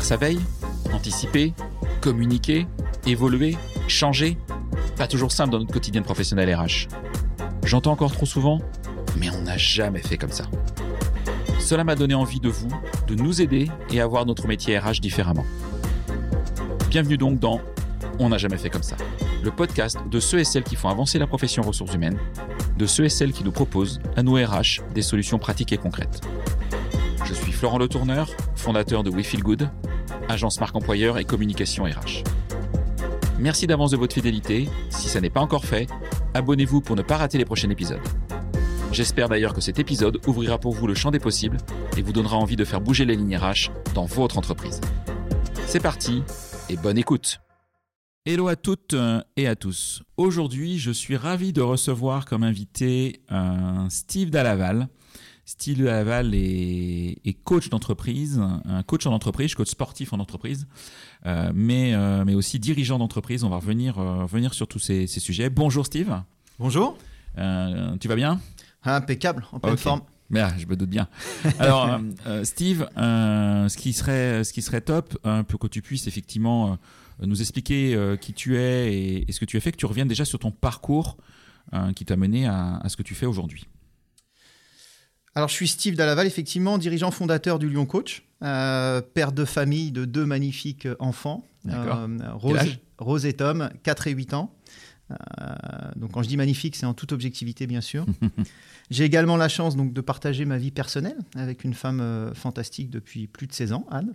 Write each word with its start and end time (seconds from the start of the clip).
Faire 0.00 0.06
sa 0.06 0.16
veille, 0.16 0.40
anticiper, 0.94 1.52
communiquer, 2.00 2.66
évoluer, 3.06 3.58
changer. 3.86 4.38
Pas 4.96 5.06
toujours 5.06 5.30
simple 5.30 5.50
dans 5.50 5.58
notre 5.58 5.74
quotidien 5.74 6.00
professionnel 6.00 6.54
RH. 6.54 6.88
J'entends 7.64 7.92
encore 7.92 8.10
trop 8.10 8.24
souvent, 8.24 8.62
mais 9.18 9.28
on 9.28 9.42
n'a 9.42 9.58
jamais 9.58 10.00
fait 10.00 10.16
comme 10.16 10.30
ça. 10.30 10.44
Cela 11.58 11.84
m'a 11.84 11.96
donné 11.96 12.14
envie 12.14 12.40
de 12.40 12.48
vous, 12.48 12.70
de 13.08 13.14
nous 13.14 13.42
aider 13.42 13.70
et 13.90 14.00
à 14.00 14.06
voir 14.06 14.24
notre 14.24 14.48
métier 14.48 14.78
RH 14.78 15.00
différemment. 15.02 15.44
Bienvenue 16.88 17.18
donc 17.18 17.38
dans 17.38 17.60
On 18.18 18.30
n'a 18.30 18.38
jamais 18.38 18.56
fait 18.56 18.70
comme 18.70 18.82
ça, 18.82 18.96
le 19.42 19.50
podcast 19.50 19.98
de 20.10 20.18
ceux 20.18 20.38
et 20.38 20.44
celles 20.44 20.64
qui 20.64 20.76
font 20.76 20.88
avancer 20.88 21.18
la 21.18 21.26
profession 21.26 21.62
ressources 21.62 21.92
humaines, 21.92 22.18
de 22.78 22.86
ceux 22.86 23.04
et 23.04 23.10
celles 23.10 23.32
qui 23.32 23.44
nous 23.44 23.52
proposent, 23.52 24.00
à 24.16 24.22
nos 24.22 24.36
RH, 24.36 24.80
des 24.94 25.02
solutions 25.02 25.38
pratiques 25.38 25.74
et 25.74 25.78
concrètes. 25.78 26.22
Je 27.26 27.34
suis 27.34 27.52
Florent 27.52 27.78
Le 27.78 27.86
Tourneur, 27.86 28.30
fondateur 28.56 29.04
de 29.04 29.10
We 29.10 29.24
Feel 29.24 29.42
Good, 29.42 29.68
agence 30.30 30.60
marque 30.60 30.76
employeur 30.76 31.18
et 31.18 31.24
communication 31.24 31.84
RH. 31.84 32.24
Merci 33.38 33.66
d'avance 33.66 33.90
de 33.90 33.96
votre 33.96 34.14
fidélité. 34.14 34.68
Si 34.90 35.08
ça 35.08 35.20
n'est 35.20 35.30
pas 35.30 35.40
encore 35.40 35.64
fait, 35.64 35.88
abonnez-vous 36.34 36.80
pour 36.80 36.96
ne 36.96 37.02
pas 37.02 37.16
rater 37.16 37.38
les 37.38 37.44
prochains 37.44 37.70
épisodes. 37.70 38.00
J'espère 38.92 39.28
d'ailleurs 39.28 39.54
que 39.54 39.60
cet 39.60 39.78
épisode 39.78 40.18
ouvrira 40.26 40.58
pour 40.58 40.72
vous 40.72 40.86
le 40.86 40.94
champ 40.94 41.10
des 41.10 41.20
possibles 41.20 41.58
et 41.96 42.02
vous 42.02 42.12
donnera 42.12 42.36
envie 42.36 42.56
de 42.56 42.64
faire 42.64 42.80
bouger 42.80 43.04
les 43.04 43.16
lignes 43.16 43.36
RH 43.36 43.70
dans 43.94 44.04
votre 44.04 44.36
entreprise. 44.36 44.80
C'est 45.66 45.80
parti 45.80 46.22
et 46.68 46.76
bonne 46.76 46.98
écoute. 46.98 47.40
Hello 48.26 48.48
à 48.48 48.56
toutes 48.56 48.92
euh, 48.92 49.22
et 49.36 49.46
à 49.46 49.56
tous. 49.56 50.02
Aujourd'hui, 50.18 50.78
je 50.78 50.90
suis 50.90 51.16
ravi 51.16 51.54
de 51.54 51.62
recevoir 51.62 52.26
comme 52.26 52.42
invité 52.42 53.22
un 53.30 53.88
Steve 53.88 54.28
Dalaval. 54.28 54.88
Steve 55.50 55.82
Dalaval 55.82 56.32
est, 56.32 57.18
est 57.24 57.32
coach 57.42 57.70
d'entreprise, 57.70 58.40
un 58.40 58.84
coach 58.84 59.06
en 59.06 59.12
entreprise, 59.12 59.52
coach 59.56 59.70
sportif 59.70 60.12
en 60.12 60.20
entreprise, 60.20 60.68
euh, 61.26 61.50
mais, 61.52 61.92
euh, 61.92 62.24
mais 62.24 62.34
aussi 62.34 62.60
dirigeant 62.60 63.00
d'entreprise. 63.00 63.42
On 63.42 63.48
va 63.48 63.56
revenir, 63.56 63.98
euh, 63.98 64.22
revenir 64.22 64.54
sur 64.54 64.68
tous 64.68 64.78
ces, 64.78 65.08
ces 65.08 65.18
sujets. 65.18 65.50
Bonjour 65.50 65.84
Steve. 65.84 66.22
Bonjour. 66.60 66.96
Euh, 67.36 67.96
tu 67.98 68.06
vas 68.06 68.14
bien? 68.14 68.40
Impeccable, 68.84 69.44
en 69.50 69.58
pleine 69.58 69.76
forme. 69.76 70.02
Bien, 70.30 70.56
je 70.56 70.66
me 70.66 70.76
doute 70.76 70.88
bien. 70.88 71.08
Alors, 71.58 71.98
euh, 72.28 72.44
Steve, 72.44 72.88
euh, 72.96 73.68
ce, 73.68 73.76
qui 73.76 73.92
serait, 73.92 74.44
ce 74.44 74.52
qui 74.52 74.62
serait 74.62 74.82
top, 74.82 75.18
un 75.24 75.42
peu 75.42 75.58
que 75.58 75.66
tu 75.66 75.82
puisses 75.82 76.06
effectivement 76.06 76.78
euh, 77.22 77.26
nous 77.26 77.40
expliquer 77.40 77.98
qui 78.20 78.34
tu 78.34 78.56
es 78.56 78.94
et, 78.94 79.28
et 79.28 79.32
ce 79.32 79.40
que 79.40 79.46
tu 79.46 79.56
as 79.56 79.60
fait, 79.60 79.72
que 79.72 79.76
tu 79.76 79.86
reviennes 79.86 80.06
déjà 80.06 80.24
sur 80.24 80.38
ton 80.38 80.52
parcours 80.52 81.16
euh, 81.72 81.92
qui 81.92 82.04
t'a 82.04 82.16
mené 82.16 82.46
à, 82.46 82.78
à 82.78 82.88
ce 82.88 82.96
que 82.96 83.02
tu 83.02 83.14
fais 83.14 83.26
aujourd'hui. 83.26 83.66
Alors, 85.34 85.48
je 85.48 85.54
suis 85.54 85.68
Steve 85.68 85.94
Dalaval, 85.94 86.26
effectivement, 86.26 86.76
dirigeant 86.78 87.10
fondateur 87.10 87.58
du 87.58 87.68
Lyon 87.68 87.86
Coach, 87.86 88.24
euh, 88.42 89.00
père 89.00 89.32
de 89.32 89.44
famille 89.44 89.92
de 89.92 90.04
deux 90.04 90.26
magnifiques 90.26 90.88
enfants, 90.98 91.44
D'accord. 91.64 92.08
Euh, 92.08 92.66
Rose, 92.98 93.26
et 93.26 93.32
Tom, 93.34 93.70
4 93.82 94.06
et 94.08 94.12
8 94.12 94.34
ans. 94.34 94.52
Euh, 95.10 95.14
donc, 95.96 96.12
quand 96.12 96.22
je 96.22 96.28
dis 96.28 96.36
magnifique, 96.36 96.74
c'est 96.76 96.86
en 96.86 96.94
toute 96.94 97.12
objectivité, 97.12 97.66
bien 97.66 97.80
sûr. 97.80 98.06
J'ai 98.90 99.04
également 99.04 99.36
la 99.36 99.48
chance 99.48 99.76
donc, 99.76 99.92
de 99.92 100.00
partager 100.00 100.44
ma 100.44 100.58
vie 100.58 100.70
personnelle 100.72 101.16
avec 101.36 101.62
une 101.64 101.74
femme 101.74 102.00
euh, 102.00 102.34
fantastique 102.34 102.90
depuis 102.90 103.26
plus 103.28 103.46
de 103.46 103.52
16 103.52 103.72
ans, 103.72 103.86
Anne. 103.90 104.14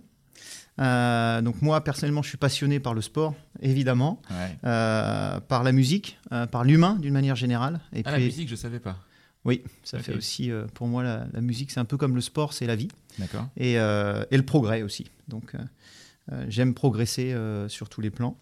Euh, 0.78 1.40
donc 1.40 1.62
moi 1.62 1.82
personnellement 1.82 2.20
je 2.20 2.28
suis 2.28 2.36
passionné 2.36 2.78
par 2.78 2.92
le 2.92 3.00
sport 3.00 3.34
évidemment 3.62 4.20
Ouais. 4.28 4.58
euh, 4.66 5.40
par 5.40 5.62
la 5.64 5.72
musique 5.72 6.18
euh, 6.30 6.44
par 6.44 6.62
l'humain 6.64 6.98
d'une 7.00 7.14
manière 7.14 7.36
générale 7.36 7.80
et 7.94 8.02
Ah, 8.04 8.10
la 8.10 8.18
musique, 8.18 8.46
je 8.50 8.54
savais 8.56 8.78
pas. 8.78 8.98
Oui, 9.46 9.62
ça 9.84 9.98
fait 10.00 10.14
aussi, 10.14 10.50
euh, 10.50 10.66
pour 10.74 10.86
moi, 10.88 11.02
la, 11.02 11.26
la 11.32 11.40
musique, 11.40 11.70
c'est 11.70 11.80
un 11.80 11.84
peu 11.84 11.96
comme 11.96 12.14
le 12.14 12.20
sport, 12.20 12.52
c'est 12.52 12.66
la 12.66 12.76
vie. 12.76 12.88
D'accord. 13.18 13.46
Et, 13.56 13.78
euh, 13.78 14.24
et 14.30 14.36
le 14.36 14.42
progrès 14.44 14.82
aussi. 14.82 15.06
Donc, 15.28 15.54
euh, 15.54 16.44
j'aime 16.48 16.74
progresser 16.74 17.34
sur 17.68 17.88
tous 17.88 18.00
les 18.00 18.10
plans. 18.10 18.36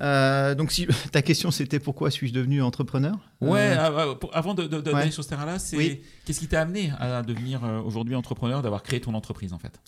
Donc, 0.00 0.72
si 0.72 0.86
ta 1.12 1.22
question, 1.22 1.50
c'était 1.50 1.80
pourquoi 1.80 2.10
suis-je 2.10 2.32
devenu 2.32 2.62
entrepreneur? 2.62 3.18
Ouais, 3.40 3.74
ah, 3.78 4.14
avant 4.32 4.54
de, 4.54 4.62
de- 4.64 4.80
de- 4.80 4.90
ouais. 4.90 4.98
d'aller 5.00 5.10
sur 5.10 5.24
ce 5.24 5.28
terrain-là, 5.28 5.58
c'est 5.58 5.76
Oui. 5.76 6.00
qu'est-ce 6.24 6.40
qui 6.40 6.48
t'a 6.48 6.60
amené 6.62 6.92
à 6.98 7.22
devenir 7.22 7.62
aujourd'hui 7.84 8.14
entrepreneur, 8.14 8.62
d'avoir 8.62 8.82
créé 8.82 9.00
ton 9.00 9.14
entreprise 9.14 9.52
en 9.52 9.58
fait? 9.58 9.80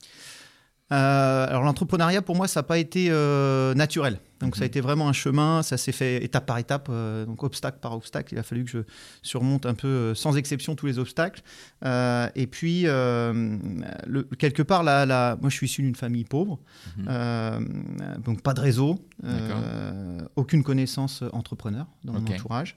Euh, 0.91 1.47
alors 1.47 1.65
l'entrepreneuriat 1.65 2.23
pour 2.23 2.35
moi 2.35 2.49
ça 2.49 2.61
n'a 2.61 2.65
pas 2.65 2.79
été 2.79 3.09
euh, 3.11 3.75
naturel. 3.75 4.21
Donc 4.41 4.55
ça 4.57 4.63
a 4.63 4.65
Mhm. 4.65 4.69
été 4.69 4.81
vraiment 4.81 5.09
un 5.09 5.13
chemin, 5.13 5.63
ça 5.63 5.77
s'est 5.77 5.93
fait 5.93 6.25
étape 6.25 6.47
par 6.47 6.57
étape, 6.59 6.89
euh, 6.91 7.27
donc 7.27 7.43
obstacle 7.43 7.79
par 7.81 7.93
obstacle. 7.93 8.33
Il 8.35 8.39
a 8.39 8.43
fallu 8.43 8.65
que 8.65 8.71
je 8.71 8.79
surmonte 9.23 9.67
un 9.67 9.75
peu 9.75 10.15
sans 10.15 10.37
exception 10.37 10.77
tous 10.77 10.87
les 10.87 10.99
obstacles. 10.99 11.43
Et 11.85 12.47
puis 12.51 12.85
le- 12.85 14.23
quelque 14.39 14.63
part 14.63 14.83
là, 14.83 15.05
là, 15.07 15.37
moi 15.41 15.51
je 15.51 15.57
suis 15.57 15.67
issu 15.67 15.83
d'une 15.83 15.97
famille 15.97 16.25
pauvre, 16.25 16.59
Mhm. 16.97 18.23
donc 18.25 18.43
pas 18.43 18.55
de 18.55 18.61
réseau, 18.61 18.99
aucune 20.37 20.63
connaissance 20.63 21.23
entrepreneur 21.33 21.87
dans 22.05 22.13
mon 22.15 22.21
entourage. 22.21 22.77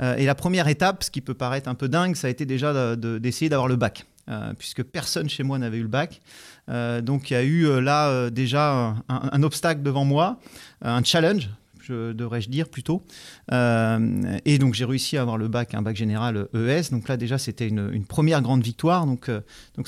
Euh, 0.00 0.16
et 0.16 0.24
la 0.24 0.34
première 0.34 0.68
étape, 0.68 1.04
ce 1.04 1.10
qui 1.10 1.20
peut 1.20 1.34
paraître 1.34 1.68
un 1.68 1.74
peu 1.74 1.88
dingue, 1.88 2.16
ça 2.16 2.26
a 2.26 2.30
été 2.30 2.46
déjà 2.46 2.72
de- 2.72 2.94
de- 2.96 3.18
d'essayer 3.18 3.48
d'avoir 3.48 3.68
le 3.68 3.76
bac. 3.76 4.06
euh, 4.28 4.54
puisque 4.58 4.82
personne 4.82 5.28
chez 5.28 5.44
moi 5.44 5.56
n'avait 5.56 5.78
eu 5.78 5.82
le 5.82 5.88
bac. 5.88 6.20
Euh, 6.68 7.00
donc 7.00 7.30
il 7.30 7.34
y 7.34 7.36
a 7.36 7.44
eu 7.44 7.80
là 7.80 8.28
déjà 8.28 8.96
un, 9.08 9.42
obstacle 9.44 9.82
devant 9.82 10.04
moi, 10.04 10.40
un 10.82 11.00
challenge, 11.04 11.48
je 11.80 12.10
devrais-je 12.10 12.48
dire 12.48 12.68
plutôt. 12.68 13.04
Et 13.52 14.58
donc 14.58 14.74
j'ai 14.74 14.84
réussi 14.84 15.16
à 15.16 15.20
avoir 15.22 15.38
le 15.38 15.46
bac, 15.46 15.74
un 15.74 15.82
bac 15.82 15.94
général 15.94 16.48
ES. 16.54 16.90
Donc 16.90 17.06
là 17.06 17.16
déjà 17.16 17.38
c'était 17.38 17.68
une, 17.68 18.04
première 18.04 18.42
grande 18.42 18.64
victoire. 18.64 19.06
Donc, 19.06 19.30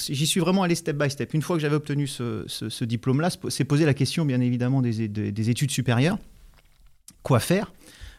j'y 0.08 0.26
suis 0.28 0.38
vraiment 0.38 0.62
allé 0.62 0.76
step 0.76 0.96
by 0.96 1.10
step. 1.10 1.34
Une 1.34 1.42
fois 1.42 1.56
que 1.56 1.62
j'avais 1.62 1.74
obtenu 1.74 2.06
ce, 2.06 2.84
diplôme-là, 2.84 3.30
s'est 3.48 3.64
posé 3.64 3.86
la 3.86 3.94
question 3.94 4.24
bien 4.24 4.40
évidemment 4.40 4.82
des 4.82 5.50
études 5.50 5.72
supérieures. 5.72 6.18
Quoi 7.24 7.40
faire? 7.40 7.72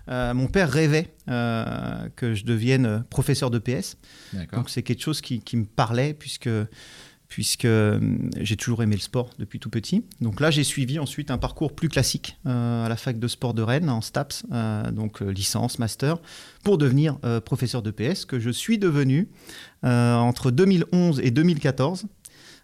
Euh, 0.07 0.33
mon 0.33 0.47
père 0.47 0.69
rêvait 0.71 1.13
euh, 1.27 2.09
que 2.15 2.33
je 2.33 2.43
devienne 2.45 3.03
professeur 3.09 3.51
de 3.51 3.59
PS. 3.59 3.97
Donc 4.57 4.69
c'est 4.69 4.83
quelque 4.83 5.01
chose 5.03 5.21
qui, 5.21 5.39
qui 5.41 5.57
me 5.57 5.65
parlait 5.65 6.13
puisque, 6.15 6.49
puisque 7.27 7.65
euh, 7.65 7.99
j'ai 8.39 8.57
toujours 8.57 8.81
aimé 8.81 8.95
le 8.95 9.01
sport 9.01 9.29
depuis 9.37 9.59
tout 9.59 9.69
petit. 9.69 10.03
Donc 10.19 10.39
là 10.39 10.49
j'ai 10.49 10.63
suivi 10.63 10.97
ensuite 10.97 11.29
un 11.29 11.37
parcours 11.37 11.75
plus 11.75 11.89
classique 11.89 12.39
euh, 12.47 12.85
à 12.85 12.89
la 12.89 12.95
fac 12.95 13.19
de 13.19 13.27
sport 13.27 13.53
de 13.53 13.61
Rennes 13.61 13.89
en 13.89 14.01
STAPS, 14.01 14.45
euh, 14.51 14.89
donc 14.91 15.21
euh, 15.21 15.29
licence, 15.29 15.77
master, 15.77 16.17
pour 16.63 16.79
devenir 16.79 17.19
euh, 17.23 17.39
professeur 17.39 17.83
de 17.83 17.91
PS 17.91 18.25
que 18.25 18.39
je 18.39 18.49
suis 18.49 18.79
devenu 18.79 19.29
euh, 19.83 20.15
entre 20.15 20.49
2011 20.49 21.19
et 21.23 21.29
2014. 21.29 22.05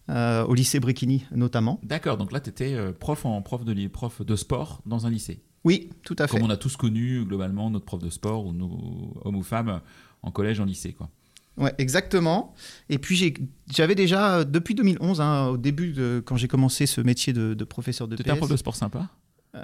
euh, 0.09 0.43
au 0.45 0.53
lycée 0.55 0.79
Bréquigny 0.79 1.25
notamment. 1.31 1.79
D'accord, 1.83 2.17
donc 2.17 2.31
là 2.31 2.39
tu 2.39 2.49
étais 2.49 2.75
prof, 2.99 3.25
en, 3.25 3.41
prof, 3.43 3.63
de, 3.65 3.71
li- 3.71 3.89
prof 3.89 4.21
de 4.23 4.35
sport 4.35 4.81
dans 4.85 5.05
un 5.05 5.09
lycée. 5.11 5.41
Oui, 5.65 5.89
tout 6.03 6.15
à 6.19 6.27
fait. 6.27 6.37
Comme 6.37 6.45
on 6.45 6.49
a 6.49 6.57
tous 6.57 6.77
connu 6.77 7.25
globalement 7.25 7.69
notre 7.69 7.85
prof 7.85 8.01
de 8.01 8.09
sport 8.09 8.45
ou 8.45 8.53
nos 8.53 9.13
hommes 9.25 9.35
ou 9.35 9.43
femmes 9.43 9.81
en 10.21 10.31
collège, 10.31 10.59
en 10.61 10.65
lycée. 10.65 10.93
Quoi. 10.93 11.09
Ouais, 11.57 11.73
exactement. 11.77 12.53
Et 12.89 12.97
puis 12.99 13.33
j'avais 13.67 13.95
déjà, 13.95 14.43
depuis 14.45 14.75
2011, 14.75 15.21
hein, 15.21 15.47
au 15.47 15.57
début, 15.57 15.91
de, 15.91 16.21
quand 16.25 16.37
j'ai 16.37 16.47
commencé 16.47 16.85
ce 16.85 17.01
métier 17.01 17.33
de, 17.33 17.53
de 17.53 17.63
professeur 17.63 18.07
de 18.07 18.15
C'était 18.15 18.31
un 18.31 18.35
prof 18.37 18.49
de 18.49 18.57
sport 18.57 18.75
sympa 18.75 19.09
Euh. 19.55 19.63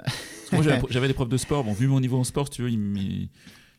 Moi 0.52 0.62
j'avais- 0.90 1.08
des 1.08 1.14
profs 1.14 1.28
de 1.28 1.36
sport, 1.36 1.64
bon 1.64 1.72
vu 1.72 1.86
mon 1.86 2.00
niveau 2.00 2.18
en 2.18 2.24
sport, 2.24 2.46
si 2.46 2.52
tu 2.52 2.62
veux, 2.62 2.70
ils 2.70 3.28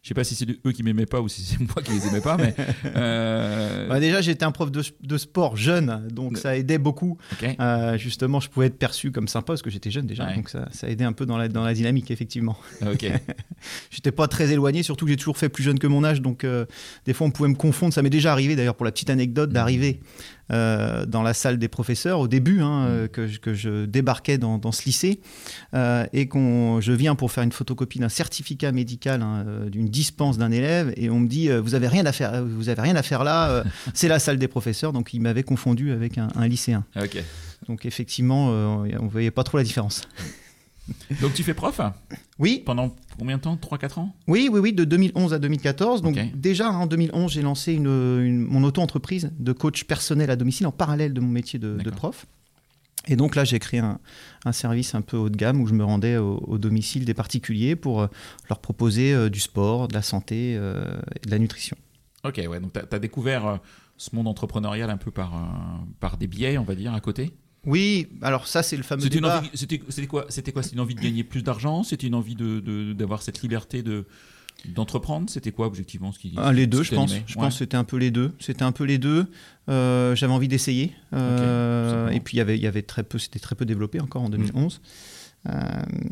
je 0.04 0.10
sais 0.10 0.14
pas 0.14 0.24
si 0.26 0.36
c'est 0.36 0.46
eux 0.66 0.72
qui 0.74 0.84
m'aimaient 0.84 1.06
pas 1.06 1.22
ou 1.22 1.30
si 1.30 1.42
c'est 1.44 1.60
moi 1.76 1.82
qui 1.84 1.92
les 1.94 2.08
aimais 2.08 2.20
pas, 2.22 2.36
mais... 2.38 2.54
euh, 2.96 3.88
Bah, 3.88 4.00
déjà, 4.00 4.22
j'étais 4.22 4.44
un 4.44 4.52
prof 4.52 4.70
de, 4.72 4.84
de 5.02 5.18
sport 5.18 5.56
jeune, 5.56 6.08
donc 6.12 6.38
ça 6.38 6.58
aidait 6.58 6.78
beaucoup. 6.78 7.18
Euh, 7.60 7.98
justement, 7.98 8.40
je 8.40 8.50
pouvais 8.50 8.66
être 8.68 8.78
perçu 8.78 9.12
comme 9.12 9.28
sympa 9.28 9.48
parce 9.54 9.62
que 9.62 9.70
j'étais 9.70 9.92
jeune 9.92 10.06
déjà, 10.06 10.26
Ouais. 10.28 10.36
donc 10.36 10.50
ça, 10.50 10.68
ça 10.72 10.90
aidait 10.90 11.06
un 11.06 11.14
peu 11.14 11.26
dans 11.26 11.38
la, 11.38 11.48
dans 11.48 11.64
la 11.64 11.74
dynamique, 11.74 12.12
effectivement. 12.12 12.58
ok. 12.86 13.06
J'étais 13.92 14.12
pas 14.12 14.28
très 14.28 14.52
éloigné, 14.52 14.84
surtout 14.84 15.06
que 15.06 15.12
j'ai 15.12 15.18
toujours 15.18 15.38
fait 15.38 15.48
plus 15.50 15.64
jeune 15.64 15.80
que 15.80 15.88
mon 15.88 16.04
âge, 16.04 16.22
donc 16.22 16.44
euh, 16.44 16.66
des 17.06 17.14
fois 17.14 17.28
on 17.28 17.32
pouvait 17.32 17.48
me 17.50 17.56
confondre. 17.56 17.94
Ça 17.94 18.02
m'est 18.02 18.10
déjà 18.10 18.34
arrivé, 18.34 18.56
d'ailleurs, 18.58 18.76
pour 18.76 18.86
la 18.86 18.92
petite 18.92 19.10
anecdote, 19.10 19.52
d'arriver 19.52 20.02
euh, 20.52 21.06
dans 21.06 21.22
la 21.24 21.34
salle 21.34 21.58
des 21.58 21.68
professeurs 21.68 22.20
au 22.20 22.28
début, 22.28 22.62
hein, 22.62 22.86
euh, 22.88 23.08
que, 23.08 23.28
je- 23.28 23.40
que 23.40 23.54
je 23.54 23.86
débarquais 23.86 24.38
dans, 24.38 24.58
dans 24.58 24.72
ce 24.72 24.84
lycée 24.86 25.22
euh, 25.74 26.06
et 26.14 26.28
qu'on 26.28 26.82
je 26.82 26.92
viens 26.92 27.16
pour 27.16 27.32
faire 27.32 27.44
une 27.44 27.52
photocopie 27.52 28.00
d'un 28.00 28.10
certificat 28.10 28.72
médical, 28.72 29.22
hein, 29.22 29.46
d'une 29.72 29.88
dispense 29.88 30.38
d'un 30.38 30.52
élève, 30.52 30.94
et 30.98 31.10
on 31.10 31.20
me 31.20 31.28
dit 31.28 31.50
vous 31.50 31.76
avez 31.76 31.88
rien 31.88 32.06
à 32.06 32.12
faire, 32.12 32.44
vous 32.46 32.70
avez 32.70 32.82
rien 32.82 32.96
à 32.96 33.04
faire 33.04 33.24
là, 33.24 33.64
c'est 33.94 34.08
la 34.08 34.20
salle 34.20 34.38
des 34.38 34.48
professeurs. 34.48 34.92
Donc 34.94 35.14
il 35.14 35.22
m'avait 35.22 35.44
confondu 35.44 35.92
avec 35.92 36.18
un, 36.18 36.28
un 36.36 36.48
lycéen. 36.48 36.84
ok. 37.02 37.24
Donc 37.70 37.86
effectivement, 37.86 38.48
on 38.50 39.08
voyait 39.08 39.32
pas 39.32 39.44
trop 39.46 39.58
la 39.58 39.64
différence. 39.64 40.02
Donc 41.22 41.34
tu 41.34 41.44
fais 41.44 41.54
prof 41.54 41.80
Oui, 42.40 42.62
pendant 42.66 42.96
combien 43.18 43.38
de 43.38 43.42
temps? 43.42 43.56
3-4 43.56 44.00
ans? 44.00 44.16
Oui, 44.28 44.50
oui, 44.52 44.60
oui, 44.60 44.74
de 44.74 44.84
2011 44.84 45.34
à 45.34 45.40
2014. 45.40 46.02
Donc 46.02 46.18
déjà 46.36 46.70
en 46.72 46.88
2011, 46.88 47.32
j'ai 47.32 47.42
lancé 47.42 47.74
une, 47.74 47.88
une- 47.88 48.42
mon 48.42 48.64
auto-entreprise 48.64 49.32
de 49.40 49.52
coach 49.54 49.86
personnel 49.86 50.30
à 50.30 50.36
domicile 50.36 50.68
en 50.68 50.72
parallèle 50.72 51.14
de 51.14 51.22
mon 51.22 51.30
métier 51.30 51.60
de, 51.60 51.78
prof. 51.90 52.26
Et 53.08 53.16
donc 53.18 53.36
là, 53.36 53.44
j'ai 53.44 53.60
créé 53.60 53.82
un, 53.82 54.00
un 54.46 54.52
service 54.54 54.96
un 54.96 55.02
peu 55.02 55.18
haut 55.18 55.30
de 55.30 55.36
gamme 55.36 55.60
où 55.62 55.68
je 55.68 55.74
me 55.74 55.84
rendais 55.84 56.16
au, 56.18 56.38
au 56.48 56.58
domicile 56.58 57.04
des 57.04 57.14
particuliers 57.14 57.76
pour 57.76 58.02
euh, 58.02 58.08
leur 58.50 58.60
proposer 58.60 59.14
euh, 59.14 59.30
du 59.30 59.42
sport, 59.42 59.90
de 59.90 59.94
la 59.94 60.02
santé 60.02 60.56
euh, 60.58 60.86
et 61.22 61.26
de 61.26 61.32
la 61.32 61.38
nutrition. 61.38 61.76
Ok, 62.24 62.42
ouais, 62.48 62.62
donc 62.62 62.72
tu 62.72 62.80
as, 62.96 63.00
découvert 63.00 63.46
euh, 63.46 63.58
ce 63.98 64.16
monde 64.16 64.28
entrepreneurial 64.30 64.90
un 64.90 64.96
peu 64.96 65.12
par, 65.12 65.34
par 66.00 66.16
des 66.16 66.28
biais, 66.28 66.58
on 66.58 66.64
va 66.64 66.76
dire, 66.76 66.94
à 66.94 67.02
côté? 67.02 67.34
Oui, 67.66 68.08
alors 68.22 68.48
ça 68.48 68.62
c'est 68.64 68.76
le 68.78 68.84
fameux 68.84 69.02
C'était 69.04 69.16
débat. 69.16 69.42
quoi 69.42 69.50
C'était 69.54 70.08
quoi? 70.08 70.26
C'était 70.30 70.52
une 70.74 70.80
envie 70.82 70.96
de 70.96 71.02
gagner 71.02 71.24
plus 71.24 71.44
d'argent? 71.44 71.84
C'était 71.84 72.08
une 72.08 72.16
envie 72.16 72.36
de- 72.36 72.60
de- 72.60 72.94
d'avoir 72.94 73.22
cette 73.22 73.42
liberté 73.42 73.82
de 73.84 74.06
d'entreprendre? 74.66 75.30
C'était 75.30 75.52
quoi 75.52 75.68
objectivement 75.68 76.12
ce 76.12 76.20
qui 76.20 76.34
Ah, 76.38 76.52
les 76.54 76.68
deux, 76.68 76.84
je 76.84 76.94
pense. 76.96 77.12
Je 77.12 77.16
Ouais. 77.16 77.26
pense 77.36 77.54
que 77.56 77.60
c'était 77.60 77.76
un 77.78 77.84
peu 77.84 77.98
les 77.98 78.12
deux. 78.12 78.34
C'était 78.40 78.64
un 78.64 78.72
peu 78.72 78.84
les 78.86 78.98
deux. 78.98 79.28
Euh, 79.70 80.16
J'avais 80.16 80.34
envie 80.34 80.48
d'essayer. 80.48 80.94
Euh, 81.14 82.10
et 82.10 82.20
puis 82.20 82.36
il 82.36 82.38
y 82.38 82.42
avait, 82.42 82.58
il 82.58 82.64
y 82.64 82.68
avait 82.68 82.82
très 82.84 83.04
peu, 83.04 83.18
c'était 83.18 83.40
très 83.40 83.56
peu 83.56 83.66
développé 83.66 84.00
encore 84.02 84.22
en 84.24 84.30
2011. 84.30 84.82
Euh, 85.50 85.60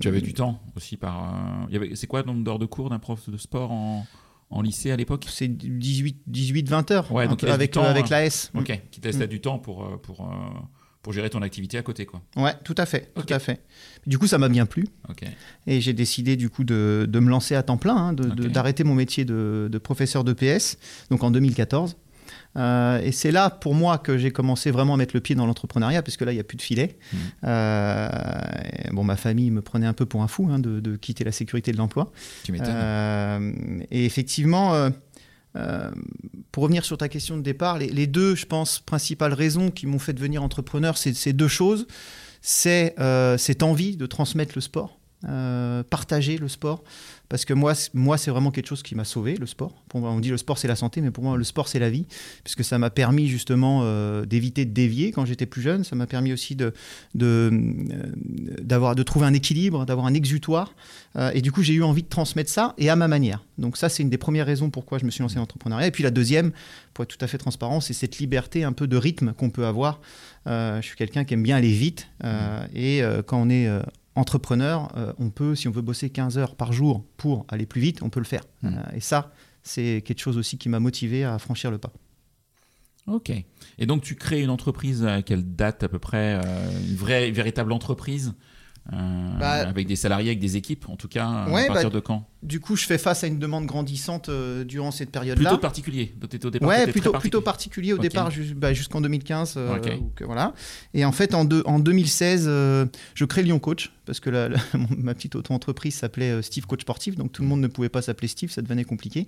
Tu 0.01 0.07
avais 0.09 0.21
du 0.21 0.33
temps 0.33 0.61
aussi 0.75 0.97
par. 0.97 1.33
euh, 1.33 1.65
il 1.69 1.73
y 1.73 1.77
avait- 1.77 1.95
C'est 1.95 2.07
quoi 2.07 2.21
le 2.21 2.27
nombre 2.27 2.43
d'heures 2.43 2.59
de 2.59 2.65
cours 2.65 2.89
d'un 2.89 2.99
prof 2.99 3.29
de 3.29 3.37
sport 3.37 3.71
en, 3.71 4.05
en 4.49 4.61
lycée 4.61 4.91
à 4.91 4.97
l'époque? 4.97 5.25
C'est 5.29 5.47
18, 5.47 6.17
18, 6.27 6.67
20 6.67 6.91
heures. 6.91 7.09
Ouais, 7.13 7.27
donc 7.29 7.43
avec, 7.45 7.71
temps, 7.71 7.83
avec 7.83 8.05
hein. 8.11 8.21
l'AS. 8.23 8.51
Ok, 8.55 8.77
qui 8.91 8.99
te 8.99 9.07
laisse 9.07 9.17
Mm. 9.17 9.25
du 9.27 9.39
temps 9.39 9.59
pour, 9.59 10.01
pour, 10.01 10.29
pour 11.01 11.13
gérer 11.13 11.29
ton 11.29 11.41
activité 11.41 11.77
à 11.77 11.81
côté, 11.81 12.05
quoi. 12.05 12.21
Ouais, 12.35 12.53
tout 12.63 12.75
à 12.77 12.85
fait, 12.85 13.11
tout 13.15 13.33
à 13.33 13.39
fait. 13.39 13.61
Du 14.05 14.17
coup, 14.17 14.27
ça 14.27 14.37
m'a 14.37 14.49
bien 14.49 14.65
plu 14.65 14.87
et 15.67 15.81
j'ai 15.81 15.93
décidé 15.93 16.35
du 16.35 16.49
coup 16.49 16.63
de, 16.63 17.07
de 17.09 17.19
me 17.19 17.29
lancer 17.29 17.55
à 17.55 17.63
temps 17.63 17.77
plein, 17.77 17.95
hein, 17.95 18.13
d'arrêter 18.13 18.83
mon 18.83 18.95
métier 18.95 19.25
de, 19.25 19.67
de 19.71 19.77
professeur 19.77 20.23
de 20.23 20.33
PS, 20.33 20.77
donc 21.09 21.23
en 21.23 21.31
2014. 21.31 21.95
Euh, 22.57 22.99
et 23.01 23.11
c'est 23.11 23.31
là 23.31 23.49
pour 23.49 23.73
moi 23.73 23.97
que 23.97 24.17
j'ai 24.17 24.31
commencé 24.31 24.71
vraiment 24.71 24.95
à 24.95 24.97
mettre 24.97 25.15
le 25.15 25.21
pied 25.21 25.35
dans 25.35 25.45
l'entrepreneuriat, 25.45 26.01
parce 26.01 26.17
que 26.17 26.25
là, 26.25 26.31
il 26.31 26.35
n'y 26.35 26.41
a 26.41 26.43
plus 26.43 26.57
de 26.57 26.61
filet. 26.61 26.97
Mhm. 27.13 27.19
Euh, 27.45 28.09
bon, 28.91 29.03
ma 29.03 29.15
famille 29.15 29.51
me 29.51 29.61
prenait 29.61 29.87
un 29.87 29.93
peu 29.93 30.05
pour 30.05 30.21
un 30.21 30.27
fou 30.27 30.49
hein, 30.51 30.59
de, 30.59 30.79
de 30.79 30.95
quitter 30.95 31.23
la 31.23 31.31
sécurité 31.31 31.71
de 31.71 31.77
l'emploi. 31.77 32.11
Tu 32.43 32.51
m'étonnes. 32.51 32.69
Euh, 32.69 33.51
et 33.89 34.05
effectivement, 34.05 34.89
euh, 35.55 35.91
pour 36.51 36.63
revenir 36.63 36.85
sur 36.85 36.97
ta 36.97 37.09
question 37.09 37.37
de 37.37 37.41
départ, 37.41 37.77
les, 37.77 37.87
les 37.87 38.07
deux, 38.07 38.35
je 38.35 38.45
pense, 38.45 38.79
principales 38.79 39.33
raisons 39.33 39.71
qui 39.71 39.87
m'ont 39.87 39.99
fait 39.99 40.13
devenir 40.13 40.43
entrepreneur, 40.43 40.97
c'est 40.97 41.13
ces 41.13 41.33
deux 41.33 41.47
choses. 41.47 41.87
C'est 42.41 42.95
euh, 42.99 43.37
cette 43.37 43.61
envie 43.61 43.97
de 43.97 44.05
transmettre 44.05 44.53
le 44.55 44.61
sport, 44.61 44.97
euh, 45.29 45.83
partager 45.83 46.37
le 46.37 46.47
sport. 46.47 46.83
Parce 47.29 47.45
que 47.45 47.53
moi, 47.53 47.73
moi 47.93 48.17
c'est 48.17 48.31
vraiment 48.31 48.51
quelque 48.51 48.67
chose 48.67 48.83
qui 48.83 48.95
m'a 48.95 49.05
sauvé, 49.05 49.37
le 49.37 49.45
sport. 49.45 49.83
Pour 49.87 50.01
moi, 50.01 50.11
on 50.11 50.19
dit 50.19 50.29
le 50.29 50.37
sport, 50.37 50.57
c'est 50.57 50.67
la 50.67 50.75
santé, 50.75 50.99
mais 50.99 51.11
pour 51.11 51.23
moi, 51.23 51.37
le 51.37 51.43
sport, 51.43 51.67
c'est 51.67 51.79
la 51.79 51.89
vie. 51.89 52.05
Puisque 52.43 52.63
ça 52.63 52.77
m'a 52.77 52.89
permis 52.89 53.27
justement 53.27 53.81
euh, 53.83 54.25
d'éviter 54.25 54.65
de 54.65 54.71
dévier 54.71 55.11
quand 55.11 55.25
j'étais 55.25 55.45
plus 55.45 55.61
jeune. 55.61 55.83
Ça 55.83 55.95
m'a 55.95 56.07
permis 56.07 56.33
aussi 56.33 56.55
de, 56.55 56.73
de, 57.15 57.51
euh, 57.51 58.93
de 58.95 59.03
trouver 59.03 59.27
un 59.27 59.33
équilibre, 59.33 59.85
d'avoir 59.85 60.07
un 60.07 60.13
exutoire. 60.13 60.73
Et 61.33 61.41
du 61.41 61.51
coup, 61.51 61.61
j'ai 61.61 61.73
eu 61.73 61.83
envie 61.83 62.03
de 62.03 62.07
transmettre 62.07 62.49
ça 62.49 62.73
et 62.77 62.89
à 62.89 62.95
ma 62.95 63.09
manière. 63.09 63.43
Donc 63.57 63.75
ça, 63.75 63.89
c'est 63.89 64.01
une 64.01 64.09
des 64.09 64.17
premières 64.17 64.45
raisons 64.45 64.69
pourquoi 64.69 64.97
je 64.97 65.05
me 65.05 65.11
suis 65.11 65.21
lancé 65.21 65.35
dans 65.35 65.41
l'entrepreneuriat. 65.41 65.87
Et 65.87 65.91
puis 65.91 66.03
la 66.03 66.11
deuxième, 66.11 66.51
pour 66.93 67.03
être 67.03 67.09
tout 67.09 67.23
à 67.23 67.27
fait 67.27 67.37
transparent, 67.37 67.81
c'est 67.81 67.93
cette 67.93 68.17
liberté 68.19 68.63
un 68.63 68.71
peu 68.71 68.87
de 68.87 68.95
rythme 68.95 69.33
qu'on 69.33 69.49
peut 69.49 69.65
avoir. 69.65 69.99
Je 70.45 70.79
suis 70.81 70.95
quelqu'un 70.95 71.25
qui 71.25 71.33
aime 71.33 71.43
bien 71.43 71.57
aller 71.57 71.73
vite. 71.73 72.07
euh, 72.23 72.65
et 72.73 73.01
quand 73.25 73.41
on 73.41 73.49
est 73.49 73.69
entrepreneur, 74.15 74.91
euh, 74.97 75.13
on 75.19 75.29
peut, 75.29 75.55
si 75.55 75.67
on 75.67 75.71
veut 75.71 75.81
bosser 75.81 76.09
15 76.09 76.37
heures 76.37 76.55
par 76.55 76.73
jour 76.73 77.05
pour 77.17 77.45
aller 77.47 77.65
plus 77.65 77.81
vite, 77.81 78.01
on 78.03 78.09
peut 78.09 78.19
le 78.19 78.25
faire. 78.25 78.43
Mm. 78.61 78.67
Euh, 78.67 78.95
et 78.95 78.99
ça, 78.99 79.31
c'est 79.63 80.01
quelque 80.05 80.19
chose 80.19 80.37
aussi 80.37 80.57
qui 80.57 80.69
m'a 80.69 80.79
motivé 80.79 81.23
à 81.23 81.37
franchir 81.39 81.71
le 81.71 81.77
pas. 81.77 81.93
Ok. 83.07 83.31
Et 83.77 83.85
donc, 83.85 84.03
tu 84.03 84.15
crées 84.15 84.41
une 84.41 84.49
entreprise 84.49 85.05
à 85.05 85.21
quelle 85.21 85.55
date 85.55 85.83
à 85.83 85.89
peu 85.89 85.99
près 85.99 86.39
euh, 86.43 86.79
Une 86.87 86.95
vraie, 86.95 87.31
véritable 87.31 87.71
entreprise? 87.71 88.33
Euh, 88.91 89.37
Bah- 89.39 89.67
avec 89.67 89.87
des 89.87 89.95
salariés, 89.95 90.29
avec 90.29 90.39
des 90.39 90.57
équipes, 90.57 90.89
en 90.89 90.95
tout 90.95 91.07
cas, 91.07 91.45
Ouais, 91.49 91.65
à 91.65 91.67
partir 91.67 91.89
bah, 91.89 91.95
de 91.95 91.99
quand? 91.99 92.27
Du 92.41 92.59
coup, 92.59 92.75
je 92.75 92.85
fais 92.87 92.97
face 92.97 93.23
à 93.23 93.27
une 93.27 93.37
demande 93.37 93.67
grandissante 93.67 94.29
euh, 94.29 94.63
durant 94.63 94.89
cette 94.89 95.11
période-là. 95.11 95.49
Plutôt 95.49 95.61
particulier. 95.61 96.11
Au 96.43 96.49
départ, 96.49 96.67
Ouais, 96.67 96.87
plutôt, 96.87 97.11
très 97.11 97.19
plutôt 97.19 97.41
particulier. 97.41 97.91
particulier 97.91 97.93
au 97.93 97.97
départ 97.99 98.31
bah, 98.55 98.73
jusqu'en 98.73 98.99
2015. 99.01 99.53
euh, 99.57 99.77
Ok. 99.77 99.91
ou 100.01 100.11
que- 100.15 100.23
voilà. 100.23 100.53
Et 100.95 101.05
en 101.05 101.11
fait, 101.11 101.35
en, 101.35 101.45
deux- 101.45 101.61
en 101.67 101.77
2016, 101.77 102.45
euh, 102.47 102.87
je 103.13 103.25
crée 103.25 103.43
Lyon 103.43 103.59
Coach 103.59 103.91
parce 104.07 104.19
que 104.19 104.31
la- 104.31 104.49
la- 104.49 104.57
ma 104.97 105.13
petite 105.13 105.35
auto-entreprise 105.35 105.93
s'appelait 105.93 106.31
euh, 106.31 106.41
Steve 106.41 106.65
Coach 106.65 106.81
Sportif, 106.81 107.15
donc 107.15 107.31
tout 107.31 107.43
le 107.43 107.47
monde 107.47 107.61
ne 107.61 107.67
pouvait 107.67 107.89
pas 107.89 108.01
s'appeler 108.01 108.27
Steve, 108.27 108.49
ça 108.49 108.63
devenait 108.63 108.83
compliqué. 108.85 109.27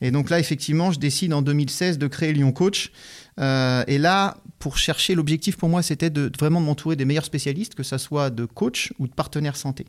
Et 0.00 0.12
donc 0.12 0.30
là, 0.30 0.38
effectivement, 0.38 0.92
je 0.92 1.00
décide 1.00 1.32
en 1.34 1.42
2016 1.42 1.98
de 1.98 2.06
créer 2.06 2.32
Lyon 2.32 2.52
Coach. 2.52 2.92
Euh, 3.40 3.84
et 3.86 3.98
là, 3.98 4.36
pour 4.58 4.78
chercher, 4.78 5.14
l'objectif 5.14 5.56
pour 5.56 5.68
moi, 5.68 5.82
c'était 5.82 6.10
de, 6.10 6.30
vraiment 6.38 6.60
de 6.60 6.66
m'entourer 6.66 6.96
des 6.96 7.04
meilleurs 7.04 7.24
spécialistes, 7.24 7.74
que 7.74 7.82
ça 7.82 7.98
soit 7.98 8.30
de 8.30 8.44
coach 8.44 8.92
ou 8.98 9.06
de 9.06 9.12
partenaires 9.12 9.56
santé. 9.56 9.86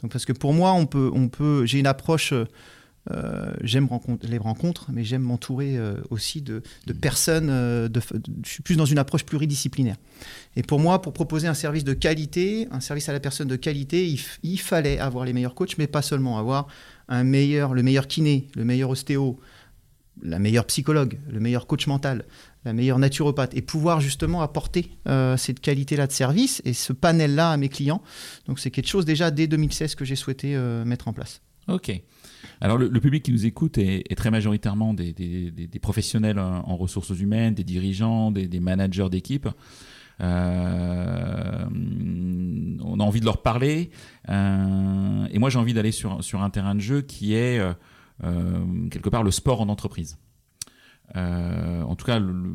Donc 0.00 0.12
parce 0.12 0.24
que 0.24 0.32
pour 0.32 0.52
moi, 0.52 0.72
on 0.72 0.86
peut, 0.86 1.10
on 1.14 1.28
peut, 1.28 1.64
j'ai 1.66 1.78
une 1.78 1.86
approche. 1.86 2.32
euh, 2.32 3.52
j'aime 3.62 3.88
les 4.22 4.38
rencontres, 4.38 4.86
mais 4.92 5.04
j'aime 5.04 5.22
m'entourer 5.22 5.76
euh, 5.76 5.96
aussi 6.10 6.40
de, 6.40 6.62
personnes. 7.00 7.48
je 7.48 8.48
suis 8.48 8.62
plus 8.62 8.76
dans 8.76 8.84
une 8.84 8.98
approche 8.98 9.24
pluridisciplinaire. 9.24 9.96
Et 10.56 10.62
pour 10.62 10.80
moi, 10.80 11.02
pour 11.02 11.12
proposer 11.12 11.46
un 11.46 11.54
service 11.54 11.84
de 11.84 11.94
qualité, 11.94 12.68
un 12.70 12.80
service 12.80 13.08
à 13.08 13.12
la 13.12 13.20
personne 13.20 13.48
de 13.48 13.56
qualité, 13.56 14.08
il, 14.08 14.20
il 14.42 14.58
fallait 14.58 14.98
avoir 14.98 15.24
les 15.24 15.32
meilleurs 15.32 15.54
coachs, 15.54 15.76
mais 15.78 15.86
pas 15.86 16.02
seulement 16.02 16.38
avoir 16.38 16.68
un 17.08 17.24
meilleur, 17.24 17.74
le 17.74 17.82
meilleur 17.82 18.06
kiné, 18.06 18.48
le 18.54 18.64
meilleur 18.64 18.90
ostéo, 18.90 19.38
la 20.22 20.38
meilleure 20.38 20.66
psychologue, 20.66 21.18
le 21.30 21.40
meilleur 21.40 21.66
coach 21.66 21.86
mental, 21.86 22.24
la 22.64 22.72
meilleure 22.72 22.98
naturopathe, 22.98 23.54
et 23.54 23.62
pouvoir 23.62 24.00
justement 24.00 24.42
apporter 24.42 24.90
euh, 25.08 25.36
cette 25.36 25.60
qualité-là 25.60 26.06
de 26.06 26.12
service 26.12 26.62
et 26.64 26.72
ce 26.72 26.92
panel-là 26.92 27.50
à 27.50 27.56
mes 27.56 27.68
clients. 27.68 28.02
Donc 28.46 28.60
c'est 28.60 28.70
quelque 28.70 28.88
chose 28.88 29.04
déjà 29.04 29.30
dès 29.30 29.46
2016 29.46 29.94
que 29.94 30.04
j'ai 30.04 30.16
souhaité 30.16 30.54
euh, 30.54 30.84
mettre 30.84 31.08
en 31.08 31.12
place. 31.12 31.40
Ok. 31.68 31.92
Alors, 32.60 32.76
le, 32.78 33.00
public 33.00 33.24
qui 33.24 33.32
nous 33.32 33.46
écoute 33.46 33.78
est, 33.78 34.16
très 34.16 34.30
majoritairement 34.30 34.94
des, 34.94 35.68
professionnels 35.80 36.38
en, 36.38 36.76
ressources 36.76 37.10
humaines, 37.10 37.54
des 37.54 37.64
dirigeants, 37.64 38.30
des, 38.32 38.60
managers 38.60 39.08
d'équipe. 39.10 39.48
Euh, 40.20 41.64
on 41.70 43.00
a 43.00 43.02
envie 43.02 43.20
de 43.20 43.24
leur 43.24 43.42
parler. 43.42 43.90
Et 44.28 45.38
moi, 45.38 45.50
j'ai 45.50 45.58
envie 45.58 45.74
d'aller 45.74 45.92
sur, 45.92 46.20
un 46.34 46.50
terrain 46.50 46.74
de 46.74 46.80
jeu 46.80 47.00
qui 47.00 47.34
est, 47.34 47.60
quelque 48.90 49.08
part, 49.08 49.22
le 49.22 49.30
sport 49.30 49.60
en 49.60 49.68
entreprise. 49.68 50.18
Euh, 51.16 51.82
en 51.82 51.94
tout 51.96 52.06
cas, 52.06 52.18
le- 52.18 52.32
le- 52.32 52.54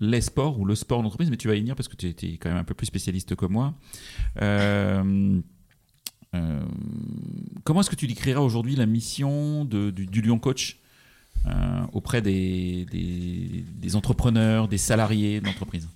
les 0.00 0.20
sports 0.20 0.58
ou 0.58 0.64
le 0.64 0.74
sport 0.74 0.98
en 1.00 1.04
entreprise, 1.04 1.30
mais 1.30 1.36
tu 1.36 1.46
vas 1.48 1.54
y 1.54 1.60
venir 1.60 1.76
parce 1.76 1.88
que 1.88 1.96
tu 1.96 2.08
es 2.08 2.36
quand 2.38 2.48
même 2.48 2.58
un 2.58 2.64
peu 2.64 2.74
plus 2.74 2.86
spécialiste 2.86 3.34
que 3.36 3.46
moi. 3.46 3.74
Euh, 4.40 5.40
euh, 6.34 6.62
comment 7.64 7.80
est-ce 7.80 7.90
que 7.90 7.96
tu 7.96 8.06
décriras 8.06 8.40
aujourd'hui 8.40 8.74
la 8.76 8.86
mission 8.86 9.64
de- 9.64 9.90
du, 9.90 10.06
du 10.06 10.22
Lyon 10.22 10.38
Coach 10.38 10.78
auprès 11.92 12.22
des, 12.22 12.86
entrepreneurs, 13.94 14.68
des 14.68 14.78
salariés 14.78 15.40
d'entreprise? 15.40 15.88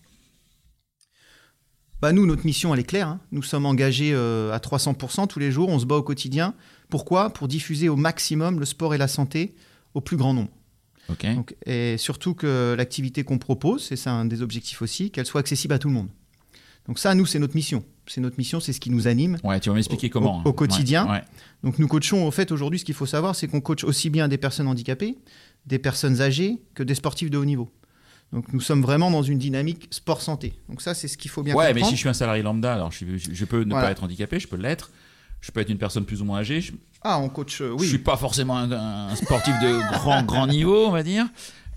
Bah 2.03 2.13
nous, 2.13 2.27
notre 2.27 2.45
mission, 2.45 2.75
elle 2.75 2.81
est 2.81 2.85
claire. 2.85 3.09
hein. 3.09 3.21
Nous 3.33 3.43
sommes 3.43 3.65
engagés 3.65 4.15
à 4.15 4.59
300% 4.59 5.27
tous 5.29 5.39
les 5.39 5.51
jours. 5.51 5.69
On 5.71 5.79
se 5.79 5.87
bat 5.87 5.97
au 5.97 6.03
quotidien. 6.03 6.55
Pourquoi? 6.91 7.31
Pour 7.31 7.49
diffuser 7.49 7.89
au 7.89 7.97
maximum 7.97 8.61
le 8.61 8.67
sport 8.67 8.95
et 8.95 8.99
la 8.99 9.09
santé 9.09 9.55
au 9.95 10.01
plus 10.01 10.17
grand 10.17 10.35
nombre. 10.35 10.51
Donc, 11.09 11.55
et 11.65 11.97
surtout 11.99 12.35
que 12.35 12.75
l'activité 12.77 13.23
qu'on 13.23 13.39
propose, 13.39 13.91
et 13.93 13.97
c'est 13.97 14.11
un 14.11 14.25
des 14.25 14.43
objectifs 14.43 14.83
aussi, 14.83 15.11
qu'elle 15.11 15.27
soit 15.27 15.41
accessible 15.41 15.73
à 15.75 15.79
tout 15.79 15.89
le 15.89 15.95
monde. 15.95 16.09
Donc 16.89 16.99
ça, 16.99 17.15
nous, 17.15 17.27
c'est 17.27 17.39
notre 17.39 17.55
mission. 17.55 17.85
C'est 18.07 18.21
notre 18.21 18.39
mission, 18.39 18.61
c'est 18.61 18.73
ce 18.73 18.79
qui 18.81 18.91
nous 18.91 19.09
anime. 19.09 19.39
Ouais, 19.43 19.59
tu 19.61 19.69
vas 19.69 19.75
m'expliquer 19.75 20.07
Au- 20.09 20.11
comment. 20.11 20.43
au 20.45 20.49
hein. 20.49 20.53
quotidien. 20.53 21.05
Ouais, 21.07 21.13
ouais. 21.13 21.23
Donc 21.65 21.79
nous 21.79 21.89
coachons, 21.89 22.27
au 22.27 22.31
fait, 22.31 22.53
aujourd'hui, 22.53 22.79
ce 22.79 22.85
qu'il 22.85 22.95
faut 22.95 23.07
savoir, 23.07 23.35
c'est 23.35 23.49
qu'on 23.49 23.61
coach 23.61 23.83
aussi 23.85 24.11
bien 24.11 24.29
des 24.29 24.39
personnes 24.39 24.69
handicapées, 24.69 25.17
des 25.67 25.79
personnes 25.81 26.21
âgées, 26.21 26.59
que 26.75 26.83
des 26.83 26.95
sportifs 26.95 27.31
de 27.31 27.39
haut 27.39 27.45
niveau. 27.45 27.71
Donc 28.33 28.53
nous 28.53 28.61
sommes 28.61 28.83
vraiment 28.83 29.11
dans 29.11 29.23
une 29.23 29.39
dynamique 29.39 29.89
sport-santé. 29.91 30.55
Donc 30.69 30.81
ça, 30.83 30.95
c'est 30.95 31.09
ce 31.09 31.17
qu'il 31.17 31.31
faut 31.31 31.43
bien 31.43 31.55
Ouais, 31.55 31.67
mais 31.69 31.75
comprendre. 31.75 31.91
si 31.91 31.95
je 31.97 32.01
suis 32.01 32.09
un 32.09 32.13
salarié 32.15 32.43
lambda, 32.43 32.75
alors 32.75 32.91
je, 32.93 33.05
peux 33.45 33.63
ne 33.63 33.71
Voilà. 33.71 33.87
pas 33.87 33.93
être 33.93 34.03
handicapé, 34.05 34.41
je 34.41 34.49
peux 34.49 34.57
l'être. 34.57 34.91
Je 35.41 35.51
peux 35.53 35.61
être 35.61 35.71
une 35.71 35.79
personne 35.79 36.05
plus 36.05 36.21
ou 36.23 36.25
moins 36.25 36.39
âgée. 36.41 36.61
Je, 36.61 36.73
Ah, 37.03 37.19
on 37.21 37.29
coach, 37.29 37.61
euh, 37.61 37.69
je 37.77 37.83
oui. 37.83 37.89
suis 37.89 37.99
pas 37.99 38.17
forcément 38.17 38.57
un, 38.59 38.73
un 38.73 39.15
sportif 39.15 39.55
de 39.61 39.93
grand 39.93 40.23
grand 40.25 40.47
niveau, 40.47 40.87
on 40.87 40.91
va 40.91 41.03
dire. 41.03 41.27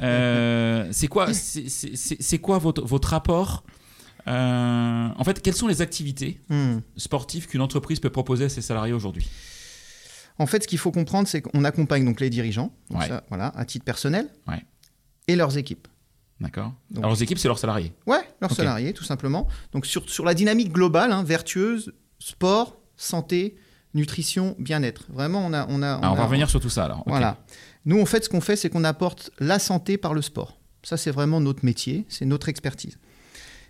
Euh, 0.01 0.87
c'est 0.91 1.07
quoi, 1.07 1.33
c'est- 1.33 2.39
quoi 2.39 2.57
votre, 2.57 2.81
votre 2.83 3.09
rapport 3.09 3.63
Euh, 4.27 5.07
En 5.17 5.23
fait, 5.23 5.41
quelles 5.41 5.55
sont 5.55 5.67
les 5.67 5.81
activités 5.81 6.39
Hmm. 6.49 6.79
sportives 6.97 7.47
qu'une 7.47 7.61
entreprise 7.61 7.99
peut 7.99 8.09
proposer 8.09 8.45
à 8.45 8.49
ses 8.49 8.61
salariés 8.61 8.93
aujourd'hui? 8.93 9.27
En 10.37 10.45
fait, 10.45 10.63
ce 10.63 10.67
qu'il 10.67 10.77
faut 10.77 10.91
comprendre, 10.91 11.27
c'est 11.27 11.41
qu'on 11.41 11.63
accompagne 11.63 12.05
donc 12.05 12.21
les 12.21 12.29
dirigeants, 12.29 12.71
donc 12.89 13.01
Ouais. 13.01 13.07
ça, 13.07 13.23
voilà, 13.29 13.47
à 13.55 13.65
titre 13.65 13.83
personnel, 13.85 14.29
Ouais. 14.47 14.63
et 15.27 15.35
leurs 15.35 15.57
équipes. 15.57 15.87
D'accord. 16.39 16.73
Alors, 16.97 17.11
les 17.11 17.23
équipes, 17.23 17.37
c'est 17.37 17.49
leurs 17.49 17.59
salariés. 17.59 17.91
Ouais, 18.07 18.21
leurs 18.39 18.51
salariés, 18.53 18.93
tout 18.93 19.03
simplement. 19.03 19.47
Donc 19.73 19.85
sur, 19.85 20.09
sur 20.09 20.23
la 20.23 20.33
dynamique 20.33 20.71
globale, 20.71 21.11
hein, 21.11 21.23
vertueuse, 21.23 21.93
sport, 22.19 22.77
santé, 22.99 23.55
nutrition, 23.93 24.55
bien-être. 24.59 25.05
Vraiment, 25.09 25.45
on 25.45 25.53
a... 25.53 25.65
On, 25.69 25.81
a, 25.81 25.99
Ah, 26.01 26.11
on 26.11 26.15
va 26.15 26.25
revenir 26.25 26.49
sur 26.49 26.59
tout 26.59 26.69
ça 26.69 26.85
alors. 26.85 27.03
Voilà. 27.07 27.37
Nous, 27.85 27.99
en 27.99 28.05
fait, 28.05 28.23
ce 28.23 28.29
qu'on 28.29 28.41
fait, 28.41 28.55
c'est 28.55 28.69
qu'on 28.69 28.83
apporte 28.83 29.31
la 29.39 29.57
santé 29.57 29.97
par 29.97 30.13
le 30.13 30.21
sport. 30.21 30.59
Ça, 30.83 30.97
c'est 30.97 31.11
vraiment 31.11 31.39
notre 31.41 31.65
métier, 31.65 32.05
c'est 32.09 32.25
notre 32.25 32.49
expertise. 32.49 32.99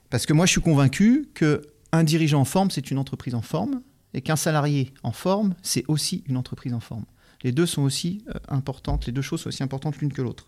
Parce 0.09 0.25
que 0.25 0.33
moi, 0.33 0.45
je 0.45 0.51
suis 0.51 0.61
convaincu 0.61 1.29
que 1.33 1.61
un 1.91 2.03
dirigeant 2.03 2.41
en 2.41 2.45
forme, 2.45 2.71
c'est 2.71 2.91
une 2.91 2.97
entreprise 2.97 3.35
en 3.35 3.41
forme, 3.41 3.81
et 4.13 4.21
qu'un 4.21 4.35
salarié 4.35 4.93
en 5.03 5.11
forme, 5.11 5.55
c'est 5.61 5.85
aussi 5.87 6.23
une 6.27 6.37
entreprise 6.37 6.73
en 6.73 6.79
forme. 6.79 7.05
Les 7.43 7.51
deux 7.51 7.65
sont 7.65 7.83
aussi 7.83 8.23
euh, 8.29 8.39
importantes, 8.47 9.05
les 9.05 9.11
deux 9.11 9.21
choses 9.21 9.41
sont 9.41 9.49
aussi 9.49 9.63
importantes 9.63 9.97
l'une 9.99 10.11
que 10.11 10.21
l'autre. 10.21 10.47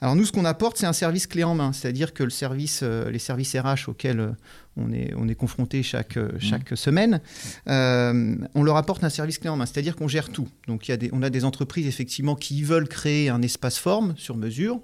Alors 0.00 0.16
nous, 0.16 0.26
ce 0.26 0.32
qu'on 0.32 0.44
apporte, 0.44 0.76
c'est 0.76 0.86
un 0.86 0.92
service 0.92 1.26
clé 1.26 1.44
en 1.44 1.54
main, 1.54 1.72
c'est-à-dire 1.72 2.12
que 2.12 2.22
le 2.22 2.30
service, 2.30 2.80
euh, 2.82 3.10
les 3.10 3.18
services 3.18 3.56
RH 3.56 3.88
auxquels 3.88 4.20
euh, 4.20 4.30
on 4.76 4.92
est, 4.92 5.14
on 5.16 5.28
est 5.28 5.34
confronté 5.34 5.82
chaque, 5.82 6.16
euh, 6.16 6.32
mmh. 6.34 6.40
chaque 6.40 6.76
semaine, 6.76 7.20
on 7.66 8.62
leur 8.62 8.76
apporte 8.76 9.04
un 9.04 9.08
service 9.08 9.38
clé 9.38 9.48
en 9.48 9.56
main, 9.56 9.66
c'est-à-dire 9.66 9.96
qu'on 9.96 10.08
gère 10.08 10.30
tout. 10.30 10.48
Donc 10.66 10.88
il 10.88 10.90
y 10.90 10.94
a 10.94 10.96
des, 10.96 11.10
on 11.12 11.22
a 11.22 11.30
des 11.30 11.44
entreprises 11.44 11.86
effectivement 11.86 12.34
qui 12.34 12.62
veulent 12.62 12.88
créer 12.88 13.28
un 13.28 13.40
espace 13.42 13.78
forme 13.78 14.14
sur 14.16 14.36
mesure, 14.36 14.80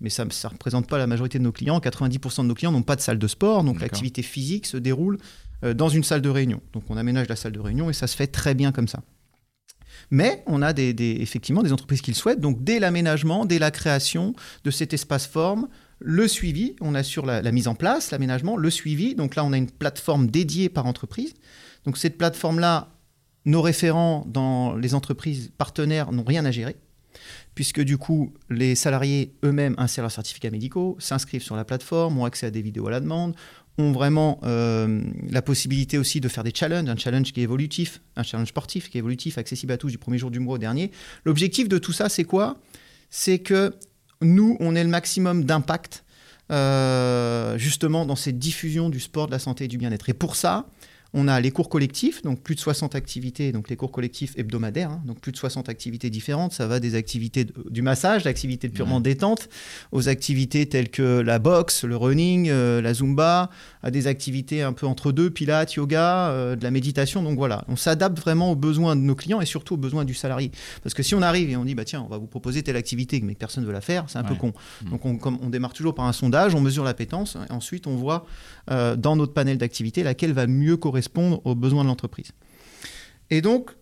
mais 0.00 0.10
ça 0.10 0.24
ne 0.24 0.48
représente 0.48 0.88
pas 0.88 0.98
la 0.98 1.06
majorité 1.06 1.38
de 1.38 1.44
nos 1.44 1.52
clients. 1.52 1.78
90% 1.78 2.42
de 2.42 2.46
nos 2.46 2.54
clients 2.54 2.72
n'ont 2.72 2.82
pas 2.82 2.96
de 2.96 3.00
salle 3.00 3.18
de 3.18 3.28
sport, 3.28 3.64
donc 3.64 3.80
l'activité 3.80 4.22
physique 4.22 4.66
se 4.66 4.76
déroule 4.76 5.18
dans 5.62 5.88
une 5.88 6.02
salle 6.02 6.22
de 6.22 6.28
réunion. 6.28 6.60
Donc 6.72 6.84
on 6.88 6.96
aménage 6.96 7.28
la 7.28 7.36
salle 7.36 7.52
de 7.52 7.60
réunion 7.60 7.90
et 7.90 7.92
ça 7.92 8.06
se 8.06 8.16
fait 8.16 8.26
très 8.26 8.54
bien 8.54 8.72
comme 8.72 8.88
ça. 8.88 9.02
Mais 10.12 10.42
on 10.46 10.60
a 10.60 10.72
effectivement 10.76 11.62
des 11.62 11.72
entreprises 11.72 12.02
qui 12.02 12.10
le 12.10 12.16
souhaitent. 12.16 12.38
Donc 12.38 12.62
dès 12.62 12.78
l'aménagement, 12.78 13.46
dès 13.46 13.58
la 13.58 13.70
création 13.70 14.34
de 14.62 14.70
cet 14.70 14.92
espace 14.92 15.26
forme, 15.26 15.68
le 16.00 16.28
suivi, 16.28 16.76
on 16.82 16.94
assure 16.94 17.24
la 17.24 17.50
mise 17.50 17.66
en 17.66 17.74
place, 17.74 18.10
l'aménagement, 18.10 18.58
le 18.58 18.68
suivi. 18.68 19.14
Donc 19.14 19.36
là, 19.36 19.44
on 19.44 19.54
a 19.54 19.56
une 19.56 19.70
plateforme 19.70 20.26
dédiée 20.26 20.68
par 20.68 20.84
entreprise. 20.84 21.32
Donc 21.86 21.96
cette 21.96 22.18
plateforme-là, 22.18 22.90
nos 23.46 23.62
référents 23.62 24.26
dans 24.28 24.76
les 24.76 24.94
entreprises 24.94 25.50
partenaires 25.56 26.12
n'ont 26.12 26.24
rien 26.24 26.44
à 26.44 26.50
gérer 26.50 26.76
puisque 27.54 27.80
du 27.80 27.98
coup, 27.98 28.32
les 28.50 28.74
salariés 28.74 29.34
eux-mêmes 29.44 29.74
insèrent 29.78 30.04
leurs 30.04 30.12
certificats 30.12 30.50
médicaux, 30.50 30.96
s'inscrivent 30.98 31.42
sur 31.42 31.56
la 31.56 31.64
plateforme, 31.64 32.18
ont 32.18 32.24
accès 32.24 32.46
à 32.46 32.50
des 32.50 32.62
vidéos 32.62 32.86
à 32.88 32.90
la 32.90 33.00
demande, 33.00 33.34
ont 33.78 33.92
vraiment 33.92 34.38
euh, 34.42 35.02
la 35.30 35.42
possibilité 35.42 35.98
aussi 35.98 36.20
de 36.20 36.28
faire 36.28 36.44
des 36.44 36.52
challenges, 36.54 36.88
un 36.88 36.96
challenge 36.96 37.32
qui 37.32 37.40
est 37.40 37.44
évolutif, 37.44 38.00
un 38.16 38.22
challenge 38.22 38.48
sportif 38.48 38.90
qui 38.90 38.98
est 38.98 39.00
évolutif, 39.00 39.38
accessible 39.38 39.72
à 39.72 39.78
tous 39.78 39.90
du 39.90 39.98
premier 39.98 40.18
jour 40.18 40.30
du 40.30 40.40
mois 40.40 40.56
au 40.56 40.58
dernier. 40.58 40.90
L'objectif 41.24 41.68
de 41.68 41.78
tout 41.78 41.92
ça, 41.92 42.08
c'est 42.08 42.24
quoi? 42.24 42.58
C'est 43.10 43.38
que 43.38 43.74
nous, 44.20 44.56
on 44.60 44.74
ait 44.74 44.84
le 44.84 44.90
maximum 44.90 45.44
d'impact 45.44 46.04
euh, 46.50 47.56
justement 47.56 48.04
dans 48.04 48.16
cette 48.16 48.38
diffusion 48.38 48.90
du 48.90 49.00
sport, 49.00 49.26
de 49.26 49.32
la 49.32 49.38
santé 49.38 49.64
et 49.64 49.68
du 49.68 49.78
bien-être. 49.78 50.08
Et 50.08 50.14
pour 50.14 50.36
ça, 50.36 50.66
on 51.14 51.28
a 51.28 51.40
les 51.40 51.50
cours 51.50 51.68
collectifs, 51.68 52.22
donc 52.22 52.40
plus 52.40 52.54
de 52.54 52.60
60 52.60 52.94
activités, 52.94 53.52
donc 53.52 53.68
les 53.68 53.76
cours 53.76 53.92
collectifs 53.92 54.32
hebdomadaires, 54.38 54.90
hein, 54.90 55.02
donc 55.04 55.20
plus 55.20 55.32
de 55.32 55.36
60 55.36 55.68
activités 55.68 56.08
différentes. 56.08 56.52
Ça 56.52 56.66
va 56.66 56.80
des 56.80 56.94
activités 56.94 57.46
du 57.70 57.82
massage, 57.82 58.24
d'activités 58.24 58.68
purement 58.68 59.00
détente, 59.00 59.48
aux 59.90 60.08
activités 60.08 60.66
telles 60.66 60.88
que 60.88 61.20
la 61.20 61.38
boxe, 61.38 61.84
le 61.84 61.96
running, 61.96 62.48
euh, 62.48 62.80
la 62.80 62.94
zumba, 62.94 63.50
à 63.82 63.90
des 63.90 64.06
activités 64.06 64.62
un 64.62 64.72
peu 64.72 64.86
entre 64.86 65.12
deux, 65.12 65.28
pilates, 65.28 65.74
yoga, 65.74 66.30
euh, 66.30 66.56
de 66.56 66.62
la 66.62 66.70
méditation. 66.70 67.22
Donc 67.22 67.36
voilà, 67.36 67.64
on 67.68 67.76
s'adapte 67.76 68.18
vraiment 68.18 68.50
aux 68.50 68.56
besoins 68.56 68.96
de 68.96 69.02
nos 69.02 69.14
clients 69.14 69.40
et 69.40 69.46
surtout 69.46 69.74
aux 69.74 69.78
besoins 69.78 70.06
du 70.06 70.14
salarié. 70.14 70.50
Parce 70.82 70.94
que 70.94 71.02
si 71.02 71.14
on 71.14 71.20
arrive 71.22 71.50
et 71.50 71.56
on 71.56 71.64
dit, 71.64 71.74
bah 71.74 71.84
tiens, 71.84 72.02
on 72.02 72.08
va 72.08 72.16
vous 72.16 72.26
proposer 72.26 72.62
telle 72.62 72.76
activité, 72.76 73.20
mais 73.22 73.34
que 73.34 73.38
personne 73.38 73.64
ne 73.64 73.68
veut 73.68 73.74
la 73.74 73.82
faire, 73.82 74.04
c'est 74.08 74.18
un 74.18 74.24
peu 74.24 74.34
con. 74.34 74.52
Mmh. 74.82 74.90
Donc 74.90 75.04
on, 75.04 75.18
on 75.42 75.50
démarre 75.50 75.74
toujours 75.74 75.94
par 75.94 76.06
un 76.06 76.12
sondage, 76.12 76.54
on 76.54 76.60
mesure 76.60 76.84
l'appétence, 76.84 77.36
et 77.48 77.52
ensuite 77.52 77.86
on 77.86 77.96
voit 77.96 78.24
euh, 78.70 78.96
dans 78.96 79.16
notre 79.16 79.32
panel 79.32 79.58
d'activités 79.58 80.02
laquelle 80.02 80.32
va 80.32 80.46
mieux 80.46 80.76
correspondre 80.76 81.40
aux 81.44 81.54
besoins 81.54 81.82
de 81.82 81.88
l'entreprise. 81.88 82.32
Et 83.30 83.40
donc, 83.40 83.72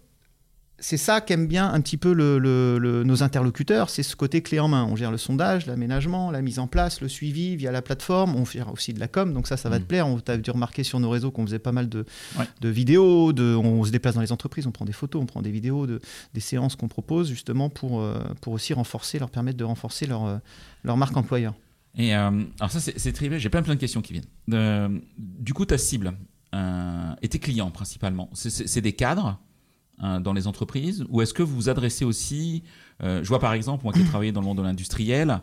c'est 0.80 0.96
ça 0.96 1.20
qu'aiment 1.20 1.46
bien 1.46 1.70
un 1.70 1.80
petit 1.82 1.98
peu 1.98 2.14
nos 2.14 3.22
interlocuteurs, 3.22 3.90
c'est 3.90 4.02
ce 4.02 4.16
côté 4.16 4.42
clé 4.42 4.58
en 4.58 4.68
main. 4.68 4.86
On 4.90 4.96
gère 4.96 5.10
le 5.10 5.18
sondage, 5.18 5.66
l'aménagement, 5.66 6.30
la 6.30 6.40
mise 6.40 6.58
en 6.58 6.66
place, 6.66 7.02
le 7.02 7.08
suivi 7.08 7.54
via 7.54 7.70
la 7.70 7.82
plateforme. 7.82 8.34
On 8.34 8.46
fait 8.46 8.62
aussi 8.72 8.94
de 8.94 9.00
la 9.00 9.06
com, 9.06 9.32
donc 9.34 9.46
ça, 9.46 9.58
ça 9.58 9.68
va 9.68 9.78
te 9.78 9.84
mm. 9.84 9.86
plaire. 9.86 10.06
On 10.08 10.18
t'a 10.18 10.38
dû 10.38 10.50
remarquer 10.50 10.82
sur 10.82 10.98
nos 10.98 11.10
réseaux 11.10 11.30
qu'on 11.30 11.44
faisait 11.44 11.58
pas 11.58 11.72
mal 11.72 11.88
de, 11.88 12.04
vidéos, 12.62 13.32
de, 13.32 13.54
on 13.54 13.84
se 13.84 13.90
déplace 13.90 14.14
dans 14.14 14.22
les 14.22 14.32
entreprises, 14.32 14.66
on 14.66 14.72
prend 14.72 14.86
des 14.86 14.92
photos, 14.92 15.22
on 15.22 15.26
prend 15.26 15.42
des 15.42 15.50
vidéos, 15.50 15.86
de, 15.86 16.00
des 16.32 16.40
séances 16.40 16.76
qu'on 16.76 16.88
propose 16.88 17.28
justement 17.28 17.68
pour, 17.68 18.00
euh, 18.00 18.18
pour 18.40 18.54
aussi 18.54 18.72
renforcer, 18.72 19.18
leur 19.18 19.30
permettre 19.30 19.58
de 19.58 19.64
renforcer 19.64 20.06
leur, 20.06 20.24
euh, 20.24 20.38
leur 20.82 20.96
marque 20.96 21.16
employeur. 21.16 21.54
Et 21.96 22.14
euh, 22.14 22.30
alors 22.58 22.70
ça, 22.70 22.80
c'est 22.80 23.12
très 23.12 23.28
bien. 23.28 23.38
J'ai 23.38 23.48
plein 23.48 23.62
plein 23.62 23.74
de 23.74 23.80
questions 23.80 24.02
qui 24.02 24.12
viennent. 24.12 25.00
du 25.18 25.54
coup, 25.54 25.64
ta 25.64 25.78
cible 25.78 26.12
euh, 26.54 27.14
et 27.22 27.28
tes 27.28 27.38
clients 27.38 27.70
principalement, 27.70 28.30
c'est 28.34 28.80
des 28.80 28.92
cadres 28.92 29.38
hein, 29.98 30.20
dans 30.20 30.32
les 30.32 30.46
entreprises? 30.46 31.04
Ou 31.08 31.22
est-ce 31.22 31.34
que 31.34 31.42
vous 31.42 31.54
vous 31.54 31.68
adressez 31.68 32.04
aussi, 32.04 32.62
euh, 33.02 33.22
je 33.22 33.28
vois 33.28 33.40
par 33.40 33.52
exemple, 33.52 33.84
moi 33.84 33.92
qui 33.92 34.00
ai 34.00 34.04
travaillé 34.04 34.32
dans 34.32 34.40
le 34.40 34.46
monde 34.46 34.58
de 34.58 34.62
l'industriel, 34.62 35.40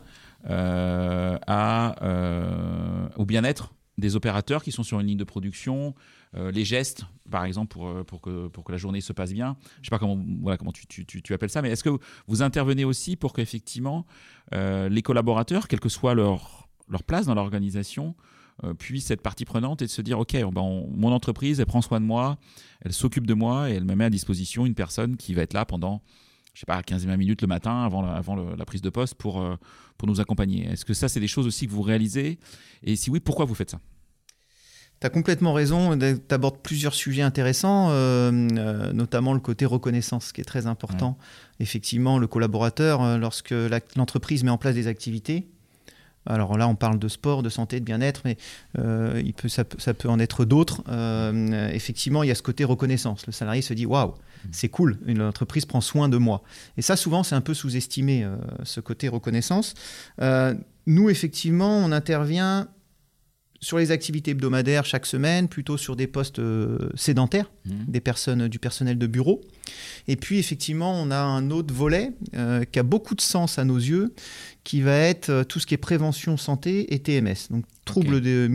au 3.16 3.24
bien-être? 3.24 3.74
Des 3.98 4.16
opérateurs 4.16 4.62
qui 4.62 4.72
sont 4.72 4.84
sur 4.84 5.00
une 5.00 5.08
ligne 5.08 5.18
de 5.18 5.24
production, 5.24 5.94
euh, 6.36 6.50
les 6.50 6.64
gestes, 6.64 7.04
par 7.30 7.44
exemple, 7.44 7.68
pour, 7.68 7.88
euh, 7.88 8.04
pour, 8.04 8.20
que, 8.20 8.46
pour 8.48 8.64
que 8.64 8.72
la 8.72 8.78
journée 8.78 9.00
se 9.00 9.12
passe 9.12 9.32
bien. 9.32 9.56
Je 9.76 9.80
ne 9.80 9.84
sais 9.84 9.90
pas 9.90 9.98
comment, 9.98 10.18
voilà, 10.40 10.56
comment 10.56 10.72
tu, 10.72 10.86
tu, 10.86 11.04
tu, 11.04 11.34
appelles 11.34 11.50
ça, 11.50 11.60
mais 11.60 11.70
est-ce 11.70 11.84
que 11.84 11.98
vous 12.26 12.42
intervenez 12.42 12.84
aussi 12.84 13.16
pour 13.16 13.32
qu'effectivement 13.32 14.06
euh, 14.54 14.88
les 14.88 15.02
collaborateurs, 15.02 15.68
quelle 15.68 15.80
que 15.80 15.88
soit 15.88 16.14
leur, 16.14 16.68
place 17.06 17.26
dans 17.26 17.34
l'organisation, 17.34 18.14
puissent 18.76 19.12
être 19.12 19.22
partie 19.22 19.44
prenante 19.44 19.82
et 19.82 19.86
se 19.86 20.02
dire, 20.02 20.18
OK, 20.18 20.32
ben, 20.32 20.84
mon 20.90 21.12
entreprise, 21.12 21.60
elle 21.60 21.66
prend 21.66 21.80
soin 21.80 22.00
de 22.00 22.04
moi, 22.04 22.38
elle 22.80 22.92
s'occupe 22.92 23.24
de 23.24 23.34
moi 23.34 23.70
et 23.70 23.74
elle 23.74 23.84
me 23.84 23.94
met 23.94 24.06
à 24.06 24.10
disposition 24.10 24.66
une 24.66 24.74
personne 24.74 25.16
qui 25.16 25.32
va 25.32 25.42
être 25.42 25.52
là 25.52 25.64
pendant 25.64 26.02
je 26.58 26.62
sais 26.62 26.66
pas, 26.66 26.80
15-20 26.80 27.16
minutes 27.16 27.42
le 27.42 27.46
matin 27.46 27.84
avant 27.84 28.02
la, 28.02 28.14
avant 28.14 28.34
la 28.34 28.64
prise 28.64 28.82
de 28.82 28.90
poste 28.90 29.14
pour, 29.14 29.46
pour 29.96 30.08
nous 30.08 30.20
accompagner. 30.20 30.66
Est-ce 30.66 30.84
que 30.84 30.92
ça, 30.92 31.08
c'est 31.08 31.20
des 31.20 31.28
choses 31.28 31.46
aussi 31.46 31.68
que 31.68 31.72
vous 31.72 31.82
réalisez? 31.82 32.40
Et 32.82 32.96
si 32.96 33.10
oui, 33.10 33.20
pourquoi 33.20 33.44
vous 33.44 33.54
faites 33.54 33.70
ça? 33.70 33.78
Tu 35.00 35.06
as 35.06 35.10
complètement 35.10 35.52
raison, 35.52 35.96
tu 35.96 36.34
abordes 36.34 36.58
plusieurs 36.60 36.94
sujets 36.94 37.22
intéressants, 37.22 37.90
euh, 37.90 38.32
euh, 38.56 38.92
notamment 38.92 39.32
le 39.32 39.38
côté 39.38 39.64
reconnaissance, 39.66 40.32
qui 40.32 40.40
est 40.40 40.44
très 40.44 40.66
important. 40.66 41.16
Effectivement, 41.60 42.18
le 42.18 42.26
collaborateur, 42.26 43.02
euh, 43.02 43.16
lorsque 43.16 43.54
l'entreprise 43.94 44.42
met 44.42 44.50
en 44.50 44.58
place 44.58 44.74
des 44.74 44.88
activités, 44.88 45.46
alors 46.28 46.56
là, 46.56 46.68
on 46.68 46.74
parle 46.74 46.98
de 46.98 47.08
sport, 47.08 47.42
de 47.42 47.48
santé, 47.48 47.80
de 47.80 47.84
bien-être, 47.84 48.22
mais 48.24 48.36
il 48.76 49.32
peut, 49.34 49.48
ça, 49.48 49.64
peut 49.64 50.08
en 50.08 50.18
être 50.18 50.44
d'autres. 50.44 50.82
effectivement, 51.72 52.22
il 52.22 52.28
y 52.28 52.30
a 52.30 52.34
ce 52.34 52.42
côté 52.42 52.64
reconnaissance. 52.64 53.26
Le 53.26 53.32
salarié 53.32 53.62
se 53.62 53.74
dit 53.74 53.86
waouh, 53.86 54.14
c'est 54.52 54.68
cool, 54.68 54.98
une 55.06 55.22
entreprise 55.22 55.64
prend 55.64 55.80
soin 55.80 56.08
de 56.08 56.16
moi. 56.16 56.42
Et 56.76 56.82
ça, 56.82 56.96
souvent, 56.96 57.22
c'est 57.22 57.34
un 57.34 57.40
peu 57.40 57.54
sous-estimé, 57.54 58.26
ce 58.64 58.80
côté 58.80 59.08
reconnaissance. 59.08 59.74
nous, 60.86 61.10
effectivement, 61.10 61.78
on 61.78 61.92
intervient 61.92 62.68
sur 63.60 63.78
les 63.78 63.90
activités 63.90 64.32
hebdomadaires 64.32 64.84
chaque 64.84 65.06
semaine, 65.06 65.48
plutôt 65.48 65.76
sur 65.76 65.96
des 65.96 66.06
postes 66.06 66.38
euh, 66.38 66.90
sédentaires, 66.94 67.50
mmh. 67.64 67.70
des 67.88 68.00
personnes, 68.00 68.48
du 68.48 68.58
personnel 68.58 68.98
de 68.98 69.06
bureau. 69.06 69.40
Et 70.06 70.16
puis 70.16 70.38
effectivement, 70.38 71.00
on 71.00 71.10
a 71.10 71.18
un 71.18 71.50
autre 71.50 71.74
volet 71.74 72.12
euh, 72.34 72.64
qui 72.64 72.78
a 72.78 72.82
beaucoup 72.82 73.14
de 73.14 73.20
sens 73.20 73.58
à 73.58 73.64
nos 73.64 73.76
yeux, 73.76 74.14
qui 74.68 74.82
va 74.82 74.92
être 74.92 75.30
euh, 75.30 75.44
tout 75.44 75.60
ce 75.60 75.66
qui 75.66 75.72
est 75.72 75.78
prévention 75.78 76.36
santé 76.36 76.92
et 76.92 76.98
TMS, 76.98 77.48
donc 77.50 77.64
troubles 77.86 78.20
de 78.20 78.50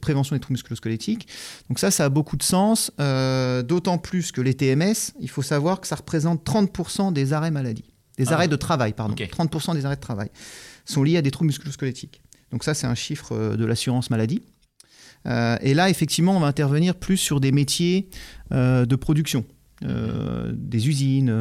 prévention 0.00 0.34
des 0.34 0.40
troubles 0.40 0.54
musculosquelettiques. 0.54 1.28
Donc 1.68 1.78
ça, 1.78 1.92
ça 1.92 2.06
a 2.06 2.08
beaucoup 2.08 2.36
de 2.36 2.42
sens, 2.42 2.90
d'autant 2.98 3.98
plus 3.98 4.32
que 4.32 4.40
les 4.40 4.54
TMS, 4.54 5.12
il 5.20 5.30
faut 5.30 5.42
savoir 5.42 5.80
que 5.80 5.86
ça 5.86 5.94
représente 5.94 6.44
30% 6.44 7.12
des 7.12 7.32
arrêts 7.32 7.52
maladie, 7.52 7.84
des 8.18 8.30
ah. 8.30 8.34
arrêts 8.34 8.48
de 8.48 8.56
travail, 8.56 8.92
pardon, 8.92 9.14
30% 9.14 9.74
des 9.74 9.86
arrêts 9.86 9.96
de 9.96 10.00
travail 10.00 10.30
sont 10.84 11.02
liés 11.04 11.16
à 11.16 11.22
des 11.22 11.30
troubles 11.30 11.48
musculosquelettiques. 11.48 12.22
Donc 12.50 12.64
ça, 12.64 12.74
c'est 12.74 12.86
un 12.86 12.94
chiffre 12.94 13.32
euh, 13.32 13.56
de 13.56 13.64
l'assurance 13.64 14.10
maladie. 14.10 14.42
Euh, 15.26 15.56
et 15.60 15.74
là, 15.74 15.88
effectivement, 15.88 16.36
on 16.36 16.40
va 16.40 16.48
intervenir 16.48 16.94
plus 16.94 17.16
sur 17.16 17.40
des 17.40 17.52
métiers 17.52 18.08
euh, 18.52 18.84
de 18.84 18.96
production. 18.96 19.44
Des 19.82 20.88
usines, 20.88 21.34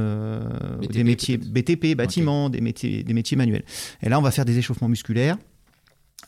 des 0.89 1.03
métiers 1.03 1.37
BTP, 1.37 1.95
bâtiments, 1.95 2.49
des, 2.49 2.61
métiers, 2.61 3.03
des 3.03 3.13
métiers 3.13 3.37
manuels. 3.37 3.63
Et 4.01 4.09
là, 4.09 4.19
on 4.19 4.21
va 4.21 4.31
faire 4.31 4.45
des 4.45 4.57
échauffements 4.57 4.89
musculaires 4.89 5.37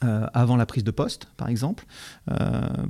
avant 0.02 0.58
la 0.58 0.66
prise 0.66 0.84
de 0.84 0.92
poste, 0.92 1.28
par 1.38 1.48
exemple, 1.48 1.86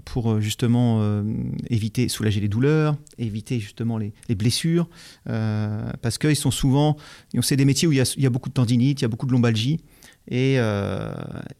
pour 0.05 0.41
justement 0.41 1.23
éviter, 1.69 2.09
soulager 2.09 2.39
les 2.39 2.47
douleurs, 2.47 2.97
éviter 3.17 3.59
justement 3.59 3.97
les, 3.97 4.13
blessures, 4.35 4.89
parce 5.25 6.17
qu'ils 6.17 6.35
sont 6.35 6.51
souvent, 6.51 6.97
c'est 7.41 7.57
des 7.57 7.65
métiers 7.65 7.87
où 7.87 7.91
il 7.91 7.97
y, 7.97 8.01
a, 8.01 8.13
il 8.17 8.23
y, 8.23 8.25
a, 8.25 8.29
beaucoup 8.29 8.49
de 8.49 8.53
tendinite, 8.53 9.01
il 9.01 9.03
y 9.03 9.05
a 9.05 9.09
beaucoup 9.09 9.27
de 9.27 9.31
lombalgie, 9.31 9.79
et, 10.27 10.55
euh, 10.57 11.13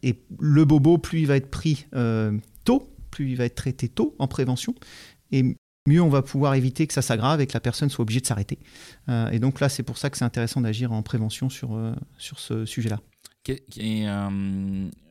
et, 0.03 0.19
le 0.39 0.65
bobo, 0.65 0.97
plus 0.97 1.21
il 1.21 1.27
va 1.27 1.35
être 1.35 1.49
pris 1.49 1.85
euh, 1.95 2.37
tôt, 2.63 2.89
plus 3.11 3.31
il 3.31 3.37
va 3.37 3.45
être 3.45 3.55
traité 3.55 3.89
tôt 3.89 4.15
en 4.19 4.27
prévention, 4.27 4.73
et 5.31 5.55
mieux 5.87 6.01
on 6.01 6.09
va 6.09 6.21
pouvoir 6.21 6.55
éviter 6.55 6.87
que 6.87 6.93
ça 6.93 7.01
s'aggrave 7.01 7.41
et 7.41 7.47
que 7.47 7.53
la 7.53 7.59
personne 7.59 7.89
soit 7.89 8.03
obligée 8.03 8.21
de 8.21 8.25
s'arrêter. 8.25 8.59
Euh, 9.09 9.29
et 9.29 9.39
donc 9.39 9.59
là, 9.59 9.69
c'est 9.69 9.83
pour 9.83 9.97
ça 9.97 10.09
que 10.09 10.17
c'est 10.17 10.25
intéressant 10.25 10.61
d'agir 10.61 10.91
en 10.91 11.01
prévention 11.03 11.49
sur, 11.49 11.77
sur 12.17 12.39
ce 12.39 12.65
sujet-là. 12.65 12.99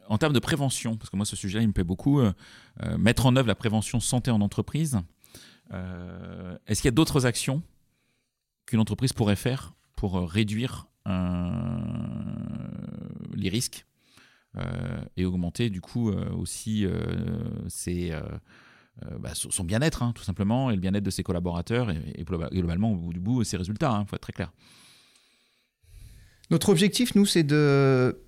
en 0.08 0.18
termes 0.18 0.32
de 0.32 0.38
prévention, 0.38 0.96
parce 0.96 1.10
que 1.10 1.16
moi 1.16 1.26
ce 1.26 1.36
sujet-là 1.36 1.62
il 1.62 1.68
me 1.68 1.72
plaît 1.72 1.84
beaucoup, 1.84 2.20
mettre 2.98 3.26
en 3.26 3.36
œuvre 3.36 3.48
la 3.48 3.54
prévention 3.54 4.00
santé 4.00 4.30
en 4.30 4.40
entreprise, 4.40 4.98
est-ce 5.70 6.80
qu'il 6.80 6.86
y 6.86 6.88
a 6.88 6.92
d'autres 6.92 7.26
actions 7.26 7.62
qu'une 8.66 8.80
entreprise 8.80 9.12
pourrait 9.12 9.36
faire 9.36 9.74
pour 9.96 10.14
réduire 10.30 10.86
les 13.36 13.48
risques 13.48 13.86
euh, 14.58 15.00
et 15.16 15.24
augmenter 15.24 15.70
du 15.70 15.80
coup 15.80 16.10
euh, 16.10 16.30
aussi 16.32 16.84
euh, 16.84 16.92
bah, 19.18 19.30
son 19.34 19.64
bien-être, 19.64 20.02
hein, 20.02 20.12
tout 20.14 20.22
simplement, 20.22 20.70
et 20.70 20.74
le 20.74 20.80
bien-être 20.80 21.02
de 21.04 21.10
ses 21.10 21.22
collaborateurs, 21.22 21.90
et, 21.90 22.24
globalement, 22.24 22.92
au 22.92 22.96
bout 22.96 23.12
du 23.12 23.20
bout, 23.20 23.42
ses 23.44 23.56
résultats, 23.56 23.90
il 23.90 24.00
hein, 24.00 24.04
faut 24.08 24.16
être 24.16 24.22
très 24.22 24.32
clair. 24.32 24.52
Notre 26.50 26.68
objectif, 26.68 27.14
nous, 27.14 27.26
c'est 27.26 27.42
de 27.42 28.20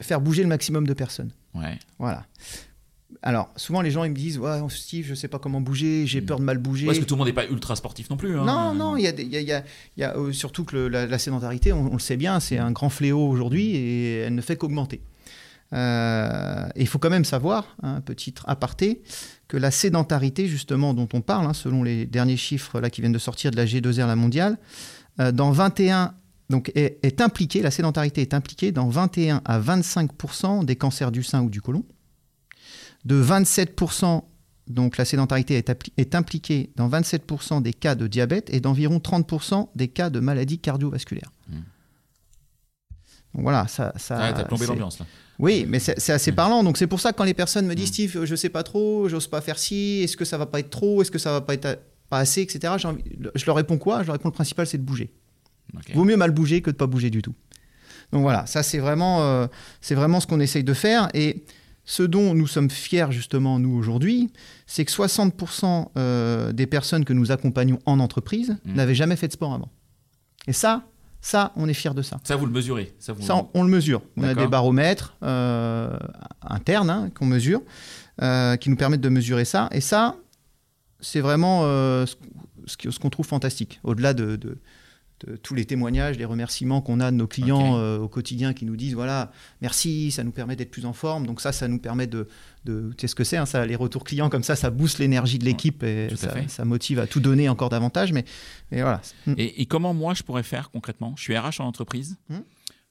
faire 0.00 0.20
bouger 0.20 0.42
le 0.42 0.48
maximum 0.48 0.86
de 0.86 0.94
personnes. 0.94 1.32
Ouais. 1.54 1.78
Voilà. 1.98 2.26
Alors, 3.22 3.50
souvent, 3.56 3.80
les 3.80 3.90
gens, 3.90 4.04
ils 4.04 4.10
me 4.10 4.14
disent 4.14 4.38
Ouais, 4.38 4.60
Steve, 4.68 5.06
je 5.06 5.14
sais 5.14 5.28
pas 5.28 5.38
comment 5.38 5.60
bouger, 5.62 6.06
j'ai 6.06 6.20
Mm. 6.20 6.26
peur 6.26 6.38
de 6.38 6.44
mal 6.44 6.58
bouger. 6.58 6.86
Parce 6.86 6.98
que 6.98 7.04
tout 7.04 7.14
le 7.14 7.18
monde 7.18 7.26
n'est 7.28 7.32
pas 7.34 7.46
ultra 7.46 7.74
sportif 7.74 8.10
non 8.10 8.16
plus. 8.18 8.38
hein. 8.38 8.44
Non, 8.44 8.74
non, 8.74 8.96
il 8.96 9.02
y 9.02 9.06
a, 9.06 9.12
des- 9.12 9.22
il 9.24 9.30
y 9.30 9.36
a- 9.36 9.40
il 9.40 9.48
y 9.48 9.52
a- 9.52 9.64
il 9.96 10.00
y 10.00 10.04
a, 10.04 10.14
euh, 10.16 10.32
surtout 10.32 10.64
que 10.64 10.76
le- 10.76 10.88
la, 10.88 11.06
la 11.06 11.18
sédentarité, 11.18 11.72
on, 11.72 11.86
on 11.90 11.94
le 11.94 11.98
sait 12.00 12.18
bien, 12.18 12.38
c'est 12.38 12.58
un 12.58 12.70
grand 12.70 12.90
fléau 12.90 13.26
aujourd'hui 13.26 13.74
et 13.74 14.16
elle 14.18 14.34
ne 14.34 14.42
fait 14.42 14.56
qu'augmenter. 14.56 15.00
Euh, 15.72 16.68
et 16.74 16.82
il 16.82 16.86
faut 16.86 16.98
quand 16.98 17.10
même 17.10 17.24
savoir, 17.24 17.76
un 17.82 18.00
petit 18.00 18.34
aparté, 18.46 19.02
que 19.48 19.56
la 19.56 19.70
sédentarité, 19.70 20.46
justement, 20.46 20.94
dont 20.94 21.08
on 21.12 21.20
parle, 21.20 21.46
hein, 21.46 21.54
selon 21.54 21.82
les 21.82 22.06
derniers 22.06 22.36
chiffres 22.36 22.80
là, 22.80 22.90
qui 22.90 23.00
viennent 23.00 23.12
de 23.12 23.18
sortir 23.18 23.50
de 23.50 23.56
la 23.56 23.66
G2R, 23.66 24.06
la 24.06 24.16
mondiale, 24.16 24.58
euh, 25.20 25.32
dans 25.32 25.50
21, 25.50 26.14
donc 26.50 26.72
est, 26.74 26.98
est 27.02 27.20
impliquée, 27.20 27.60
la 27.60 27.70
sédentarité 27.70 28.22
est 28.22 28.34
impliquée 28.34 28.72
dans 28.72 28.88
21 28.88 29.42
à 29.44 29.60
25% 29.60 30.64
des 30.64 30.76
cancers 30.76 31.12
du 31.12 31.22
sein 31.22 31.42
ou 31.42 31.50
du 31.50 31.60
côlon, 31.60 31.84
de 33.04 33.22
27%, 33.22 34.22
donc 34.68 34.96
la 34.96 35.04
sédentarité 35.04 35.54
est, 35.56 36.14
impliquée 36.14 36.70
dans 36.76 36.88
27% 36.88 37.62
des 37.62 37.72
cas 37.72 37.94
de 37.94 38.06
diabète 38.06 38.52
et 38.52 38.60
d'environ 38.60 38.98
30% 38.98 39.68
des 39.74 39.88
cas 39.88 40.10
de 40.10 40.20
maladies 40.20 40.58
cardiovasculaires. 40.58 41.32
Mm. 41.48 41.56
Donc 43.34 43.42
voilà, 43.42 43.66
ça. 43.68 43.92
ça 43.96 44.18
Ouais, 44.18 44.34
t'as 44.34 44.44
plombé 44.44 44.66
l'ambiance 44.66 44.98
là. 44.98 45.06
Oui, 45.38 45.66
mais 45.68 45.78
c'est 45.78 46.10
assez 46.12 46.32
parlant. 46.32 46.64
Donc 46.64 46.76
c'est 46.78 46.86
pour 46.86 47.00
ça 47.00 47.12
que 47.12 47.18
quand 47.18 47.24
les 47.24 47.34
personnes 47.34 47.66
me 47.66 47.74
disent 47.74 47.90
Mm. 47.90 47.92
Steve, 47.92 48.24
je 48.24 48.34
sais 48.34 48.48
pas 48.48 48.62
trop, 48.62 49.08
j'ose 49.08 49.26
pas 49.28 49.40
faire 49.40 49.58
ci, 49.58 50.00
est-ce 50.02 50.16
que 50.16 50.24
ça 50.24 50.36
va 50.38 50.46
pas 50.46 50.60
être 50.60 50.70
trop, 50.70 51.00
est-ce 51.02 51.10
que 51.10 51.18
ça 51.18 51.32
va 51.32 51.40
pas 51.40 51.54
être 51.54 51.78
pas 52.10 52.18
assez, 52.18 52.40
etc. 52.42 52.72
envie- 52.84 53.02
je 53.34 53.46
leur 53.46 53.54
réponds 53.56 53.76
quoi? 53.78 54.00
Je 54.02 54.06
leur 54.06 54.14
réponds 54.14 54.28
le 54.30 54.34
principal, 54.34 54.66
c'est 54.66 54.78
de 54.78 54.82
bouger. 54.82 55.12
Vaut 55.94 56.04
mieux 56.04 56.16
mal 56.16 56.30
bouger 56.30 56.62
que 56.62 56.70
de 56.70 56.76
pas 56.76 56.86
bouger 56.86 57.10
du 57.10 57.20
tout. 57.22 57.34
Donc 58.12 58.22
voilà, 58.22 58.46
ça 58.46 58.62
c'est 58.62 58.78
vraiment, 58.78 59.22
euh, 59.22 59.46
c'est 59.82 59.94
vraiment 59.94 60.18
ce 60.18 60.26
qu'on 60.26 60.40
essaye 60.40 60.64
de 60.64 60.72
faire. 60.74 61.08
Et 61.12 61.44
ce 61.84 62.02
dont 62.02 62.34
nous 62.34 62.46
sommes 62.46 62.70
fiers 62.70 63.06
justement, 63.10 63.58
nous, 63.58 63.74
aujourd'hui, 63.76 64.30
c'est 64.66 64.84
que 64.86 64.90
60% 64.90 65.90
euh, 65.96 66.52
des 66.52 66.66
personnes 66.66 67.04
que 67.04 67.12
nous 67.12 67.30
accompagnons 67.30 67.78
en 67.86 68.00
entreprise 68.00 68.56
Mm. 68.64 68.74
n'avaient 68.74 68.94
jamais 68.94 69.16
fait 69.16 69.28
de 69.28 69.32
sport 69.34 69.52
avant. 69.52 69.68
Et 70.46 70.52
ça, 70.54 70.84
ça, 71.20 71.52
on 71.56 71.68
est 71.68 71.74
fiers 71.74 71.94
de 71.94 72.02
ça. 72.02 72.18
Ça, 72.24 72.36
vous 72.36 72.46
le 72.46 72.52
mesurez. 72.52 72.94
Ça, 72.98 73.12
vous... 73.12 73.22
Ça, 73.22 73.36
on, 73.36 73.48
on 73.54 73.62
le 73.62 73.68
mesure. 73.68 74.02
On 74.16 74.22
a 74.22 74.34
des 74.34 74.46
baromètres 74.46 75.16
euh, 75.22 75.96
internes 76.42 76.90
hein, 76.90 77.10
qu'on 77.14 77.26
mesure, 77.26 77.60
euh, 78.22 78.56
qui 78.56 78.70
nous 78.70 78.76
permettent 78.76 79.00
de 79.00 79.08
mesurer 79.08 79.44
ça. 79.44 79.68
Et 79.72 79.80
ça, 79.80 80.16
c'est 81.00 81.20
vraiment 81.20 81.62
euh, 81.64 82.06
ce, 82.66 82.98
qu'on 82.98 83.10
trouve 83.10 83.26
fantastique. 83.26 83.80
Au-delà 83.84 84.14
de, 84.14 84.36
de- 84.36 84.36
de 84.36 84.58
tous 85.42 85.54
les 85.54 85.64
témoignages, 85.64 86.16
les 86.16 86.24
remerciements 86.24 86.80
qu'on 86.80 87.00
a 87.00 87.10
de 87.10 87.16
nos 87.16 87.26
clients 87.26 87.76
euh, 87.76 87.98
au 87.98 88.08
quotidien 88.08 88.52
qui 88.52 88.64
nous 88.64 88.76
disent 88.76 88.94
voilà, 88.94 89.32
merci, 89.60 90.10
ça 90.10 90.24
nous 90.24 90.30
permet 90.30 90.56
d'être 90.56 90.70
plus 90.70 90.86
en 90.86 90.92
forme. 90.92 91.26
Donc 91.26 91.40
ça, 91.40 91.52
ça 91.52 91.68
nous 91.68 91.78
permet 91.78 92.06
de, 92.06 92.28
de 92.64 92.90
tu 92.96 93.02
sais 93.02 93.08
ce 93.08 93.14
que 93.14 93.24
c'est, 93.24 93.36
hein, 93.36 93.46
ça, 93.46 93.66
les 93.66 93.76
retours 93.76 94.04
clients 94.04 94.30
comme 94.30 94.42
ça, 94.42 94.56
ça 94.56 94.70
booste 94.70 94.98
l'énergie 94.98 95.38
de 95.38 95.44
l'équipe 95.44 95.82
et 95.82 96.08
ça, 96.48 96.64
motive 96.64 96.98
à 96.98 97.06
tout 97.06 97.20
donner 97.20 97.48
encore 97.48 97.68
davantage. 97.68 98.12
Mais, 98.12 98.24
mais 98.70 98.82
voilà. 98.82 99.00
Et, 99.36 99.62
et 99.62 99.66
comment 99.66 99.94
moi 99.94 100.14
je 100.14 100.22
pourrais 100.22 100.42
faire 100.42 100.70
concrètement? 100.70 101.14
Je 101.16 101.22
suis 101.22 101.36
RH 101.36 101.60
en 101.60 101.66
entreprise. 101.66 102.16
Hmm. 102.28 102.38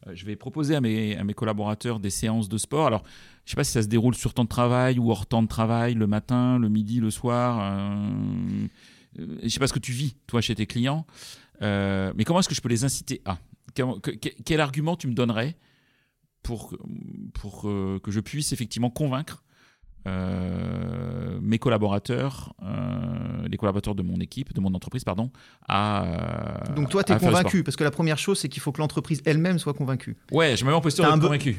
Euh, 0.06 0.12
je 0.14 0.26
vais 0.26 0.36
proposer 0.36 0.76
à 0.76 0.82
mes, 0.82 1.18
à 1.18 1.24
mes 1.24 1.34
collaborateurs 1.34 2.00
des 2.00 2.10
séances 2.10 2.50
de 2.50 2.58
sport. 2.58 2.88
Alors, 2.88 3.04
je 3.46 3.52
sais 3.52 3.56
pas 3.56 3.64
si 3.64 3.72
ça 3.72 3.82
se 3.82 3.88
déroule 3.88 4.16
sur 4.16 4.34
temps 4.34 4.44
de 4.44 4.50
travail 4.50 5.00
ou 5.00 5.10
hors 5.12 5.26
temps 5.26 5.42
de 5.42 5.48
travail, 5.48 5.94
le 5.94 6.08
matin, 6.08 6.60
le 6.60 6.70
midi, 6.70 7.00
le 7.00 7.10
soir. 7.10 7.60
Euh, 7.62 8.68
je 9.42 9.48
sais 9.48 9.60
pas 9.60 9.68
ce 9.68 9.74
que 9.74 9.80
tu 9.80 9.92
vis, 9.92 10.16
toi, 10.28 10.42
chez 10.42 10.56
tes 10.56 10.66
clients. 10.66 11.06
Euh, 11.62 12.14
mais 12.16 12.24
comment 12.24 12.40
est-ce 12.40 12.50
que 12.50 12.56
je 12.56 12.62
peux 12.62 12.70
les 12.70 12.84
inciter 12.86 13.22
à 13.26 13.38
Quel 14.46 14.62
argument 14.62 14.96
tu 14.96 15.08
me 15.08 15.14
donnerais 15.14 15.58
pour, 16.44 16.76
pour 17.34 17.68
euh, 17.68 18.00
que 18.04 18.12
je 18.12 18.20
puisse 18.20 18.54
effectivement 18.54 18.90
convaincre 18.90 19.44
euh, 20.08 21.38
mes 21.42 21.60
collaborateurs, 21.60 22.54
euh, 22.64 23.48
les 23.50 23.58
collaborateurs 23.58 23.96
de 23.96 24.04
mon 24.04 24.18
équipe, 24.22 24.54
de 24.54 24.62
mon 24.62 24.74
entreprise, 24.74 25.04
pardon, 25.04 25.32
à. 25.68 26.64
Donc 26.76 26.90
toi, 26.90 27.04
tu 27.04 27.12
es 27.12 27.16
convaincu, 27.20 27.64
parce 27.64 27.76
que 27.76 27.84
la 27.84 27.92
première 27.92 28.18
chose, 28.18 28.40
c'est 28.40 28.48
qu'il 28.50 28.62
faut 28.62 28.72
que 28.72 28.80
l'entreprise 28.80 29.22
elle-même 29.26 29.60
soit 29.60 29.74
convaincue. 29.74 30.16
Ouais, 30.32 30.56
je 30.56 30.64
me 30.64 30.70
mets 30.70 30.76
en 30.76 30.82
posture 30.82 31.04
Tu 31.06 31.10
as, 31.10 31.14
un 31.14 31.18
be- 31.18 31.22
convaincu. 31.24 31.56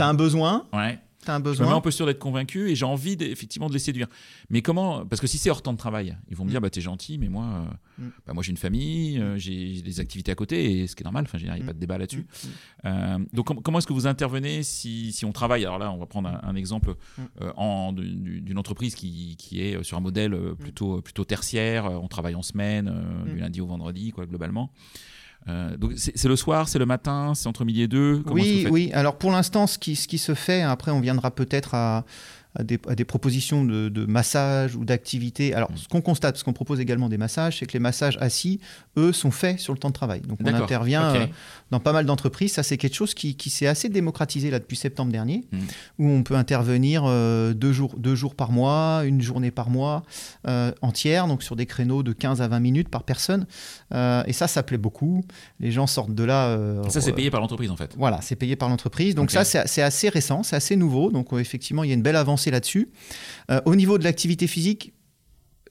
T'as 1.25 1.35
un 1.35 1.41
besoin, 1.41 1.53
un 1.53 1.55
Je 1.55 1.59
me 1.61 1.65
mets 1.65 1.69
besoin. 1.69 1.77
en 1.77 1.81
posture 1.81 2.07
d'être 2.07 2.19
convaincu 2.19 2.71
et 2.71 2.75
j'ai 2.77 2.85
envie 2.85 3.17
effectivement 3.21 3.69
de 3.69 3.73
les 3.73 3.79
séduire. 3.79 4.07
Mais 4.51 4.63
comment 4.63 5.05
Parce 5.07 5.21
que 5.21 5.27
si 5.27 5.39
c'est 5.39 5.51
hors 5.51 5.63
temps 5.63 5.73
de 5.73 5.79
travail, 5.79 6.17
ils 6.31 6.37
vont 6.37 6.45
me 6.45 6.51
dire 6.51 6.61
bah 6.61 6.71
t'es 6.71 6.81
gentil, 6.81 7.19
mais 7.19 7.29
moi, 7.29 7.45
euh, 7.45 8.05
Mm. 8.05 8.11
bah, 8.27 8.33
moi 8.35 8.43
j'ai 8.43 8.51
une 8.51 8.57
famille, 8.57 9.19
euh, 9.19 9.37
j'ai 9.39 9.75
j'ai 9.75 9.83
des 9.83 10.01
activités 10.01 10.31
à 10.31 10.35
côté, 10.37 10.79
et 10.81 10.87
ce 10.87 10.95
qui 10.97 11.03
est 11.03 11.05
normal. 11.05 11.25
Enfin, 11.27 11.39
il 11.39 11.45
n'y 11.45 11.51
a 11.51 11.57
Mm. 11.57 11.67
pas 11.67 11.73
de 11.73 11.79
débat 11.81 11.99
là-dessus. 11.99 12.27
Mm. 12.45 12.49
Euh, 12.87 13.19
donc 13.33 13.47
com- 13.47 13.61
comment 13.63 13.79
est-ce 13.79 13.87
que 13.87 13.93
vous 13.93 14.07
intervenez 14.07 14.63
si, 14.63 15.13
si 15.13 15.25
on 15.25 15.33
travaille? 15.33 15.65
Alors 15.65 15.79
là, 15.79 15.91
on 15.93 15.99
va 15.99 16.07
prendre 16.07 16.29
un, 16.29 16.41
un 16.43 16.55
exemple 16.55 16.95
Mm. 17.19 17.23
en- 17.57 17.93
du- 17.93 18.15
du- 18.15 18.41
d'une 18.41 18.59
entreprise 18.59 18.95
qui, 18.95 19.37
qui 19.37 19.61
est 19.61 19.83
sur 19.83 19.97
un 19.97 20.01
modèle 20.01 20.37
plutôt 20.59 21.01
plutôt 21.03 21.25
tertiaire. 21.25 21.85
On 21.87 22.09
travaille 22.09 22.35
en 22.37 22.43
semaine, 22.43 22.89
Mm. 23.27 23.29
du 23.33 23.37
lundi 23.39 23.61
au 23.61 23.67
vendredi, 23.67 24.13
quoi, 24.13 24.27
globalement. 24.27 24.73
Euh, 25.49 25.77
donc 25.77 25.93
c'est 25.97 26.25
le 26.25 26.37
soir, 26.37 26.69
c'est 26.69 26.79
le 26.79 26.87
matin, 26.87 27.33
c'est 27.35 27.49
entre 27.49 27.65
midi 27.65 27.83
et 27.83 27.89
deux? 27.89 28.21
Comment 28.23 28.35
Oui, 28.35 28.67
oui. 28.71 28.91
Alors 28.93 29.17
pour 29.17 29.31
l'instant, 29.31 29.67
ce 29.67 29.79
qui, 29.79 29.97
ce 29.97 30.07
qui 30.07 30.19
se 30.19 30.35
fait, 30.35 30.63
après 30.63 30.91
on 30.91 31.01
viendra 31.01 31.31
peut-être 31.31 31.75
à, 31.75 32.05
à 32.59 32.65
des, 32.65 32.79
à 32.89 32.95
des 32.95 33.05
propositions 33.05 33.65
de, 33.65 33.89
de 33.89 34.05
massage 34.07 34.75
ou 34.77 34.85
d'activité. 34.85 35.55
Alors 35.55 35.71
Mm. 35.71 35.77
ce 35.77 35.89
qu'on 35.89 36.01
constate, 36.01 36.35
parce 36.35 36.43
qu'on 36.43 36.53
propose 36.53 36.81
également 36.81 37.09
des 37.09 37.19
massages, 37.19 37.59
c'est 37.59 37.67
que 37.67 37.73
les 37.73 37.79
massages 37.79 38.19
assis, 38.21 38.61
eux, 38.97 39.13
sont 39.13 39.31
faits 39.31 39.59
sur 39.61 39.73
le 39.73 39.79
temps 39.79 39.89
de 39.89 39.95
travail. 39.95 40.21
Donc 40.23 40.39
on 40.43 40.47
intervient 40.47 41.15
euh, 41.15 41.27
dans 41.71 41.81
pas 41.81 41.93
mal 41.93 42.05
d'entreprises. 42.07 42.53
Ça, 42.53 42.63
c'est 42.63 42.77
quelque 42.77 42.95
chose 42.95 43.15
qui, 43.15 43.37
qui 43.37 43.51
s'est 43.51 43.67
assez 43.67 43.89
démocratisé 43.89 44.51
là 44.51 44.59
depuis 44.59 44.77
septembre 44.77 45.13
dernier, 45.13 45.45
Mm. 45.53 45.59
où 46.01 46.09
on 46.11 46.23
peut 46.23 46.35
intervenir 46.37 47.05
euh, 47.07 47.55
deux, 47.55 47.73
jours, 47.73 47.95
deux 47.97 48.15
jours 48.15 48.35
par 48.35 48.51
mois, 48.51 49.03
une 49.05 49.21
journée 49.23 49.51
par 49.51 49.71
mois 49.71 50.03
euh, 50.47 50.73
entière, 50.83 51.27
donc 51.29 51.43
sur 51.43 51.55
des 51.57 51.67
créneaux 51.67 52.03
de 52.03 52.13
15 52.13 52.43
à 52.43 52.49
20 52.49 52.61
minutes 52.61 52.89
par 52.89 53.03
personne. 53.05 53.47
Et 53.93 54.33
ça, 54.33 54.49
ça 54.49 54.63
plaît 54.63 54.79
beaucoup. 54.79 55.25
Les 55.61 55.71
gens 55.71 55.87
sortent 55.87 56.15
de 56.15 56.25
là. 56.25 56.57
Ça 56.89 57.01
c'est 57.01 57.13
payé 57.13 57.31
par 57.31 57.41
l'entreprise 57.41 57.71
en 57.71 57.77
fait. 57.77 57.95
voilà, 57.97 58.21
c'est 58.23 58.37
payé 58.37 58.57
par 58.57 58.69
l'entreprise. 58.69 59.15
Donc 59.15 59.31
ça, 59.31 59.45
c'est 59.45 59.83
assez 59.83 60.09
récent, 60.09 60.43
c'est 60.43 60.57
assez 60.57 60.77
nouveau. 60.77 61.11
Donc 61.11 61.33
effectivement, 61.33 61.85
il 61.85 61.89
y 61.89 61.93
a 61.93 61.95
une 61.95 62.03
belle 62.03 62.17
avancée 62.17 62.48
là-dessus. 62.51 62.91
Euh, 63.51 63.61
au 63.65 63.75
niveau 63.75 63.99
de 63.99 64.05
l'activité 64.05 64.47
physique, 64.47 64.93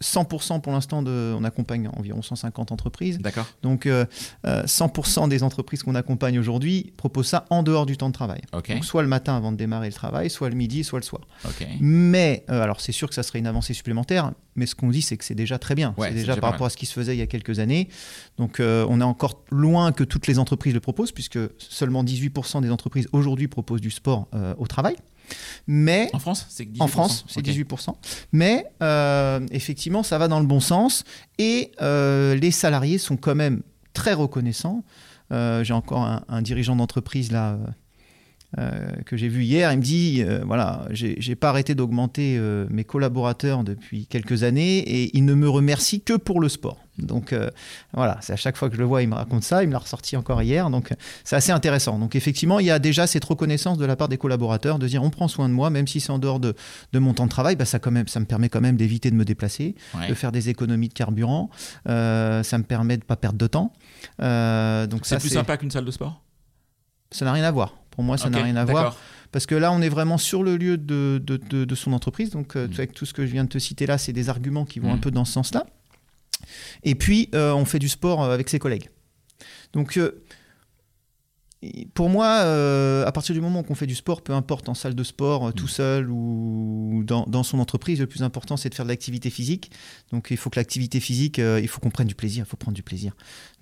100% 0.02 0.62
pour 0.62 0.72
l'instant, 0.72 1.04
on 1.06 1.44
accompagne 1.44 1.90
environ 1.96 2.22
150 2.22 2.72
entreprises. 2.72 3.20
D'accord. 3.20 3.48
Donc 3.64 3.86
euh, 3.86 4.06
euh, 4.46 4.64
100% 4.64 5.30
des 5.30 5.44
entreprises 5.44 5.84
qu'on 5.84 5.96
accompagne 5.96 6.40
aujourd'hui 6.40 6.94
proposent 6.98 7.28
ça 7.28 7.46
en 7.50 7.64
dehors 7.64 7.86
du 7.86 7.98
temps 7.98 8.10
de 8.10 8.14
travail. 8.14 8.42
Ok. 8.54 8.72
Donc 8.72 8.86
soit 8.86 9.02
le 9.02 9.08
matin 9.08 9.36
avant 9.36 9.52
de 9.52 9.58
démarrer 9.58 9.88
le 9.88 9.94
travail, 9.94 10.30
soit 10.30 10.50
le 10.50 10.56
midi, 10.56 10.84
soit 10.84 11.00
le 11.00 11.04
soir. 11.04 11.22
Ok. 11.46 11.68
Mais, 11.80 12.46
euh, 12.50 12.62
alors 12.62 12.82
c'est 12.82 12.92
sûr 12.92 13.08
que 13.08 13.16
ça 13.16 13.24
serait 13.24 13.40
une 13.40 13.48
avancée 13.48 13.74
supplémentaire, 13.74 14.32
mais 14.56 14.66
ce 14.66 14.76
qu'on 14.76 14.90
dit, 14.90 15.02
c'est 15.02 15.18
que 15.18 15.26
c'est 15.26 15.36
déjà 15.36 15.58
très 15.60 15.76
bien. 15.76 15.94
Ouais, 15.98 16.10
c'est 16.10 16.14
déjà 16.16 16.34
déjà 16.34 16.42
par 16.42 16.52
rapport 16.52 16.68
à 16.68 16.70
ce 16.70 16.78
qui 16.78 16.86
se 16.86 16.94
faisait 16.94 17.16
il 17.16 17.20
y 17.20 17.24
a 17.24 17.28
quelques 17.28 17.60
années. 17.60 17.90
Donc 18.38 18.60
euh, 18.60 18.86
on 18.90 19.02
est 19.02 19.06
encore 19.06 19.44
loin 19.50 19.92
que 19.92 20.04
toutes 20.04 20.28
les 20.28 20.40
entreprises 20.40 20.74
le 20.74 20.80
proposent, 20.80 21.12
puisque 21.12 21.40
seulement 21.58 22.04
18% 22.04 22.62
des 22.62 22.72
entreprises 22.72 23.08
aujourd'hui 23.14 23.48
proposent 23.48 23.82
du 23.82 23.92
sport 23.92 24.28
euh, 24.34 24.54
au 24.58 24.68
travail. 24.68 24.96
Mais 25.68 26.10
En 26.14 26.20
France, 26.20 26.46
c'est 26.50 26.64
18%. 26.66 26.82
en 26.82 26.88
France, 26.88 27.26
c'est 27.28 27.40
Ok. 27.40 27.46
18%. 27.48 27.96
Mais 28.32 28.66
euh, 28.82 29.40
effectivement, 29.52 30.04
ça 30.04 30.18
va 30.18 30.28
dans 30.28 30.40
le 30.40 30.46
bon 30.46 30.60
sens. 30.60 31.04
Et 31.38 31.72
euh, 31.82 32.36
les 32.36 32.52
salariés 32.52 32.98
sont 32.98 33.18
quand 33.18 33.36
même 33.36 33.62
très 33.94 34.14
reconnaissants. 34.14 34.84
Euh, 35.32 35.64
j'ai 35.64 35.74
encore 35.74 36.04
un, 36.04 36.24
un 36.30 36.42
dirigeant 36.42 36.76
d'entreprise 36.76 37.32
là. 37.32 37.58
Euh, 38.58 38.92
que 39.06 39.18
j'ai 39.18 39.28
vu 39.28 39.44
hier, 39.44 39.72
il 39.74 39.78
me 39.78 39.84
dit 39.84 40.24
euh, 40.24 40.42
voilà, 40.46 40.88
j'ai 40.92 41.36
pas 41.36 41.50
arrêté 41.50 41.76
d'augmenter 41.76 42.38
euh, 42.38 42.66
mes 42.70 42.86
collaborateurs 42.86 43.64
depuis 43.66 44.06
quelques 44.08 44.44
années 44.44 44.78
et 44.80 45.16
il 45.18 45.26
ne 45.26 45.34
me 45.34 45.50
remercie 45.50 46.00
que 46.02 46.14
pour 46.14 46.40
le 46.40 46.48
sport. 46.48 46.78
Donc 46.98 47.34
euh, 47.34 47.50
voilà, 47.94 48.18
c'est 48.22 48.34
à 48.34 48.38
chaque 48.38 48.56
fois 48.58 48.70
que 48.70 48.76
je 48.76 48.80
le 48.80 48.86
vois, 48.88 49.04
il 49.04 49.10
me 49.10 49.16
raconte 49.16 49.44
ça, 49.44 49.64
il 49.64 49.68
me 49.68 49.74
l'a 49.74 49.80
ressorti 49.80 50.16
encore 50.18 50.42
hier, 50.42 50.70
donc 50.70 50.94
c'est 51.26 51.36
assez 51.36 51.52
intéressant. 51.52 52.00
Donc 52.00 52.16
effectivement, 52.16 52.60
il 52.60 52.66
y 52.66 52.72
a 52.72 52.80
déjà 52.80 53.06
cette 53.06 53.26
reconnaissance 53.26 53.78
de 53.78 53.86
la 53.86 53.96
part 53.96 54.08
des 54.08 54.18
collaborateurs 54.18 54.80
de 54.80 54.88
dire 54.88 55.04
on 55.04 55.10
prend 55.12 55.28
soin 55.28 55.50
de 55.50 55.54
moi, 55.54 55.70
même 55.70 55.86
si 55.86 56.00
c'est 56.00 56.12
en 56.12 56.18
dehors 56.18 56.40
de, 56.40 56.56
de 56.94 57.00
mon 57.00 57.14
temps 57.14 57.26
de 57.26 57.30
travail, 57.30 57.56
bah, 57.58 57.66
ça, 57.66 57.78
quand 57.80 57.92
même, 57.92 58.08
ça 58.08 58.20
me 58.20 58.26
permet 58.26 58.50
quand 58.50 58.62
même 58.62 58.78
d'éviter 58.78 59.12
de 59.12 59.16
me 59.16 59.26
déplacer, 59.26 59.76
Ouais. 59.94 60.08
de 60.08 60.14
faire 60.14 60.32
des 60.32 60.50
économies 60.50 60.88
de 60.90 60.94
carburant, 60.94 61.50
euh, 61.90 62.42
ça 62.44 62.58
me 62.58 62.64
permet 62.64 62.98
de 62.98 63.04
pas 63.04 63.16
perdre 63.18 63.38
de 63.38 63.48
temps. 63.48 63.74
Euh, 64.22 64.88
donc 64.88 65.06
C'est 65.06 65.20
plus 65.20 65.30
sympa 65.30 65.58
qu'une 65.58 65.70
salle 65.72 65.86
de 65.86 65.92
sport? 65.92 66.24
Ça 67.12 67.26
n'a 67.26 67.32
rien 67.34 67.44
à 67.44 67.52
voir. 67.52 67.76
Pour 67.98 68.04
moi, 68.04 68.18
ça 68.18 68.30
n'a 68.30 68.42
rien 68.44 68.56
à 68.56 68.64
voir. 68.64 68.96
Parce 69.32 69.46
que 69.48 69.56
là, 69.56 69.72
on 69.74 69.82
est 69.82 69.90
vraiment 69.90 70.18
sur 70.20 70.44
le 70.44 70.56
lieu 70.56 70.78
de, 70.78 71.20
de, 71.22 71.36
de- 71.38 71.66
de 71.66 71.76
son 71.76 71.92
entreprise. 71.94 72.30
Donc, 72.30 72.56
euh, 72.56 72.68
Mm. 72.68 72.74
avec 72.76 72.94
tout 72.94 73.06
ce 73.06 73.14
que 73.14 73.26
je 73.26 73.32
viens 73.32 73.44
de 73.44 73.50
te 73.50 73.58
citer 73.58 73.86
là, 73.88 73.98
c'est 73.98 74.14
des 74.14 74.30
arguments 74.30 74.66
qui 74.66 74.80
vont 74.80 74.92
Mm. 74.92 74.96
un 74.96 74.98
peu 75.00 75.10
dans 75.12 75.26
ce 75.26 75.34
sens-là. 75.34 75.66
Et 76.84 76.94
puis, 76.96 77.30
euh, 77.34 77.52
on 77.54 77.66
fait 77.66 77.80
du 77.80 77.90
sport 77.90 78.24
euh, 78.24 78.34
avec 78.34 78.48
ses 78.50 78.60
collègues. 78.60 78.90
Donc, 79.74 79.98
euh, 79.98 80.24
pour 81.96 82.10
moi, 82.10 82.42
euh, 82.44 83.06
à 83.08 83.12
partir 83.12 83.34
du 83.34 83.42
moment 83.42 83.64
qu'on 83.64 83.74
fait 83.74 83.88
du 83.88 83.96
sport, 83.96 84.22
peu 84.22 84.34
importe 84.34 84.70
en 84.70 84.76
salle 84.76 84.94
de 84.94 85.04
sport, 85.04 85.48
euh, 85.48 85.52
tout 85.52 85.66
mm. 85.66 85.70
seul 85.70 86.10
ou 86.12 87.04
dans, 87.04 87.26
dans, 87.28 87.42
son 87.42 87.58
entreprise, 87.60 88.00
le 88.00 88.06
plus 88.06 88.22
important 88.22 88.58
c'est 88.58 88.70
de 88.70 88.76
faire 88.76 88.86
de 88.86 88.92
l'activité 88.92 89.32
physique. 89.32 89.72
Donc 90.12 90.28
il 90.30 90.38
faut 90.38 90.52
que 90.52 90.60
l'activité 90.60 91.00
physique, 91.00 91.40
euh, 91.40 91.60
il 91.60 91.68
faut 91.68 91.80
qu'on 91.80 91.90
prenne 91.90 92.08
du 92.08 92.14
plaisir, 92.14 92.46
il 92.46 92.50
faut 92.50 92.58
prendre 92.58 92.76
du 92.76 92.84
plaisir. 92.84 93.14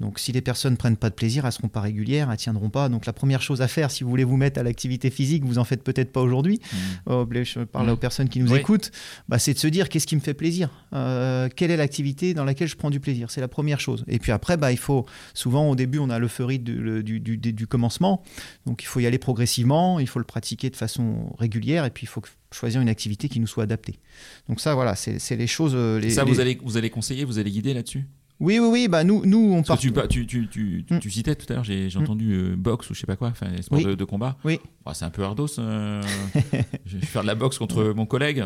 Donc 0.01 0.19
si 0.19 0.33
les 0.33 0.41
personnes 0.41 0.73
ne 0.73 0.77
prennent 0.77 0.97
pas 0.97 1.09
de 1.09 1.15
plaisir, 1.15 1.45
elles 1.45 1.53
seront 1.53 1.69
pas 1.69 1.79
régulières, 1.79 2.29
elles 2.29 2.37
tiendront 2.37 2.69
pas. 2.69 2.89
Donc 2.89 3.05
la 3.05 3.13
première 3.13 3.41
chose 3.41 3.61
à 3.61 3.69
faire, 3.69 3.89
si 3.89 4.03
vous 4.03 4.09
voulez 4.09 4.25
vous 4.25 4.37
mettre 4.37 4.59
à 4.59 4.63
l'activité 4.63 5.09
physique, 5.09 5.45
vous 5.45 5.57
en 5.57 5.63
faites 5.63 5.83
peut-être 5.83 6.11
pas 6.11 6.21
aujourd'hui. 6.21 6.59
Mm. 6.73 6.77
Oh, 7.11 7.25
je 7.31 7.59
parle 7.61 7.89
aux 7.89 7.97
personnes 7.97 8.27
qui 8.27 8.41
nous 8.41 8.53
écoutent, 8.53 8.91
bah, 9.29 9.39
c'est 9.39 9.53
de 9.53 9.59
se 9.59 9.67
dire 9.67 9.87
qu'est-ce 9.87 10.07
qui 10.07 10.17
me 10.17 10.21
fait 10.21 10.33
plaisir, 10.33 10.69
quelle 10.91 11.71
est 11.71 11.77
l'activité 11.77 12.33
dans 12.33 12.43
laquelle 12.43 12.67
je 12.67 12.75
prends 12.75 12.89
du 12.89 12.99
plaisir? 12.99 13.31
C'est 13.31 13.41
la 13.41 13.47
première 13.47 13.79
chose. 13.79 14.03
Et 14.09 14.19
puis 14.19 14.33
après, 14.33 14.57
bah, 14.57 14.73
il 14.73 14.77
faut 14.77 15.05
souvent 15.33 15.69
au 15.69 15.75
début 15.75 15.99
on 15.99 16.09
a 16.09 16.19
l'euphorie 16.19 16.59
du, 16.59 17.03
du, 17.03 17.19
du, 17.21 17.37
du 17.37 17.67
donc 18.65 18.83
il 18.83 18.85
faut 18.85 18.99
y 18.99 19.05
aller 19.05 19.17
progressivement, 19.17 19.99
il 19.99 20.07
faut 20.07 20.19
le 20.19 20.25
pratiquer 20.25 20.69
de 20.69 20.75
façon 20.75 21.33
régulière 21.37 21.85
et 21.85 21.89
puis 21.89 22.05
il 22.05 22.07
faut 22.07 22.21
choisir 22.51 22.81
une 22.81 22.89
activité 22.89 23.29
qui 23.29 23.39
nous 23.39 23.47
soit 23.47 23.63
adaptée. 23.63 23.99
Donc 24.47 24.59
ça, 24.59 24.75
voilà, 24.75 24.95
c'est 24.95 25.35
les 25.35 25.47
choses. 25.47 25.73
Euh, 25.75 25.99
les, 25.99 26.09
ça, 26.09 26.23
Vous, 26.23 26.39
allez, 26.39 26.59
vous 26.63 26.77
allez 26.77 26.89
conseiller, 26.89 27.25
vous 27.25 27.39
allez 27.39 27.51
guider 27.51 27.73
là-dessus? 27.73 28.05
Oui, 28.39 28.59
oui, 28.59 28.67
oui. 28.69 28.87
Bah 28.87 29.03
nous, 29.03 29.25
nous 29.25 29.53
on 29.53 29.63
part. 29.63 29.77
Tu, 29.77 29.91
tu, 30.09 30.27
tu, 30.27 30.85
hmm. 30.89 30.99
tu, 30.99 31.09
citais 31.09 31.35
tout 31.35 31.45
à 31.49 31.55
l'heure, 31.55 31.63
j'ai 31.63 31.87
hmm. 31.87 32.01
entendu 32.01 32.33
euh, 32.33 32.55
boxe 32.57 32.89
ou 32.89 32.93
je 32.93 32.99
sais 32.99 33.07
pas 33.07 33.15
quoi, 33.15 33.29
enfin 33.29 33.47
sport 33.61 33.79
de, 33.79 34.03
combat. 34.03 34.37
Oui. 34.43 34.59
Bah, 34.85 34.93
c'est 34.93 35.05
un 35.05 35.09
peu 35.09 35.23
hardos. 35.23 35.47
Euh, 35.59 36.01
je 36.85 36.97
vais 36.97 37.05
faire 37.05 37.21
de 37.21 37.27
la 37.27 37.35
boxe 37.35 37.57
contre 37.57 37.93
mon 37.95 38.05
collègue. 38.05 38.43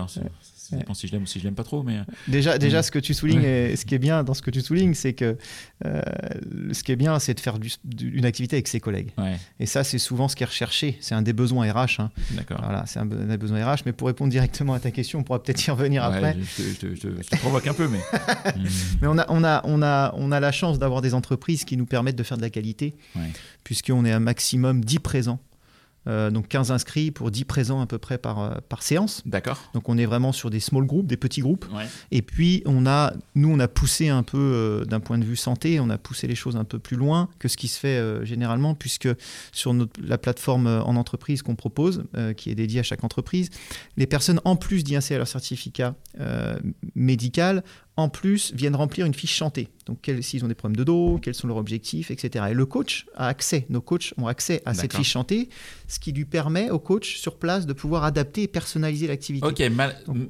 Ça 0.69 0.75
dépend 0.75 0.93
si 0.93 1.07
je 1.07 1.11
l'aime 1.11 1.23
ou 1.23 1.27
si 1.27 1.39
je 1.39 1.43
l'aime 1.45 1.55
pas 1.55 1.63
trop. 1.63 1.81
Mais... 1.83 1.97
Euh, 1.97 2.03
déjà, 2.27 2.57
déjà 2.57 2.83
ce 2.83 2.91
que 2.91 2.99
tu 2.99 3.13
soulignes, 3.13 3.43
et 3.43 3.75
ce 3.75 3.85
qui 3.85 3.95
est 3.95 3.99
bien 3.99 4.23
dans 4.23 4.33
ce 4.33 4.41
que 4.41 4.51
tu 4.51 4.61
soulignes, 4.61 4.93
c'est 4.93 5.13
que 5.13 5.37
euh, 5.85 6.01
ce 6.71 6.83
qui 6.83 6.91
est 6.91 6.95
bien, 6.95 7.17
c'est 7.19 7.33
de 7.33 7.39
faire 7.39 7.57
une 7.99 8.25
activité 8.25 8.55
avec 8.55 8.67
ses 8.67 8.79
collègues. 8.79 9.11
Et 9.59 9.65
ça, 9.65 9.83
c'est 9.83 9.97
souvent 9.97 10.27
ce 10.27 10.35
qui 10.35 10.43
est 10.43 10.47
recherché. 10.47 10.97
C'est 11.01 11.15
un 11.15 11.21
des 11.21 11.33
besoins 11.33 11.71
RH. 11.71 11.99
Hein. 11.99 12.11
D'accord. 12.31 12.61
Voilà, 12.61 12.85
c'est 12.85 12.99
un, 12.99 13.05
des 13.05 13.37
besoins 13.37 13.65
RH. 13.65 13.79
Mais 13.85 13.93
pour 13.93 14.07
répondre 14.07 14.31
directement 14.31 14.73
à 14.73 14.79
ta 14.79 14.91
question, 14.91 15.19
on 15.19 15.23
pourra 15.23 15.41
peut-être 15.41 15.65
y 15.65 15.71
revenir 15.71 16.03
après. 16.03 16.37
Je, 16.57 16.95
te 16.95 17.35
provoque 17.37 17.67
un 17.67 17.73
peu, 17.73 17.87
mais. 17.87 17.99
mais 19.01 19.07
on 19.07 19.17
a, 19.17 19.25
on, 19.29 19.43
a, 19.43 19.61
on, 19.65 19.81
a, 19.81 20.13
on 20.15 20.31
a 20.31 20.39
la 20.39 20.51
chance 20.51 20.79
d'avoir 20.79 21.01
des 21.01 21.13
entreprises 21.13 21.65
qui 21.65 21.77
nous 21.77 21.85
permettent 21.85 22.15
de 22.15 22.23
faire 22.23 22.37
de 22.37 22.41
la 22.43 22.49
qualité, 22.49 22.95
puisqu'on 23.63 24.05
est 24.05 24.11
un 24.11 24.19
maximum 24.19 24.83
10 24.83 24.99
présents 24.99 25.39
euh, 26.09 26.31
donc 26.31 26.47
15 26.47 26.71
inscrits 26.71 27.11
pour 27.11 27.31
10 27.31 27.45
présents 27.45 27.81
à 27.81 27.85
peu 27.85 27.97
près 27.97 28.17
par, 28.17 28.39
euh, 28.39 28.55
par 28.67 28.81
séance. 28.83 29.21
D'accord. 29.25 29.61
Donc 29.73 29.87
on 29.89 29.97
est 29.97 30.05
vraiment 30.05 30.31
sur 30.31 30.49
des 30.49 30.59
small 30.59 30.85
groups, 30.85 31.05
des 31.05 31.17
petits 31.17 31.41
groupes. 31.41 31.65
Et 32.11 32.21
puis 32.21 32.63
on 32.65 32.87
a, 32.87 33.13
nous 33.35 33.49
on 33.49 33.59
a 33.59 33.67
poussé 33.67 34.09
un 34.09 34.23
peu 34.23 34.37
euh, 34.37 34.85
d'un 34.85 34.99
point 34.99 35.17
de 35.17 35.23
vue 35.23 35.35
santé, 35.35 35.79
on 35.79 35.89
a 35.89 35.97
poussé 35.97 36.27
les 36.27 36.35
choses 36.35 36.55
un 36.55 36.63
peu 36.63 36.79
plus 36.79 36.97
loin 36.97 37.29
que 37.37 37.47
ce 37.47 37.57
qui 37.57 37.67
se 37.67 37.79
fait 37.79 38.25
généralement, 38.25 38.73
puisque 38.73 39.09
sur 39.51 39.73
notre, 39.73 39.99
la 40.01 40.17
plateforme 40.17 40.67
en 40.67 40.95
entreprise 40.95 41.41
qu'on 41.41 41.55
propose, 41.55 42.03
qui 42.37 42.49
est 42.49 42.55
dédiée 42.55 42.79
à 42.79 42.83
chaque 42.83 43.03
entreprise, 43.03 43.49
les 43.97 44.07
personnes 44.07 44.41
en 44.45 44.55
plus 44.55 44.83
d'y 44.83 44.95
insérer 44.95 45.17
leur 45.17 45.27
certificat 45.27 45.95
médical 46.95 47.63
en 47.99 48.09
plus, 48.09 48.53
viennent 48.53 48.75
remplir 48.75 49.05
une 49.05 49.13
fiche 49.13 49.35
chantée. 49.35 49.69
Donc, 49.85 50.11
s'ils 50.21 50.45
ont 50.45 50.47
des 50.47 50.55
problèmes 50.55 50.75
de 50.75 50.83
dos, 50.83 51.19
quels 51.21 51.33
sont 51.33 51.47
leurs 51.47 51.57
objectifs, 51.57 52.11
etc. 52.11 52.45
Et 52.51 52.53
le 52.53 52.65
coach 52.65 53.07
a 53.15 53.27
accès, 53.27 53.65
nos 53.69 53.81
coachs 53.81 54.13
ont 54.17 54.27
accès 54.27 54.61
à 54.65 54.73
cette 54.73 54.95
fiche 54.95 55.09
chantée, 55.09 55.49
ce 55.87 55.99
qui 55.99 56.11
lui 56.11 56.25
permet 56.25 56.69
au 56.69 56.79
coach 56.79 57.17
sur 57.17 57.37
place 57.37 57.65
de 57.65 57.73
pouvoir 57.73 58.03
adapter 58.03 58.43
et 58.43 58.47
personnaliser 58.47 59.07
l'activité. 59.07 59.45
Ok, 59.45 59.63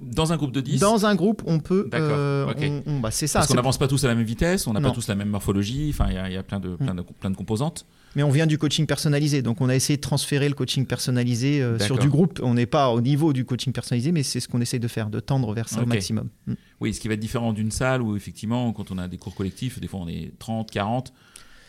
dans 0.04 0.32
un 0.32 0.38
groupe 0.38 0.52
de 0.52 0.62
10 0.62 0.80
Dans 0.80 1.06
un 1.06 1.16
groupe, 1.16 1.44
on 1.46 1.60
peut. 1.60 1.90
Euh, 1.94 2.46
bah, 3.02 3.12
c'est 3.12 3.28
ça. 3.28 3.40
Parce 3.40 3.50
qu'on 3.50 3.56
n'avance 3.56 3.78
pas 3.78 3.88
tous 3.88 4.04
à 4.06 4.08
la 4.08 4.16
même 4.16 4.26
vitesse, 4.26 4.68
on 4.68 4.74
n'a 4.74 4.82
pas 4.82 4.92
tous 4.92 5.08
la 5.08 5.16
même 5.16 5.30
morphologie, 5.30 5.90
enfin, 5.94 6.08
il 6.10 6.34
y, 6.34 6.38
a 6.38 6.44
plein 6.44 6.60
de, 6.60 6.76
plein, 6.76 6.96
de, 6.96 7.02
plein 7.02 7.30
de 7.30 7.36
composantes. 7.36 7.86
Mais 8.16 8.24
on 8.24 8.32
vient 8.32 8.48
du 8.48 8.58
coaching 8.58 8.86
personnalisé, 8.86 9.42
donc 9.42 9.62
on 9.62 9.70
a 9.70 9.76
essayé 9.76 9.98
de 9.98 10.02
transférer 10.02 10.50
le 10.50 10.56
coaching 10.56 10.86
personnalisé 10.86 11.62
euh, 11.62 11.78
sur 11.80 11.98
du 11.98 12.10
groupe. 12.10 12.40
On 12.44 12.56
n'est 12.56 12.66
pas 12.66 12.90
au 12.90 13.02
niveau 13.02 13.34
du 13.34 13.46
coaching 13.46 13.72
personnalisé, 13.72 14.12
mais 14.12 14.24
c'est 14.24 14.40
ce 14.40 14.48
qu'on 14.48 14.62
essaye 14.62 14.80
de 14.80 14.88
faire, 14.88 15.10
de 15.10 15.20
tendre 15.20 15.54
vers 15.54 15.70
ça 15.70 15.82
au 15.82 15.86
maximum. 15.86 16.30
Mm. 16.48 16.54
Oui, 16.82 16.94
ce 16.94 17.00
qui 17.00 17.08
va 17.08 17.14
être 17.14 17.20
différent 17.20 17.54
d'une 17.54 17.72
salle 17.72 18.02
où 18.02 18.16
effectivement, 18.16 18.72
quand 18.74 18.92
on 18.92 18.98
a 18.98 19.08
des 19.08 19.18
cours 19.18 19.36
collectifs, 19.36 19.80
des 19.80 19.88
fois 19.88 20.00
on 20.02 20.08
est 20.08 20.32
30, 20.40 20.72
40. 20.72 21.14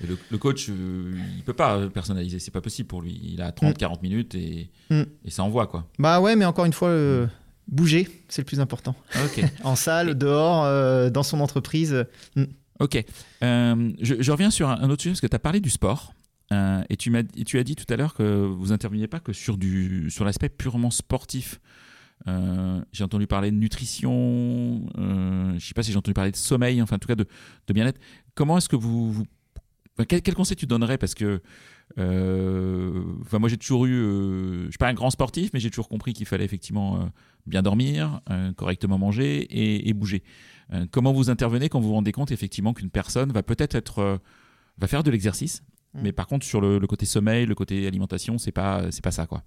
le, 0.09 0.38
coach, 0.38 0.68
euh, 0.70 1.12
il 1.37 1.42
peut 1.42 1.53
pas 1.53 1.88
personnaliser, 1.88 2.38
c'est 2.38 2.50
pas 2.50 2.62
possible 2.62 2.88
pour 2.88 3.03
lui. 3.03 3.20
Il 3.22 3.42
a 3.42 3.53
30, 3.53 3.76
40 3.76 3.98
mm. 3.98 4.03
minutes 4.03 4.35
et, 4.35 4.70
mm. 4.88 5.03
et 5.26 5.31
ça 5.31 5.42
envoie 5.42 5.66
quoi. 5.66 5.87
Bah 5.98 6.20
ouais, 6.20 6.37
mais 6.37 6.46
encore 6.46 6.64
une 6.64 6.72
fois, 6.72 6.88
euh, 6.88 7.26
bouger, 7.68 8.09
c'est 8.29 8.40
le 8.42 8.46
plus 8.46 8.61
important. 8.61 8.94
en 9.64 9.76
salle, 9.76 10.16
dehors, 10.16 11.11
dans 11.11 11.22
son 11.22 11.40
entreprise. 11.40 12.07
Ok. 12.79 13.05
Je, 13.42 14.16
je, 14.20 14.33
reviens 14.33 14.50
sur 14.50 14.70
un, 14.70 14.81
un 14.81 14.88
autre 14.88 15.03
sujet 15.03 15.12
parce 15.12 15.20
que 15.20 15.26
tu 15.26 15.37
as 15.37 15.40
parlé 15.40 15.61
du 15.61 15.68
sport. 15.68 16.14
Euh, 16.52 16.82
et, 16.88 16.96
tu 16.96 17.12
tu 17.46 17.58
as 17.58 17.64
dit 17.64 17.76
tout 17.76 17.92
à 17.92 17.96
l'heure 17.96 18.14
que 18.14 18.46
vous 18.46 18.72
interveniez 18.72 19.06
pas 19.06 19.20
que 19.20 19.32
sur, 19.32 19.56
sur 20.08 20.24
l'aspect 20.24 20.48
purement 20.48 20.90
sportif. 20.90 21.60
Euh, 22.28 22.82
j'ai 22.92 23.04
entendu 23.04 23.26
parler 23.26 23.50
de 23.50 23.56
nutrition, 23.56 24.86
euh, 24.98 25.58
je 25.58 25.66
sais 25.66 25.72
pas 25.72 25.82
si 25.82 25.90
j'ai 25.90 25.96
entendu 25.96 26.12
parler 26.12 26.32
de 26.32 26.36
sommeil, 26.36 26.82
enfin 26.82 26.96
en 26.96 26.98
tout 26.98 27.08
cas 27.08 27.14
de, 27.14 27.26
bien-être. 27.72 28.00
Comment 28.34 28.58
est-ce 28.58 28.68
que 28.68 28.76
vous, 28.76 29.24
quel, 30.06 30.34
conseil 30.34 30.56
tu 30.56 30.66
donnerais? 30.66 30.98
Parce 30.98 31.14
que 31.14 31.40
enfin, 31.96 33.38
moi 33.38 33.48
j'ai 33.48 33.56
toujours 33.56 33.86
eu, 33.86 34.64
je 34.64 34.70
suis 34.70 34.78
pas 34.78 34.88
un 34.88 34.94
grand 34.94 35.10
sportif, 35.10 35.50
mais 35.54 35.60
j'ai 35.60 35.70
toujours 35.70 35.88
compris 35.88 36.12
qu'il 36.12 36.26
fallait 36.26 36.44
effectivement 36.44 37.10
bien 37.46 37.62
dormir, 37.62 38.20
correctement 38.56 38.98
manger 38.98 39.38
et, 39.42 39.88
et 39.88 39.94
bouger. 39.94 40.22
comment 40.90 41.12
vous 41.12 41.30
intervenez 41.30 41.70
quand 41.70 41.80
vous 41.80 41.88
vous 41.88 41.94
rendez 41.94 42.12
compte 42.12 42.32
effectivement 42.32 42.74
qu'une 42.74 42.90
personne 42.90 43.32
va 43.32 43.42
peut-être 43.42 43.74
être, 43.74 44.20
va 44.76 44.86
faire 44.86 45.02
de 45.02 45.10
l'exercice, 45.10 45.62
Mm. 45.94 46.00
Mais 46.03 46.12
par 46.12 46.26
contre, 46.26 46.46
sur 46.46 46.61
le, 46.61 46.79
côté 46.87 47.07
sommeil, 47.07 47.46
le 47.46 47.55
côté 47.55 47.87
alimentation, 47.87 48.38
c'est 48.38 48.53
pas, 48.53 48.90
c'est 48.90 49.03
pas 49.03 49.11
ça, 49.11 49.26
quoi. 49.26 49.42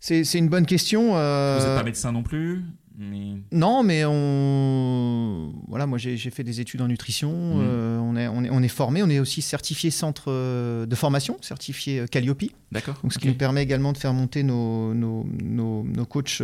C'est 0.00 0.34
une 0.34 0.50
bonne 0.50 0.66
question. 0.66 1.16
Euh... 1.16 1.58
Vous 1.58 1.66
n'êtes 1.66 1.78
pas 1.78 1.82
médecin 1.82 2.12
non 2.12 2.22
plus? 2.22 2.62
Non, 2.96 3.82
mais 3.82 4.04
on. 4.04 5.52
Voilà, 5.66 5.86
moi 5.86 5.98
j'ai 5.98 6.16
fait 6.16 6.44
des 6.44 6.60
études 6.60 6.80
en 6.80 6.86
nutrition. 6.86 7.32
Mmh. 7.32 7.60
Euh, 7.60 7.98
on, 7.98 8.16
est, 8.16 8.28
on, 8.28 8.44
est, 8.44 8.50
on 8.50 8.62
est 8.62 8.68
formé. 8.68 9.02
On 9.02 9.10
est 9.10 9.18
aussi 9.18 9.42
certifié 9.42 9.90
centre 9.90 10.26
euh, 10.28 10.86
de 10.86 10.94
formation, 10.94 11.36
certifié 11.40 12.00
euh, 12.00 12.06
Calliope. 12.06 12.44
D'accord. 12.70 12.96
Donc, 13.02 13.12
ce 13.12 13.18
qui 13.18 13.26
nous 13.26 13.34
permet 13.34 13.62
également 13.62 13.92
de 13.92 13.98
faire 13.98 14.12
monter 14.12 14.44
nos, 14.44 14.94
nos, 14.94 15.24
nos, 15.24 16.06
coachs 16.06 16.42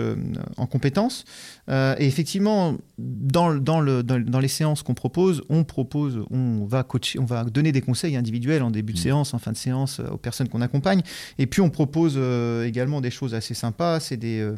en 0.57 0.67
compétences. 0.67 1.25
et 1.69 2.07
effectivement, 2.07 2.77
dans, 2.99 3.55
dans, 3.55 3.81
le, 3.81 4.03
dans, 4.05 4.41
les 4.41 4.49
séances 4.49 4.85
qu'on 4.85 4.95
propose, 4.95 5.43
on 5.49 5.65
propose, 5.65 6.25
on 6.31 6.65
va 6.67 6.85
coacher, 6.85 7.19
on 7.19 7.25
va 7.25 7.43
donner 7.45 7.73
des 7.73 7.81
conseils 7.81 8.17
individuels 8.17 8.63
en 8.63 8.71
début 8.71 8.93
de 8.93 8.99
mmh. 8.99 9.03
séance, 9.03 9.35
en 9.35 9.39
fin 9.39 9.51
de 9.51 9.57
séance 9.57 10.01
aux 10.01 10.19
personnes 10.19 10.49
qu'on 10.49 10.63
accompagne. 10.63 11.03
Et 11.39 11.47
puis 11.47 11.61
on 11.63 11.71
propose 11.71 12.17
également 12.65 13.01
des 13.01 13.11
choses 13.11 13.35
assez 13.35 13.55
sympas. 13.55 13.99
C'est 13.99 14.17
des 14.17 14.49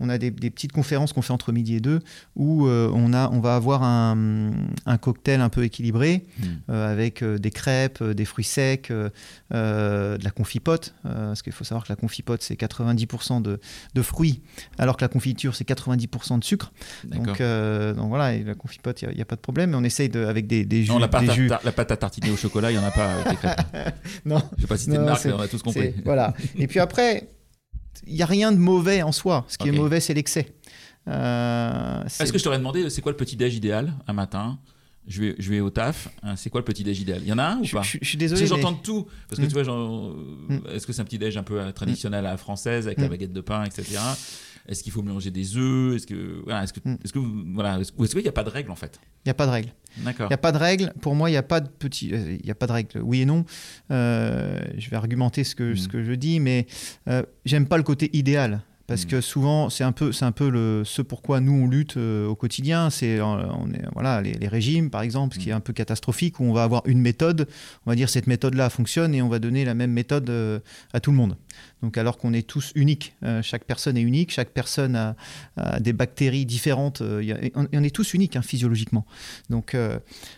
on 0.00 0.08
a 0.08 0.18
des, 0.18 0.30
petites 0.30 0.72
conférences 0.72 1.12
qu'on 1.12 1.22
fait 1.22 1.32
entre 1.32 1.52
midi 1.52 1.76
et 1.76 1.80
deux 1.80 2.00
où 2.34 2.66
euh, 2.66 2.90
on, 2.92 3.12
a, 3.12 3.30
on 3.30 3.40
va 3.40 3.54
avoir 3.54 3.82
un, 3.82 4.52
cocktail 5.00 5.40
un 5.40 5.48
peu 5.48 5.64
équilibré 5.64 6.24
hmm. 6.38 6.46
euh, 6.70 6.92
avec 6.92 7.22
euh, 7.22 7.38
des 7.38 7.50
crêpes, 7.50 8.02
des 8.02 8.24
fruits 8.24 8.44
secs, 8.44 8.90
de 8.90 9.10
la 9.50 10.30
confipote. 10.30 10.94
parce 11.02 11.42
qu'il 11.42 11.52
faut 11.52 11.64
savoir 11.64 11.84
que 11.84 11.92
la 11.92 11.96
confipote, 11.96 12.42
c'est 12.42 12.58
90% 12.58 13.42
de, 13.42 14.02
fruits, 14.02 14.42
alors 14.78 14.96
que 14.96 15.04
la 15.04 15.08
confiture, 15.08 15.54
c'est 15.54 15.66
90% 15.66 16.38
de 16.38 16.44
sucre. 16.44 16.72
Donc, 17.04 17.38
donc, 17.38 18.08
voilà, 18.08 18.36
la 18.36 18.54
confipote, 18.54 19.02
il 19.02 19.14
n'y 19.14 19.22
a, 19.22 19.24
pas 19.24 19.36
de 19.36 19.40
problème. 19.40 19.70
Mais 19.70 19.76
on 19.76 19.84
essaye 19.84 20.08
de, 20.08 20.24
avec 20.24 20.46
des, 20.46 20.84
jus. 20.84 20.90
Non, 20.90 20.98
la 20.98 21.08
pâte, 21.08 21.30
jus... 21.32 21.50
À, 21.50 21.60
la 21.64 21.72
pâte 21.72 21.90
à 21.92 21.96
tartiner 21.96 22.30
au 22.30 22.36
chocolat, 22.36 22.70
il 22.70 22.78
n'y 22.78 22.84
en 22.84 22.86
a 22.86 22.90
pas 22.90 23.12
avec 23.12 23.30
les 23.30 23.36
crêpes. 23.36 23.60
non. 24.24 24.38
Je 24.38 24.56
ne 24.56 24.60
vais 24.62 24.66
pas 24.66 24.76
citer 24.76 24.96
de 24.96 25.02
marque, 25.02 25.26
on 25.26 25.38
a 25.38 25.48
tous 25.48 25.62
compris. 25.62 25.94
Voilà. 26.04 26.34
Et 26.56 26.66
puis 26.66 26.80
après, 26.80 27.28
il 28.06 28.14
n'y 28.14 28.22
a 28.22 28.26
rien 28.26 28.52
de 28.52 28.58
mauvais 28.58 29.02
en 29.02 29.12
soi. 29.12 29.44
Ce 29.48 29.58
qui 29.58 29.68
est 29.68 29.72
mauvais, 29.72 30.00
c'est 30.00 30.14
l'excès. 30.14 30.54
Euh, 31.08 32.04
Est-ce 32.04 32.32
que 32.32 32.38
je 32.38 32.44
t'aurais 32.44 32.58
demandé, 32.58 32.88
c'est 32.90 33.02
quoi 33.02 33.12
le 33.12 33.16
petit 33.16 33.36
déj 33.36 33.54
idéal 33.54 33.92
un 34.06 34.12
matin? 34.12 34.58
Je 35.06 35.20
vais, 35.20 35.34
je 35.38 35.50
vais 35.50 35.60
au 35.60 35.70
taf. 35.70 36.08
Hein, 36.22 36.36
c'est 36.36 36.50
quoi 36.50 36.60
le 36.60 36.64
petit 36.64 36.82
déj 36.82 37.00
idéal? 37.00 37.20
Il 37.22 37.28
y 37.28 37.32
en 37.32 37.38
a 37.38 37.44
un 37.44 37.58
ou 37.58 37.66
pas? 37.68 37.82
je, 37.82 37.98
suis 38.02 38.16
désolé. 38.16 38.46
j'entends 38.46 38.74
tout. 38.74 39.06
Parce 39.28 39.40
que 39.40 39.46
mm. 39.46 39.48
tu 39.48 39.62
vois, 39.62 39.74
mm. 39.74 40.60
est-ce 40.74 40.86
que 40.86 40.92
c'est 40.92 41.02
un 41.02 41.04
petit 41.04 41.18
déj 41.18 41.36
un 41.36 41.42
peu 41.42 41.60
euh, 41.60 41.72
traditionnel 41.72 42.26
à 42.26 42.30
la 42.30 42.36
française 42.36 42.86
avec 42.86 42.98
la 42.98 43.06
mm. 43.06 43.10
baguette 43.10 43.32
de 43.32 43.40
pain, 43.40 43.64
etc. 43.64 43.98
Est-ce 44.66 44.82
qu'il 44.82 44.92
faut 44.92 45.02
mélanger 45.02 45.30
des 45.30 45.56
œufs? 45.56 45.96
Est-ce 45.96 46.06
que 46.06 46.40
voilà, 46.44 46.64
est-ce 46.64 46.72
que, 46.72 46.80
est-ce 47.04 47.12
que 47.12 47.18
voilà, 47.18 47.78
est-ce 47.80 47.92
qu'il 47.92 48.22
n'y 48.22 48.28
a 48.28 48.32
pas 48.32 48.44
de 48.44 48.48
règle 48.48 48.70
en 48.70 48.76
fait? 48.76 48.98
Il 49.24 49.28
n'y 49.28 49.30
a 49.30 49.34
pas 49.34 49.46
de 49.46 49.50
règle. 49.50 49.74
D'accord. 49.98 50.26
Il 50.26 50.30
n'y 50.30 50.34
a 50.34 50.38
pas 50.38 50.52
de 50.52 50.58
règle. 50.58 50.92
Pour 51.02 51.14
moi, 51.14 51.28
il 51.28 51.32
n'y 51.32 51.38
a 51.38 51.42
pas 51.42 51.60
de 51.60 51.68
petit. 51.68 52.10
Euh, 52.14 52.38
il 52.42 52.50
a 52.50 52.54
pas 52.54 52.66
de 52.66 52.72
règle. 52.72 53.00
Oui 53.02 53.20
et 53.20 53.26
non. 53.26 53.44
Euh, 53.90 54.60
je 54.78 54.88
vais 54.88 54.96
argumenter 54.96 55.44
ce 55.44 55.54
que, 55.54 55.74
ce 55.74 55.86
que 55.88 56.02
je 56.02 56.12
dis, 56.12 56.40
mais 56.40 56.66
euh, 57.08 57.22
j'aime 57.44 57.66
pas 57.66 57.76
le 57.76 57.82
côté 57.82 58.08
idéal 58.16 58.62
Parce 58.86 59.04
Mm. 59.04 59.08
que 59.08 59.20
souvent, 59.22 59.70
c'est 59.70 59.84
un 59.84 59.92
peu, 59.92 60.12
c'est 60.12 60.26
un 60.26 60.32
peu 60.32 60.50
le, 60.50 60.82
ce 60.84 61.00
pourquoi 61.00 61.40
nous 61.40 61.52
on 61.52 61.66
lutte 61.66 61.96
euh, 61.96 62.26
au 62.26 62.34
quotidien. 62.34 62.90
C'est 62.90 63.18
euh, 63.18 63.22
on 63.24 63.70
est, 63.72 63.82
voilà, 63.94 64.20
les, 64.20 64.34
les 64.34 64.48
régimes, 64.48 64.90
par 64.90 65.00
exemple, 65.02 65.34
ce 65.34 65.40
qui 65.40 65.48
est 65.48 65.52
un 65.52 65.60
peu 65.60 65.72
catastrophique, 65.72 66.38
où 66.40 66.44
on 66.44 66.52
va 66.52 66.64
avoir 66.64 66.82
une 66.86 67.00
méthode, 67.00 67.48
on 67.86 67.90
va 67.90 67.96
dire 67.96 68.10
cette 68.10 68.26
méthode-là 68.26 68.68
fonctionne 68.68 69.14
et 69.14 69.22
on 69.22 69.28
va 69.28 69.38
donner 69.38 69.64
la 69.64 69.72
même 69.74 69.90
méthode 69.92 70.28
euh, 70.28 70.58
à 70.92 71.00
tout 71.00 71.10
le 71.12 71.16
monde. 71.16 71.36
Donc 71.82 71.96
alors 71.98 72.18
qu'on 72.18 72.32
est 72.34 72.46
tous 72.46 72.72
uniques, 72.74 73.14
Euh, 73.22 73.40
chaque 73.42 73.64
personne 73.64 73.96
est 73.96 74.02
unique, 74.02 74.30
chaque 74.32 74.50
personne 74.50 74.96
a, 74.96 75.16
a 75.56 75.80
des 75.80 75.92
bactéries 75.94 76.44
différentes. 76.46 77.02
y 77.22 77.32
a- 77.32 77.38
on, 77.54 77.82
est 77.84 77.94
tous 77.94 78.12
uniques 78.14 78.36
hein, 78.36 78.42
physiologiquement. 78.42 79.06
Donc, 79.50 79.74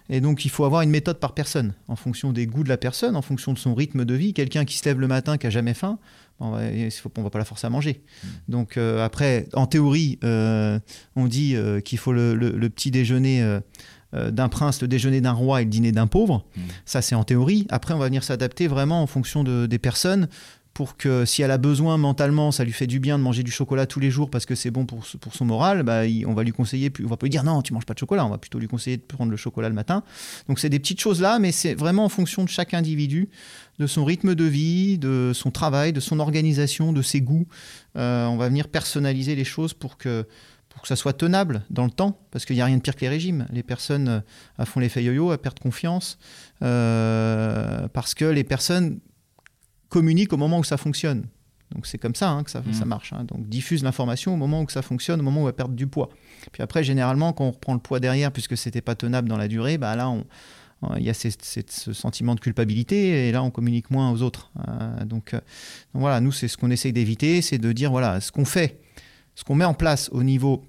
et 0.09 0.20
donc 0.20 0.44
il 0.44 0.50
faut 0.50 0.64
avoir 0.64 0.82
une 0.82 0.90
méthode 0.90 1.18
par 1.18 1.32
personne, 1.35 1.74
en 1.88 1.96
fonction 1.96 2.32
des 2.32 2.46
goûts 2.46 2.64
de 2.64 2.68
la 2.68 2.76
personne, 2.76 3.16
en 3.16 3.22
fonction 3.22 3.52
de 3.52 3.59
son 3.59 3.74
rythme 3.74 4.04
de 4.04 4.14
vie. 4.14 4.35
Quelqu'un 4.35 4.64
qui 4.64 4.76
se 4.78 4.85
lève 4.85 5.00
le 5.00 5.09
matin, 5.09 5.37
qui 5.38 5.46
a 5.46 5.50
jamais 5.50 5.74
faim, 5.74 5.98
on 6.40 6.51
va, 6.51 6.66
il 6.70 6.90
faut- 6.90 7.11
on 7.16 7.22
va 7.22 7.31
pas 7.31 7.38
la 7.38 7.44
forcer 7.44 7.66
à 7.66 7.70
manger. 7.70 8.03
Donc 8.49 8.77
euh, 8.77 9.05
après, 9.05 9.49
en 9.55 9.66
théorie, 9.66 10.18
euh, 10.25 10.79
on 11.16 11.27
dit 11.27 11.57
euh, 11.57 11.81
qu'il 11.81 11.99
faut 11.99 12.12
le, 12.12 12.35
le- 12.35 12.51
le 12.51 12.70
petit 12.70 12.90
déjeuner. 12.90 13.59
d'un 14.12 14.49
prince, 14.49 14.81
le 14.81 14.88
déjeuner 14.88 15.20
d'un 15.20 15.33
roi 15.33 15.61
et 15.61 15.64
le 15.64 15.70
dîner 15.70 15.92
d'un 15.92 16.07
pauvre. 16.07 16.46
Mm. 16.57 16.61
Ça, 16.87 17.03
c'est 17.03 17.14
en 17.14 17.25
théorie. 17.25 17.66
Après, 17.68 17.92
on 17.92 17.99
va 17.99 18.07
venir 18.07 18.25
s'adapter 18.25 18.66
vraiment 18.66 19.03
en 19.03 19.07
fonction 19.07 19.44
de- 19.44 19.66
des 19.66 19.79
personnes 19.79 20.29
pour 20.76 20.98
que 20.98 21.24
si 21.24 21.40
elle 21.40 21.52
a 21.52 21.56
besoin 21.56 21.96
mentalement, 21.96 22.52
ça 22.52 22.62
lui 22.62 22.72
fait 22.72 22.86
du 22.86 23.00
bien 23.00 23.16
de 23.16 23.22
manger 23.22 23.42
du 23.42 23.50
chocolat 23.50 23.86
tous 23.86 23.98
les 23.98 24.10
jours 24.10 24.28
parce 24.28 24.44
que 24.44 24.54
c'est 24.54 24.70
bon 24.70 24.84
pour, 24.84 25.06
son 25.06 25.44
moral, 25.46 25.84
bah, 25.84 26.02
on 26.26 26.34
va 26.34 26.42
lui 26.42 26.52
conseiller, 26.52 26.92
on 27.02 27.08
va 27.08 27.16
pas 27.16 27.24
lui 27.24 27.30
dire 27.30 27.44
non, 27.44 27.62
tu 27.62 27.72
manges 27.72 27.86
pas 27.86 27.94
de 27.94 27.98
chocolat, 27.98 28.26
on 28.26 28.28
va 28.28 28.36
plutôt 28.36 28.58
lui 28.58 28.68
conseiller 28.68 28.98
de 28.98 29.02
prendre 29.02 29.30
le 29.30 29.38
chocolat 29.38 29.70
le 29.70 29.74
matin. 29.74 30.02
Donc 30.48 30.58
c'est 30.58 30.68
des 30.68 30.78
petites 30.78 31.00
choses 31.00 31.22
là, 31.22 31.38
mais 31.38 31.50
c'est 31.50 31.72
vraiment 31.72 32.04
en 32.04 32.10
fonction 32.10 32.44
de 32.44 32.50
chaque 32.50 32.74
individu, 32.74 33.30
de 33.78 33.86
son 33.86 34.04
rythme 34.04 34.34
de 34.34 34.44
vie, 34.44 34.98
de 34.98 35.32
son 35.34 35.50
travail, 35.50 35.94
de 35.94 36.00
son 36.00 36.20
organisation, 36.20 36.92
de 36.92 37.00
ses 37.00 37.22
goûts. 37.22 37.46
Euh, 37.96 38.26
on 38.26 38.36
va 38.36 38.48
venir 38.48 38.68
personnaliser 38.68 39.34
les 39.34 39.44
choses 39.44 39.72
pour 39.72 39.96
que 39.96 40.26
ça 40.84 40.94
soit 40.94 41.14
tenable 41.14 41.62
dans 41.70 41.86
le 41.86 41.90
temps, 41.90 42.20
parce 42.30 42.44
qu'il 42.44 42.54
n'y 42.54 42.60
a 42.60 42.66
rien 42.66 42.76
de 42.76 42.82
pire 42.82 42.96
que 42.96 43.00
les 43.00 43.08
régimes. 43.08 43.46
Les 43.50 43.62
personnes 43.62 44.08
euh, 44.08 44.20
à 44.58 44.66
font 44.66 44.80
l'effet 44.80 45.02
yo-yo, 45.02 45.30
à 45.30 45.38
perdre 45.38 45.62
confiance, 45.62 46.18
euh, 46.62 47.88
parce 47.94 48.12
que 48.12 48.26
les 48.26 48.44
personnes 48.44 49.00
communiquent 49.88 50.33
au 50.33 50.37
moment 50.37 50.59
où 50.59 50.64
ça 50.64 50.77
fonctionne. 50.77 51.27
Donc 51.75 51.87
c'est 51.87 51.99
comme 51.99 52.14
ça 52.14 52.31
hein, 52.31 52.44
que 52.44 52.51
ça, 52.51 52.61
Mm. 52.61 52.72
ça 52.72 52.85
marche. 52.85 53.12
hein. 53.12 53.25
Donc 53.25 53.49
diffuse 53.49 53.83
l'information 53.83 54.35
au 54.35 54.37
moment 54.37 54.62
où 54.62 54.68
ça 54.68 54.83
fonctionne, 54.83 55.20
au 55.20 55.25
moment 55.25 55.42
où 55.44 55.49
elle 55.49 55.55
perd 55.55 55.75
du 55.75 55.87
poids. 55.87 56.11
Puis 56.53 56.62
après, 56.62 56.85
généralement, 56.85 57.33
quand 57.33 57.44
on 57.46 57.51
reprend 57.51 57.75
le 57.75 57.81
poids 57.81 57.99
derrière, 58.01 58.31
puisque 58.33 58.57
c'était 58.57 58.81
pas 58.81 58.94
tenable 58.94 59.29
dans 59.29 59.37
la 59.37 59.49
durée, 59.49 59.77
bah 59.79 59.96
là, 59.96 60.09
on- 60.09 60.25
il 60.99 61.03
y 61.03 61.11
a 61.11 61.14
ces- 61.14 61.33
ces- 61.42 61.64
ce 61.68 61.92
sentiment 61.92 62.35
de 62.37 62.40
culpabilité 62.40 63.29
et 63.29 63.33
là, 63.33 63.42
on 63.42 63.51
communique 63.51 63.90
moins 63.90 64.11
aux 64.12 64.22
autres. 64.22 64.53
Euh, 64.68 65.05
donc, 65.07 65.35
euh, 65.35 65.38
donc 65.94 66.03
voilà, 66.03 66.20
nous, 66.20 66.31
c'est 66.33 66.46
ce 66.49 66.57
qu'on 66.57 66.70
essaye 66.70 66.92
d'éviter, 66.92 67.42
c'est 67.42 67.59
de 67.59 67.72
dire 67.72 67.90
voilà, 67.90 68.20
ce 68.20 68.31
qu'on 68.31 68.44
fait, 68.44 68.81
ce 69.35 69.42
qu'on 69.42 69.55
met 69.57 69.64
en 69.64 69.75
place 69.75 70.09
au 70.12 70.22
niveau 70.22 70.64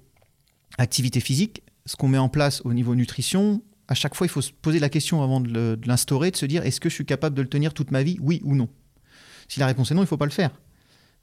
activité 0.78 1.20
physique, 1.20 1.62
ce 1.86 1.94
qu'on 1.96 2.08
met 2.08 2.18
en 2.18 2.28
place 2.28 2.60
au 2.64 2.72
niveau 2.72 2.94
nutrition. 2.94 3.62
À 3.86 3.94
chaque 3.94 4.14
fois, 4.14 4.26
il 4.26 4.30
faut 4.30 4.42
se 4.42 4.50
poser 4.52 4.78
la 4.80 4.88
question 4.88 5.22
avant 5.22 5.40
de 5.40 5.78
l'instaurer, 5.86 6.30
de 6.30 6.36
se 6.36 6.46
dire 6.46 6.64
est-ce 6.64 6.80
que 6.80 6.88
je 6.88 6.94
suis 6.94 7.06
capable 7.06 7.36
de 7.36 7.42
le 7.42 7.48
tenir 7.48 7.72
toute 7.72 7.90
ma 7.90 8.02
vie, 8.02 8.18
oui 8.20 8.40
ou 8.44 8.54
non? 8.56 8.68
Si 9.48 9.58
la 9.60 9.66
réponse 9.66 9.90
est 9.90 9.94
non, 9.94 10.02
il 10.02 10.04
ne 10.04 10.08
faut 10.08 10.16
pas 10.16 10.24
le 10.26 10.30
faire. 10.30 10.50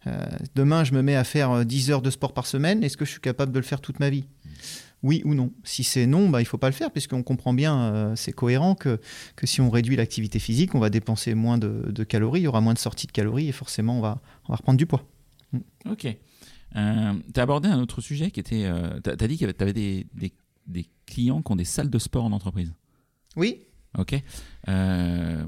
Euh, 0.07 0.23
demain, 0.55 0.83
je 0.83 0.93
me 0.93 1.01
mets 1.01 1.15
à 1.15 1.23
faire 1.23 1.51
euh, 1.51 1.63
10 1.63 1.89
heures 1.91 2.01
de 2.01 2.09
sport 2.11 2.33
par 2.33 2.45
semaine. 2.45 2.83
Est-ce 2.83 2.97
que 2.97 3.05
je 3.05 3.11
suis 3.11 3.21
capable 3.21 3.51
de 3.51 3.59
le 3.59 3.65
faire 3.65 3.81
toute 3.81 3.99
ma 3.99 4.09
vie? 4.09 4.25
Oui 5.03 5.21
ou 5.25 5.33
non 5.35 5.51
Si 5.63 5.83
c'est 5.83 6.05
non, 6.07 6.29
bah, 6.29 6.41
il 6.41 6.43
ne 6.43 6.47
faut 6.47 6.57
pas 6.57 6.69
le 6.69 6.73
faire, 6.75 6.91
puisqu'on 6.91 7.23
comprend 7.23 7.53
bien, 7.53 7.79
euh, 7.79 8.15
c'est 8.15 8.31
cohérent 8.31 8.75
que, 8.75 8.99
que 9.35 9.45
si 9.47 9.61
on 9.61 9.69
réduit 9.69 9.95
l'activité 9.95 10.39
physique, 10.39 10.73
on 10.75 10.79
va 10.79 10.89
dépenser 10.89 11.33
moins 11.35 11.57
de, 11.57 11.85
de 11.91 12.03
calories, 12.03 12.41
il 12.41 12.43
y 12.43 12.47
aura 12.47 12.61
moins 12.61 12.73
de 12.73 12.79
sorties 12.79 13.07
de 13.07 13.11
calories, 13.11 13.47
et 13.47 13.51
forcément, 13.51 13.97
on 13.97 14.01
va, 14.01 14.21
on 14.47 14.53
va 14.53 14.57
reprendre 14.57 14.77
du 14.77 14.85
poids. 14.85 15.07
Ok. 15.89 16.05
Euh, 16.75 17.13
tu 17.33 17.39
as 17.39 17.43
abordé 17.43 17.69
un 17.69 17.79
autre 17.79 18.01
sujet 18.01 18.31
qui 18.31 18.39
était. 18.39 18.65
euh, 18.65 18.99
tu 19.03 19.09
as, 19.09 19.27
dit 19.27 19.37
que 19.37 19.45
tu 19.45 19.63
avais 19.63 19.73
des, 19.73 20.05
des- 20.13 20.33
des 20.67 20.87
clients 21.05 21.41
qui 21.43 21.51
ont 21.51 21.55
des 21.55 21.63
salles 21.65 21.89
de 21.91 21.99
sport 21.99 22.25
en 22.25 22.31
entreprise. 22.31 22.73
Oui 23.35 23.61
Ok. 23.97 24.13
Euh, 24.67 25.43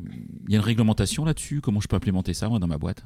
Il 0.47 0.51
y 0.51 0.55
a 0.55 0.59
une 0.59 0.63
réglementation 0.63 1.25
là-dessus? 1.25 1.61
Comment 1.61 1.79
je 1.81 1.87
peux 1.87 1.95
implémenter 1.95 2.33
ça, 2.33 2.47
moi, 2.49 2.59
dans 2.59 2.67
ma 2.67 2.77
boîte? 2.77 3.03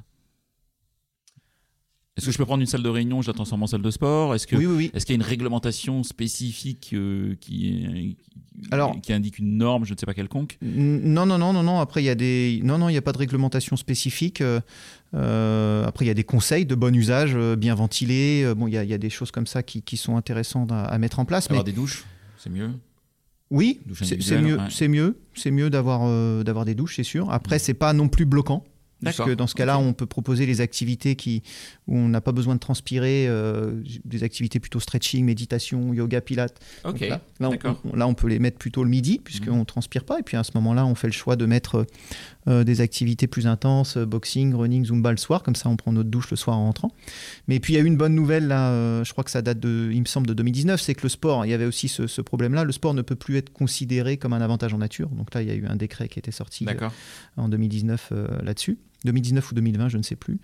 Est-ce 2.18 2.26
que 2.26 2.32
je 2.34 2.38
peux 2.38 2.46
prendre 2.46 2.60
une 2.60 2.68
salle 2.68 2.84
de 2.84 2.90
réunion, 2.90 3.22
je 3.22 3.28
la 3.28 3.34
transforme 3.34 3.64
en 3.64 3.68
salle 3.68 3.82
de 3.82 3.90
sport? 3.90 4.36
Est-ce 4.36 4.46
que 4.46 4.58
Oui, 4.58 4.66
oui, 4.66 4.76
oui. 4.76 4.92
Est-ce 4.94 5.06
qu'il 5.06 5.14
y 5.14 5.18
a 5.18 5.22
une 5.24 5.28
réglementation 5.28 6.04
spécifique 6.04 6.92
euh, 6.94 7.36
qui, 7.40 8.18
qui- 8.30 8.68
Alors- 8.70 9.00
qui 9.02 9.14
indique 9.14 9.40
une 9.40 9.58
norme, 9.58 9.86
je 9.86 9.94
ne 9.94 9.98
sais 9.98 10.06
pas 10.06 10.14
quelconque? 10.14 10.58
Non, 10.62 11.26
non, 11.26 11.38
non, 11.38 11.54
non, 11.54 11.64
non. 11.64 11.80
Après, 11.80 12.04
il 12.04 12.06
y 12.06 12.10
a 12.10 12.16
des, 12.16 12.60
non, 12.64 12.78
non, 12.78 12.90
il 12.90 12.92
n'y 12.92 12.98
a 12.98 13.02
pas 13.02 13.14
de 13.14 13.18
réglementation 13.18 13.78
spécifique. 13.78 14.42
Euh, 14.42 14.60
euh, 15.16 15.86
après, 15.86 16.04
il 16.04 16.10
y 16.10 16.12
a 16.12 16.14
des 16.14 16.26
conseils 16.26 16.66
de 16.66 16.76
bon 16.76 16.94
usage, 16.94 17.32
euh, 17.34 17.56
bien 17.56 17.76
ventilés. 17.76 18.44
Euh, 18.44 18.56
bon, 18.56 18.68
il 18.68 18.74
y, 18.74 18.78
a, 18.78 18.84
il 18.84 18.90
y 18.90 18.94
a 18.94 18.98
des 19.00 19.10
choses 19.10 19.32
comme 19.32 19.48
ça 19.48 19.64
qui, 19.64 19.82
qui 19.82 19.96
sont 19.96 20.18
intéressantes 20.18 20.72
à, 20.74 20.84
à 20.84 20.98
mettre 20.98 21.18
en 21.20 21.26
place. 21.26 21.50
Mais 21.50 21.54
Avoir 21.56 21.64
des 21.64 21.72
douches, 21.72 22.04
c'est 22.38 22.50
mieux 22.50 22.72
oui, 23.52 23.82
c'est 23.94 24.42
mieux, 24.42 24.58
ouais. 24.58 24.64
c'est 24.70 24.88
mieux, 24.88 25.18
c'est 25.36 25.52
mieux 25.52 25.70
d'avoir 25.70 26.02
euh, 26.06 26.44
d'avoir 26.44 26.64
des 26.64 26.74
douches, 26.74 26.96
c'est 26.96 27.04
sûr. 27.04 27.30
Après, 27.32 27.60
c'est 27.60 27.74
pas 27.74 27.92
non 27.92 28.08
plus 28.08 28.26
bloquant. 28.26 28.64
Parce 29.04 29.18
que 29.18 29.34
dans 29.34 29.48
ce 29.48 29.56
cas-là, 29.56 29.80
on 29.80 29.94
peut 29.94 30.06
proposer 30.06 30.46
les 30.46 30.62
activités 30.62 31.16
qui, 31.16 31.44
où 31.88 31.98
on 31.98 32.08
n'a 32.08 32.22
pas 32.22 32.32
besoin 32.32 32.56
de 32.56 32.60
transpirer, 32.60 33.26
euh, 33.28 33.82
des 34.06 34.24
activités 34.24 34.60
plutôt 34.60 34.80
stretching, 34.80 35.26
méditation, 35.26 35.94
yoga, 35.94 36.22
pilates. 36.22 36.60
Là, 37.40 37.50
on, 37.50 37.96
là, 37.96 38.08
on 38.08 38.14
peut 38.14 38.28
les 38.28 38.40
mettre 38.40 38.58
plutôt 38.58 38.84
le 38.84 38.90
midi, 38.90 39.20
puisqu'on 39.24 39.58
ne 39.60 39.64
transpire 39.64 40.04
pas. 40.04 40.20
Et 40.20 40.24
puis 40.24 40.38
à 40.38 40.44
ce 40.44 40.52
moment-là, 40.56 40.86
on 40.86 40.96
fait 40.96 41.08
le 41.08 41.14
choix 41.14 41.36
de 41.36 41.46
mettre 41.46 41.86
euh, 42.48 42.64
des 42.64 42.82
activités 42.82 43.28
plus 43.28 43.48
intenses, 43.48 43.98
euh, 43.98 44.06
boxing, 44.06 44.54
running, 44.54 44.86
zumba 44.86 45.12
le 45.12 45.18
soir. 45.18 45.44
Comme 45.44 45.56
ça, 45.56 45.70
on 45.70 45.76
prend 45.76 45.92
notre 45.92 46.10
douche 46.10 46.30
le 46.32 46.38
soir 46.38 46.58
en 46.58 46.66
rentrant. 46.66 46.92
Mais 47.48 47.60
puis 47.60 47.74
il 47.74 47.78
y 47.78 47.80
a 47.80 47.84
eu 47.84 47.88
une 47.88 47.98
bonne 47.98 48.16
nouvelle, 48.16 48.48
là, 48.48 48.70
euh, 48.72 49.04
je 49.04 49.12
crois 49.12 49.24
que 49.24 49.32
ça 49.32 49.42
date 49.42 49.60
de, 49.60 49.90
il 49.92 50.00
me 50.00 50.06
semble, 50.06 50.28
de 50.28 50.34
2019, 50.34 50.80
c'est 50.82 50.96
que 50.96 51.04
le 51.04 51.10
sport, 51.10 51.46
il 51.46 51.50
y 51.50 51.54
avait 51.54 51.66
aussi 51.66 51.88
ce, 51.88 52.08
ce 52.08 52.22
problème-là, 52.22 52.64
le 52.64 52.72
sport 52.72 52.94
ne 52.94 53.02
peut 53.02 53.16
plus 53.16 53.38
être 53.38 53.52
considéré 53.52 54.18
comme 54.18 54.34
un 54.34 54.42
avantage 54.42 54.74
en 54.74 54.78
nature. 54.78 55.10
Donc 55.10 55.34
là, 55.34 55.42
il 55.42 55.48
y 55.48 55.52
a 55.52 55.56
eu 55.56 55.66
un 55.68 55.76
décret 55.76 56.08
qui 56.08 56.20
était 56.20 56.32
sorti 56.32 56.66
euh, 56.68 56.90
en 57.38 57.50
2019 57.50 58.10
euh, 58.12 58.28
là-dessus. 58.44 58.78
2019 59.06 59.52
ou 59.52 59.56
2020, 59.56 59.90
je 59.90 59.98
ne 59.98 60.04
sais 60.04 60.16
plus. 60.16 60.40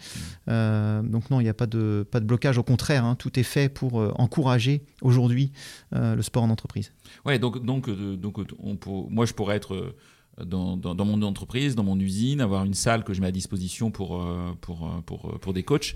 Euh, 0.49 1.01
donc 1.03 1.29
non, 1.29 1.39
il 1.39 1.43
n'y 1.43 1.49
a 1.49 1.53
pas 1.53 1.67
de, 1.67 2.05
pas 2.09 2.19
de 2.19 2.25
blocage. 2.25 2.57
Au 2.57 2.63
contraire, 2.63 3.05
hein, 3.05 3.15
tout 3.15 3.39
est 3.39 3.43
fait 3.43 3.69
pour 3.69 3.99
euh, 4.01 4.11
encourager 4.15 4.83
aujourd'hui 5.01 5.51
euh, 5.95 6.15
le 6.15 6.21
sport 6.21 6.43
en 6.43 6.49
entreprise. 6.49 6.91
Ouais, 7.25 7.37
donc, 7.39 7.63
donc, 7.63 7.89
donc 8.19 8.39
on 8.59 8.75
pour- 8.75 9.11
moi, 9.11 9.25
je 9.25 9.33
pourrais 9.33 9.55
être 9.57 9.95
dans, 10.43 10.77
dans, 10.77 10.93
dans 10.95 11.05
mon 11.05 11.21
entreprise, 11.23 11.75
dans 11.75 11.83
mon 11.83 11.99
usine, 11.99 12.41
avoir 12.41 12.63
une 12.65 12.73
salle 12.75 13.03
que 13.03 13.13
je 13.13 13.21
mets 13.21 13.27
à 13.27 13.31
disposition 13.31 13.91
pour, 13.91 14.23
pour, 14.61 14.89
pour, 15.05 15.39
pour 15.39 15.53
des 15.53 15.63
coachs. 15.63 15.95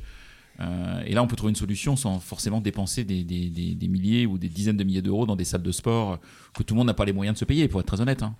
Et 1.06 1.14
là, 1.14 1.24
on 1.24 1.28
peut 1.28 1.36
trouver 1.36 1.52
une 1.52 1.56
solution 1.56 1.96
sans 1.96 2.20
forcément 2.20 2.62
dépenser 2.62 3.04
des, 3.04 3.24
des, 3.24 3.50
des- 3.50 3.74
des 3.74 3.88
milliers 3.88 4.26
ou 4.28 4.38
des 4.38 4.50
dizaines 4.50 4.78
de 4.78 4.84
milliers 4.84 5.02
d'euros 5.02 5.26
dans 5.26 5.36
des 5.36 5.46
salles 5.46 5.64
de 5.64 5.72
sport 5.72 6.20
que 6.54 6.62
tout 6.64 6.74
le 6.76 6.80
monde 6.80 6.88
n'a 6.88 6.94
pas 6.94 7.06
les 7.06 7.14
moyens 7.14 7.36
de 7.36 7.40
se 7.40 7.46
payer, 7.46 7.68
pour 7.68 7.80
être 7.80 7.88
très 7.88 8.02
honnête. 8.02 8.22
hein. 8.22 8.36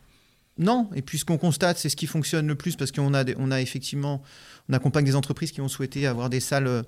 Non, 0.58 0.90
et 0.94 1.02
puis 1.02 1.18
ce 1.18 1.26
qu'on 1.26 1.38
constate, 1.38 1.78
c'est 1.78 1.90
ce 1.90 1.96
qui 1.96 2.08
fonctionne 2.08 2.46
le 2.48 2.56
plus 2.56 2.76
parce 2.76 2.92
qu'on 2.92 3.14
a, 3.14 3.24
des- 3.24 3.36
on 3.38 3.52
a 3.52 3.62
effectivement, 3.62 4.22
on 4.70 4.74
accompagne 4.74 5.06
des 5.06 5.16
entreprises 5.16 5.52
qui 5.52 5.62
ont 5.62 5.68
souhaité 5.70 6.06
avoir 6.06 6.30
des 6.30 6.40
salles 6.42 6.68
euh, 6.68 6.84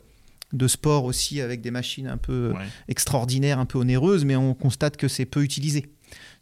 de 0.52 0.68
sport 0.68 1.06
aussi 1.06 1.42
avec 1.42 1.62
des 1.62 1.72
machines 1.72 2.08
un 2.08 2.18
peu 2.18 2.52
euh, 2.52 2.54
Ouais. 2.54 2.66
extraordinaires, 2.88 3.60
un 3.60 3.66
peu 3.66 3.80
onéreuses, 3.80 4.26
mais 4.26 4.36
on 4.36 4.54
constate 4.54 4.98
que 4.98 5.08
c'est 5.08 5.26
peu 5.26 5.44
utilisé. 5.44 5.86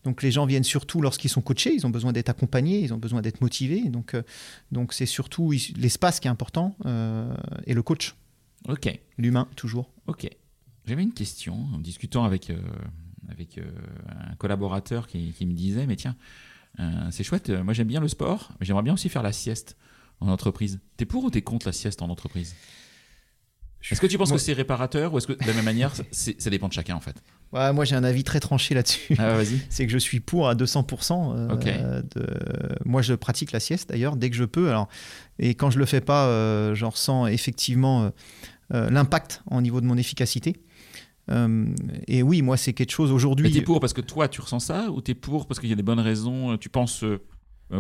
Donc 0.04 0.24
les 0.24 0.32
gens 0.32 0.46
viennent 0.46 0.64
surtout 0.66 1.00
lorsqu'ils 1.00 1.30
sont 1.30 1.42
coachés, 1.42 1.74
ils 1.74 1.86
ont 1.86 1.92
besoin 1.92 2.12
d'être 2.12 2.28
accompagnés, 2.30 2.80
ils 2.80 2.94
ont 2.94 2.98
besoin 2.98 3.22
d'être 3.22 3.40
motivés. 3.40 3.88
Donc 3.90 4.16
euh, 4.16 4.24
donc 4.72 4.92
c'est 4.92 5.06
surtout 5.06 5.52
l'espace 5.78 6.20
qui 6.20 6.28
est 6.28 6.32
important 6.32 6.76
euh, 6.86 7.34
et 7.68 7.74
le 7.74 7.84
coach, 7.84 8.16
Ok. 8.68 9.00
l'humain 9.18 9.48
toujours. 9.56 9.92
Ok. 10.08 10.28
J'avais 10.88 11.04
une 11.04 11.14
question 11.14 11.68
en 11.74 11.78
discutant 11.78 12.24
avec, 12.26 12.50
euh, 12.50 12.58
avec 13.30 13.60
un 14.10 14.36
collaborateur 14.36 15.08
qui, 15.08 15.32
qui 15.32 15.46
me 15.46 15.54
disait 15.54 15.86
Mais 15.86 15.96
tiens, 15.96 16.18
c'est 17.12 17.24
chouette, 17.24 17.50
euh, 17.50 17.64
moi 17.64 17.74
j'aime 17.74 17.88
bien 17.88 18.00
le 18.00 18.08
sport, 18.08 18.50
mais 18.60 18.66
j'aimerais 18.66 18.84
bien 18.84 18.94
aussi 18.94 19.10
faire 19.10 19.24
la 19.24 19.32
sieste 19.32 19.76
en 20.20 20.28
entreprise. 20.28 20.80
T'es 20.98 21.06
pour 21.06 21.24
ou 21.24 21.30
t'es 21.30 21.42
contre 21.42 21.68
la 21.68 21.74
sieste 21.74 22.02
en 22.02 22.10
entreprise? 22.10 22.56
Est-ce 23.90 24.00
que 24.00 24.06
tu 24.08 24.18
penses 24.20 24.30
Moi- 24.30 24.38
que 24.38 24.44
c'est 24.44 24.54
réparateur 24.54 25.12
ou 25.14 25.18
est-ce 25.18 25.26
que 25.26 25.34
de 25.34 25.48
la 25.48 25.54
même 25.54 25.66
manière, 25.66 25.92
ça 26.12 26.50
dépend 26.52 26.68
de 26.68 26.74
chacun 26.74 26.96
en 26.96 27.00
fait? 27.00 27.16
Ouais, 27.52 27.74
moi 27.74 27.84
j'ai 27.84 27.96
un 27.96 28.04
avis 28.04 28.24
très 28.24 28.40
tranché 28.40 28.76
là-dessus. 28.76 29.16
Ah, 29.18 29.34
vas-y. 29.36 29.60
c'est 29.70 29.86
que 29.88 29.92
je 29.92 29.98
suis 29.98 30.20
pour 30.20 30.48
à 30.48 30.54
200%. 30.56 31.36
euh, 31.36 32.02
de... 32.16 32.28
Moi, 32.86 33.02
je 33.02 33.14
pratique 33.16 33.52
la 33.52 33.60
sieste 33.60 33.90
d'ailleurs 33.90 34.16
dès 34.16 34.30
que 34.30 34.36
je 34.36 34.44
peux. 34.46 34.70
Alors, 34.70 34.88
et 35.40 35.56
quand 35.56 35.72
je 35.72 35.80
le 35.80 35.86
fais 35.86 36.00
pas, 36.02 36.28
euh, 36.28 36.76
j'en 36.76 36.90
ressens 36.92 37.26
effectivement 37.28 38.04
euh, 38.04 38.10
euh, 38.74 38.90
l'impact 38.92 39.42
au 39.50 39.60
niveau 39.62 39.82
de 39.82 39.86
mon 39.88 39.98
efficacité. 39.98 40.62
Euh, 41.30 41.66
et 42.08 42.24
oui, 42.24 42.42
moi, 42.42 42.58
c'est 42.58 42.74
quelque 42.74 42.92
chose 42.92 43.10
Mais 43.10 43.16
aujourd'hui. 43.16 43.52
t'es 43.52 43.62
pour 43.62 43.80
parce 43.80 43.94
que 43.94 44.02
toi 44.02 44.28
tu 44.28 44.42
ressens 44.42 44.60
ça 44.62 44.90
ou 44.92 45.02
t'es 45.02 45.14
pour 45.14 45.46
parce 45.48 45.60
qu'il 45.60 45.70
y 45.70 45.74
a 45.74 45.76
des 45.76 45.84
bonnes 45.84 46.00
raisons, 46.00 46.54
euh, 46.54 46.58
tu 46.58 46.70
penses 46.70 47.04
euh, 47.04 47.20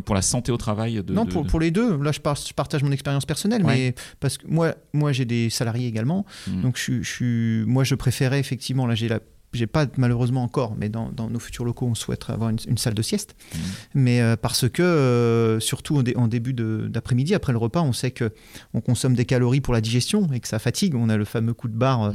pour 0.06 0.15
la 0.15 0.21
santé 0.21 0.51
au 0.54 0.58
travail 0.58 1.04
de, 1.04 1.13
non, 1.13 1.25
de- 1.25 1.32
pour, 1.32 1.43
de- 1.43 1.49
pour 1.49 1.60
les 1.60 1.71
deux. 1.71 1.97
Là, 2.01 2.12
je, 2.13 2.19
par- 2.19 2.36
je 2.38 2.54
partage 2.54 2.84
mon 2.84 2.91
expérience 2.91 3.25
personnelle, 3.25 3.65
Ouais. 3.65 3.75
mais 3.75 3.95
parce 4.19 4.38
que 4.38 4.47
moi, 4.47 4.75
moi 4.93 5.12
j'ai 5.12 5.25
des 5.25 5.49
salariés 5.49 5.88
également. 5.88 6.25
Mm. 6.47 6.62
Donc, 6.62 6.77
je, 6.77 7.63
moi, 7.65 7.84
je 7.84 7.95
préférais 7.95 8.39
effectivement, 8.39 8.86
là, 8.88 8.95
j'ai 8.95 9.10
la 9.10 9.19
j'ai 9.54 9.68
pas 9.68 9.86
malheureusement 9.98 10.44
encore, 10.44 10.76
mais 10.78 10.90
dans, 10.90 11.12
nos 11.12 11.40
futurs 11.40 11.66
locaux, 11.66 11.88
on 11.88 11.96
souhaite 11.96 12.30
avoir 12.30 12.50
une, 12.50 12.78
salle 12.78 12.94
de 12.94 13.02
sieste. 13.02 13.36
Mmh. 13.36 13.58
Mais 13.96 14.22
euh, 14.22 14.36
parce 14.36 14.70
que, 14.70 14.82
euh, 14.82 15.60
surtout 15.60 16.04
en, 16.16 16.28
début 16.28 16.54
d'après-midi, 16.54 17.34
après 17.36 17.52
le 17.52 17.58
repas, 17.58 17.82
on 17.82 17.94
sait 17.94 18.12
que 18.12 18.32
on 18.74 18.82
consomme 18.82 19.14
des 19.14 19.26
calories 19.26 19.62
pour 19.62 19.74
la 19.74 19.82
digestion 19.82 20.30
et 20.32 20.40
que 20.40 20.48
ça 20.48 20.60
fatigue. 20.60 20.96
On 20.96 21.10
a 21.10 21.18
le 21.18 21.26
fameux 21.26 21.54
coup 21.54 21.68
de 21.68 21.76
barre 21.76 22.14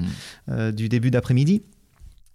mmh. 0.48 0.70
du 0.72 0.88
début 0.88 1.10
d'après-midi. 1.10 1.62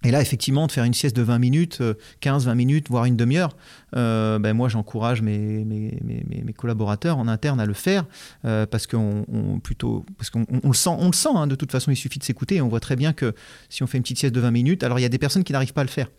Et 0.03 0.09
là, 0.09 0.21
effectivement, 0.21 0.65
de 0.65 0.71
faire 0.71 0.83
une 0.83 0.93
sieste 0.93 1.15
de 1.15 1.21
20 1.21 1.37
minutes, 1.37 1.81
15, 2.21 2.45
20 2.45 2.55
minutes, 2.55 2.89
voire 2.89 3.05
une 3.05 3.15
demi-heure, 3.15 3.55
ben 3.93 4.53
moi, 4.53 4.67
j'encourage 4.67 5.21
mes, 5.21 5.63
mes, 5.63 5.99
mes, 6.03 6.53
collaborateurs 6.53 7.17
en 7.17 7.27
interne 7.27 7.59
à 7.59 7.65
le 7.65 7.73
faire 7.73 8.05
parce 8.41 8.87
qu'on 8.87 9.25
plutôt 9.63 10.05
parce 10.17 10.29
qu'on 10.29 10.45
le 10.63 10.73
sent, 10.73 10.89
on 10.89 11.07
le 11.07 11.13
sent. 11.13 11.29
Hein, 11.35 11.47
de 11.47 11.55
toute 11.55 11.71
façon, 11.71 11.91
il 11.91 11.95
suffit 11.95 12.19
de 12.19 12.23
s'écouter. 12.23 12.61
On 12.61 12.67
voit 12.67 12.79
très 12.79 12.95
bien 12.95 13.13
que 13.13 13.35
si 13.69 13.83
on 13.83 13.87
fait 13.87 13.97
une 13.97 14.03
petite 14.03 14.17
sieste 14.17 14.33
de 14.33 14.39
20 14.39 14.51
minutes, 14.51 14.83
alors 14.83 14.97
il 14.97 15.03
y 15.03 15.05
a 15.05 15.09
des 15.09 15.19
personnes 15.19 15.43
qui 15.43 15.53
n'arrivent 15.53 15.73
pas 15.73 15.81
à 15.81 15.85
le 15.85 15.89
faire, 15.89 16.09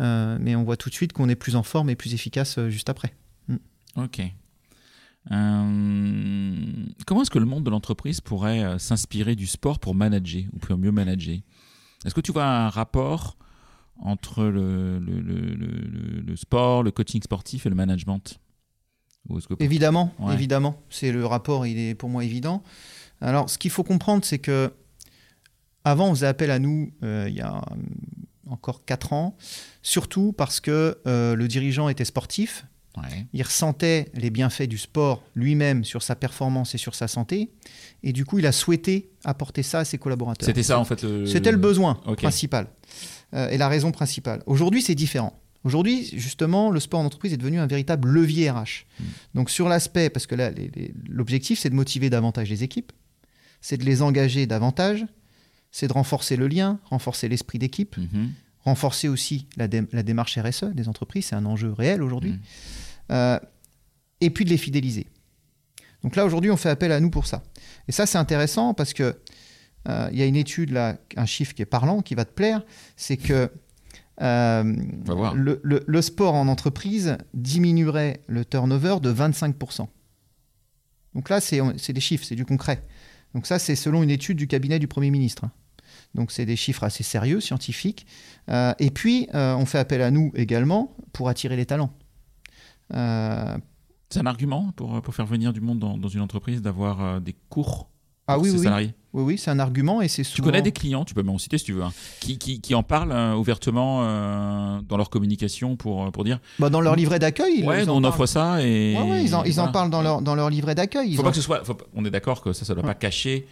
mais 0.00 0.56
on 0.56 0.64
voit 0.64 0.76
tout 0.76 0.90
de 0.90 0.94
suite 0.94 1.12
qu'on 1.12 1.28
est 1.28 1.36
plus 1.36 1.54
en 1.54 1.62
forme 1.62 1.88
et 1.88 1.96
plus 1.96 2.14
efficace 2.14 2.58
juste 2.68 2.88
après. 2.88 3.14
Mm. 3.48 3.56
Ok. 3.96 4.22
comment 7.06 7.22
est-ce 7.22 7.30
que 7.30 7.38
le 7.38 7.46
monde 7.46 7.62
de 7.62 7.70
l'entreprise 7.70 8.20
pourrait 8.20 8.78
s'inspirer 8.80 9.36
du 9.36 9.46
sport 9.46 9.78
pour 9.78 9.94
manager 9.94 10.42
ou 10.52 10.58
pour 10.58 10.76
mieux 10.76 10.92
manager? 10.92 11.36
Est-ce 12.04 12.14
que 12.14 12.20
tu 12.20 12.32
vois 12.32 12.44
un 12.44 12.68
rapport 12.68 13.36
entre 14.02 14.44
le, 14.44 14.98
le, 14.98 16.36
sport, 16.36 16.82
le 16.82 16.90
coaching 16.90 17.22
sportif 17.22 17.66
et 17.66 17.68
le 17.68 17.74
management 17.74 18.40
Évidemment, 19.60 20.14
évidemment. 20.32 20.80
C'est 20.88 21.12
le 21.12 21.26
rapport, 21.26 21.66
il 21.66 21.78
est 21.78 21.94
pour 21.94 22.08
moi 22.08 22.24
évident. 22.24 22.62
Alors, 23.20 23.50
ce 23.50 23.58
qu'il 23.58 23.70
faut 23.70 23.84
comprendre, 23.84 24.24
c'est 24.24 24.38
que 24.38 24.72
avant, 25.84 26.08
on 26.08 26.14
faisait 26.14 26.26
appel 26.26 26.50
à 26.50 26.58
nous 26.58 26.92
euh, 27.02 27.26
il 27.28 27.34
y 27.34 27.40
a 27.40 27.62
encore 28.48 28.84
4 28.84 29.12
ans, 29.12 29.36
surtout 29.82 30.32
parce 30.32 30.60
que 30.60 30.98
euh, 31.06 31.34
le 31.34 31.48
dirigeant 31.48 31.88
était 31.88 32.04
sportif, 32.04 32.66
il 33.32 33.42
ressentait 33.42 34.10
les 34.14 34.30
bienfaits 34.30 34.68
du 34.68 34.78
sport 34.78 35.22
lui-même 35.34 35.84
sur 35.84 36.02
sa 36.02 36.16
performance 36.16 36.74
et 36.74 36.78
sur 36.78 36.94
sa 36.94 37.08
santé. 37.08 37.50
Et 38.02 38.12
du 38.12 38.24
coup, 38.24 38.38
il 38.38 38.46
a 38.46 38.52
souhaité 38.52 39.10
apporter 39.24 39.62
ça 39.62 39.80
à 39.80 39.84
ses 39.84 39.98
collaborateurs. 39.98 40.46
C'était 40.46 40.62
ça, 40.62 40.78
en 40.78 40.84
fait 40.84 41.04
C'était 41.26 41.52
le 41.52 41.58
besoin 41.58 41.94
principal 42.16 42.68
euh, 43.34 43.48
et 43.50 43.58
la 43.58 43.68
raison 43.68 43.92
principale. 43.92 44.42
Aujourd'hui, 44.46 44.82
c'est 44.82 44.94
différent. 44.94 45.38
Aujourd'hui, 45.62 46.08
justement, 46.14 46.70
le 46.70 46.80
sport 46.80 47.00
en 47.00 47.04
entreprise 47.04 47.32
est 47.34 47.36
devenu 47.36 47.58
un 47.58 47.66
véritable 47.66 48.08
levier 48.08 48.50
RH. 48.50 48.86
Hmm. 48.98 49.04
Donc, 49.34 49.50
sur 49.50 49.68
l'aspect, 49.68 50.08
parce 50.08 50.26
que 50.26 50.34
là, 50.34 50.50
l'objectif, 51.08 51.58
c'est 51.58 51.68
de 51.68 51.74
motiver 51.74 52.08
davantage 52.08 52.48
les 52.48 52.64
équipes, 52.64 52.92
c'est 53.60 53.76
de 53.76 53.84
les 53.84 54.00
engager 54.00 54.46
davantage, 54.46 55.04
c'est 55.70 55.86
de 55.86 55.92
renforcer 55.92 56.36
le 56.36 56.48
lien, 56.48 56.80
renforcer 56.84 57.28
l'esprit 57.28 57.58
d'équipe, 57.58 57.96
mhm. 57.96 58.30
Renforcer 58.64 59.08
aussi 59.08 59.46
la, 59.56 59.68
démarche 59.68 60.38
RSE 60.38 60.64
des 60.74 60.88
entreprises. 60.88 61.26
C'est 61.26 61.36
un 61.36 61.46
enjeu 61.46 61.72
réel 61.72 62.02
aujourd'hui. 62.02 62.32
Hmm. 62.32 62.40
Euh, 63.12 63.38
et 64.20 64.30
puis 64.30 64.44
de 64.44 64.50
les 64.50 64.58
fidéliser. 64.58 65.06
Donc 66.02 66.16
là, 66.16 66.24
aujourd'hui, 66.24 66.50
on 66.50 66.56
fait 66.56 66.70
appel 66.70 66.92
à 66.92 67.00
nous 67.00 67.10
pour 67.10 67.26
ça. 67.26 67.42
Et 67.88 67.92
ça, 67.92 68.06
c'est 68.06 68.18
intéressant 68.18 68.74
parce 68.74 68.92
que 68.92 69.18
euh, 69.88 70.08
il 70.12 70.18
y 70.18 70.22
a 70.22 70.26
une 70.26 70.36
étude, 70.36 70.70
là, 70.70 70.98
un 71.16 71.26
chiffre 71.26 71.54
qui 71.54 71.62
est 71.62 71.66
parlant, 71.66 72.02
qui 72.02 72.14
va 72.14 72.24
te 72.24 72.32
plaire, 72.32 72.62
c'est 72.96 73.16
que 73.16 73.50
euh, 74.20 74.76
le, 75.34 76.02
sport 76.02 76.34
en 76.34 76.48
entreprise 76.48 77.16
diminuerait 77.32 78.20
le 78.26 78.44
turnover 78.44 78.96
de 79.00 79.12
25%. 79.12 79.86
Donc 81.14 81.28
là, 81.28 81.40
c'est 81.40 81.92
des 81.92 82.00
chiffres, 82.00 82.24
c'est 82.24 82.36
du 82.36 82.44
concret. 82.44 82.84
Donc 83.34 83.46
ça, 83.46 83.58
c'est 83.58 83.76
selon 83.76 84.02
une 84.02 84.10
étude 84.10 84.36
du 84.36 84.46
cabinet 84.46 84.78
du 84.78 84.88
Premier 84.88 85.10
ministre. 85.10 85.46
Donc 86.14 86.32
c'est 86.32 86.46
des 86.46 86.56
chiffres 86.56 86.84
assez 86.84 87.02
sérieux, 87.02 87.40
scientifiques. 87.40 88.06
et 88.48 88.90
puis, 88.90 89.28
on 89.32 89.64
fait 89.66 89.78
appel 89.78 90.02
à 90.02 90.10
nous 90.10 90.32
également 90.34 90.96
pour 91.12 91.28
attirer 91.28 91.56
les 91.56 91.66
talents. 91.66 91.92
Euh, 92.94 93.56
c'est 94.08 94.20
un 94.20 94.26
argument 94.26 94.72
pour, 94.76 95.00
pour 95.02 95.14
faire 95.14 95.26
venir 95.26 95.52
du 95.52 95.60
monde 95.60 95.78
dans, 95.78 95.96
dans 95.96 96.08
une 96.08 96.20
entreprise 96.20 96.62
d'avoir 96.62 97.02
euh, 97.02 97.20
des 97.20 97.36
cours 97.48 97.88
ah 98.26 98.38
oui, 98.38 98.50
oui, 98.50 98.62
salariés? 98.62 98.94
Oui, 99.12 99.22
oui, 99.24 99.38
c'est 99.38 99.50
un 99.50 99.58
argument 99.58 100.02
et 100.02 100.08
c'est 100.08 100.22
souvent... 100.22 100.36
Tu 100.36 100.42
connais 100.42 100.62
des 100.62 100.70
clients, 100.70 101.04
tu 101.04 101.14
peux 101.14 101.22
m'en 101.22 101.36
citer 101.38 101.58
si 101.58 101.64
tu 101.64 101.72
veux, 101.72 101.82
hein, 101.82 101.92
qui, 102.20 102.38
qui, 102.38 102.60
qui, 102.60 102.76
en 102.76 102.84
parlent 102.84 103.10
euh, 103.10 103.34
ouvertement 103.34 104.02
dans 104.82 104.96
leur 104.96 105.10
communication 105.10 105.74
pour, 105.74 106.12
pour 106.12 106.22
dire... 106.22 106.38
Bah, 106.60 106.70
dans 106.70 106.80
leur 106.80 106.94
livret 106.94 107.18
d'accueil 107.18 107.64
Ouais, 107.64 107.88
on 107.88 108.04
offre 108.04 108.26
ça 108.26 108.62
et... 108.62 108.96
Ouais, 108.96 109.24
ils, 109.24 109.34
en, 109.34 109.42
ils 109.42 109.60
en 109.60 109.72
parlent 109.72 109.90
dans 109.90 110.02
leur, 110.02 110.22
dans 110.22 110.36
leur 110.36 110.48
livret 110.48 110.76
d'accueil. 110.76 111.14
Faut 111.14 111.24
pas 111.24 111.30
que 111.30 111.36
ce 111.36 111.42
soit... 111.42 111.62
on 111.94 112.04
est 112.04 112.10
d'accord 112.10 112.40
que 112.40 112.52
ça, 112.52 112.64
ça 112.64 112.72
ne 112.72 112.80
doit 112.80 112.88
pas 112.88 112.94
cacher 112.94 113.48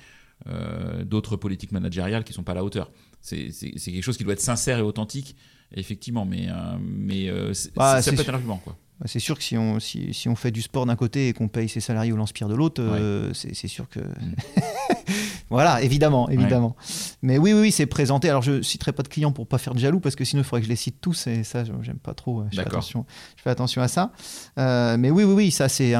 d'autres 1.04 1.36
politiques 1.36 1.72
managériales 1.72 2.24
qui 2.24 2.32
ne 2.32 2.36
sont 2.36 2.42
pas 2.42 2.52
à 2.52 2.56
la 2.56 2.64
hauteur. 2.64 2.90
C'est 3.20 3.50
quelque 3.50 4.02
chose 4.02 4.16
qui 4.16 4.24
doit 4.24 4.32
être 4.32 4.40
sincère 4.40 4.78
et 4.78 4.82
authentique, 4.82 5.36
effectivement, 5.74 6.24
mais, 6.24 6.48
mais 6.80 7.30
bah, 7.74 8.00
ça 8.00 8.12
peut 8.12 8.20
être 8.20 8.30
un 8.30 8.34
argument, 8.34 8.58
quoi. 8.58 8.76
Bah, 9.00 9.06
c'est 9.06 9.20
sûr 9.20 9.38
que 9.38 9.44
si 9.44 9.56
on, 9.56 9.78
si, 9.78 10.12
si 10.12 10.28
on 10.28 10.34
fait 10.34 10.50
du 10.50 10.62
sport 10.62 10.84
d'un 10.86 10.96
côté 10.96 11.28
et 11.28 11.32
qu'on 11.32 11.48
paye 11.48 11.68
ses 11.68 11.80
salariés 11.80 12.12
au 12.12 12.16
lance-pierre 12.16 12.48
de 12.48 12.54
l'autre, 12.54 12.82
euh, 12.82 13.32
c'est 13.32 13.68
sûr 13.68 13.88
que. 13.88 14.00
Mm. 14.00 14.34
voilà, 15.50 15.82
évidemment, 15.82 16.28
évidemment. 16.28 16.76
Mais 17.22 17.38
oui, 17.38 17.52
oui, 17.52 17.72
c'est 17.72 17.86
présenté. 17.86 18.28
Alors, 18.28 18.42
je 18.42 18.62
citerai 18.62 18.92
pas 18.92 19.02
de 19.02 19.08
clients 19.08 19.32
pour 19.32 19.46
pas 19.46 19.58
faire 19.58 19.74
de 19.74 19.78
jaloux 19.78 20.00
parce 20.00 20.16
que 20.16 20.24
sinon, 20.24 20.42
il 20.42 20.44
faudrait 20.44 20.60
que 20.60 20.66
je 20.66 20.70
les 20.70 20.76
cite 20.76 21.00
tous 21.00 21.26
et 21.26 21.44
ça, 21.44 21.64
j'aime 21.64 21.98
pas 21.98 22.14
trop. 22.14 22.44
Je 22.50 22.56
fais, 22.56 22.66
attention, 22.66 23.06
je 23.36 23.42
fais 23.42 23.50
attention 23.50 23.82
à 23.82 23.88
ça. 23.88 24.12
Euh, 24.58 24.96
mais 24.98 25.10
oui, 25.10 25.24
oui, 25.24 25.34
oui, 25.34 25.50
ça, 25.50 25.68
c'est 25.68 25.90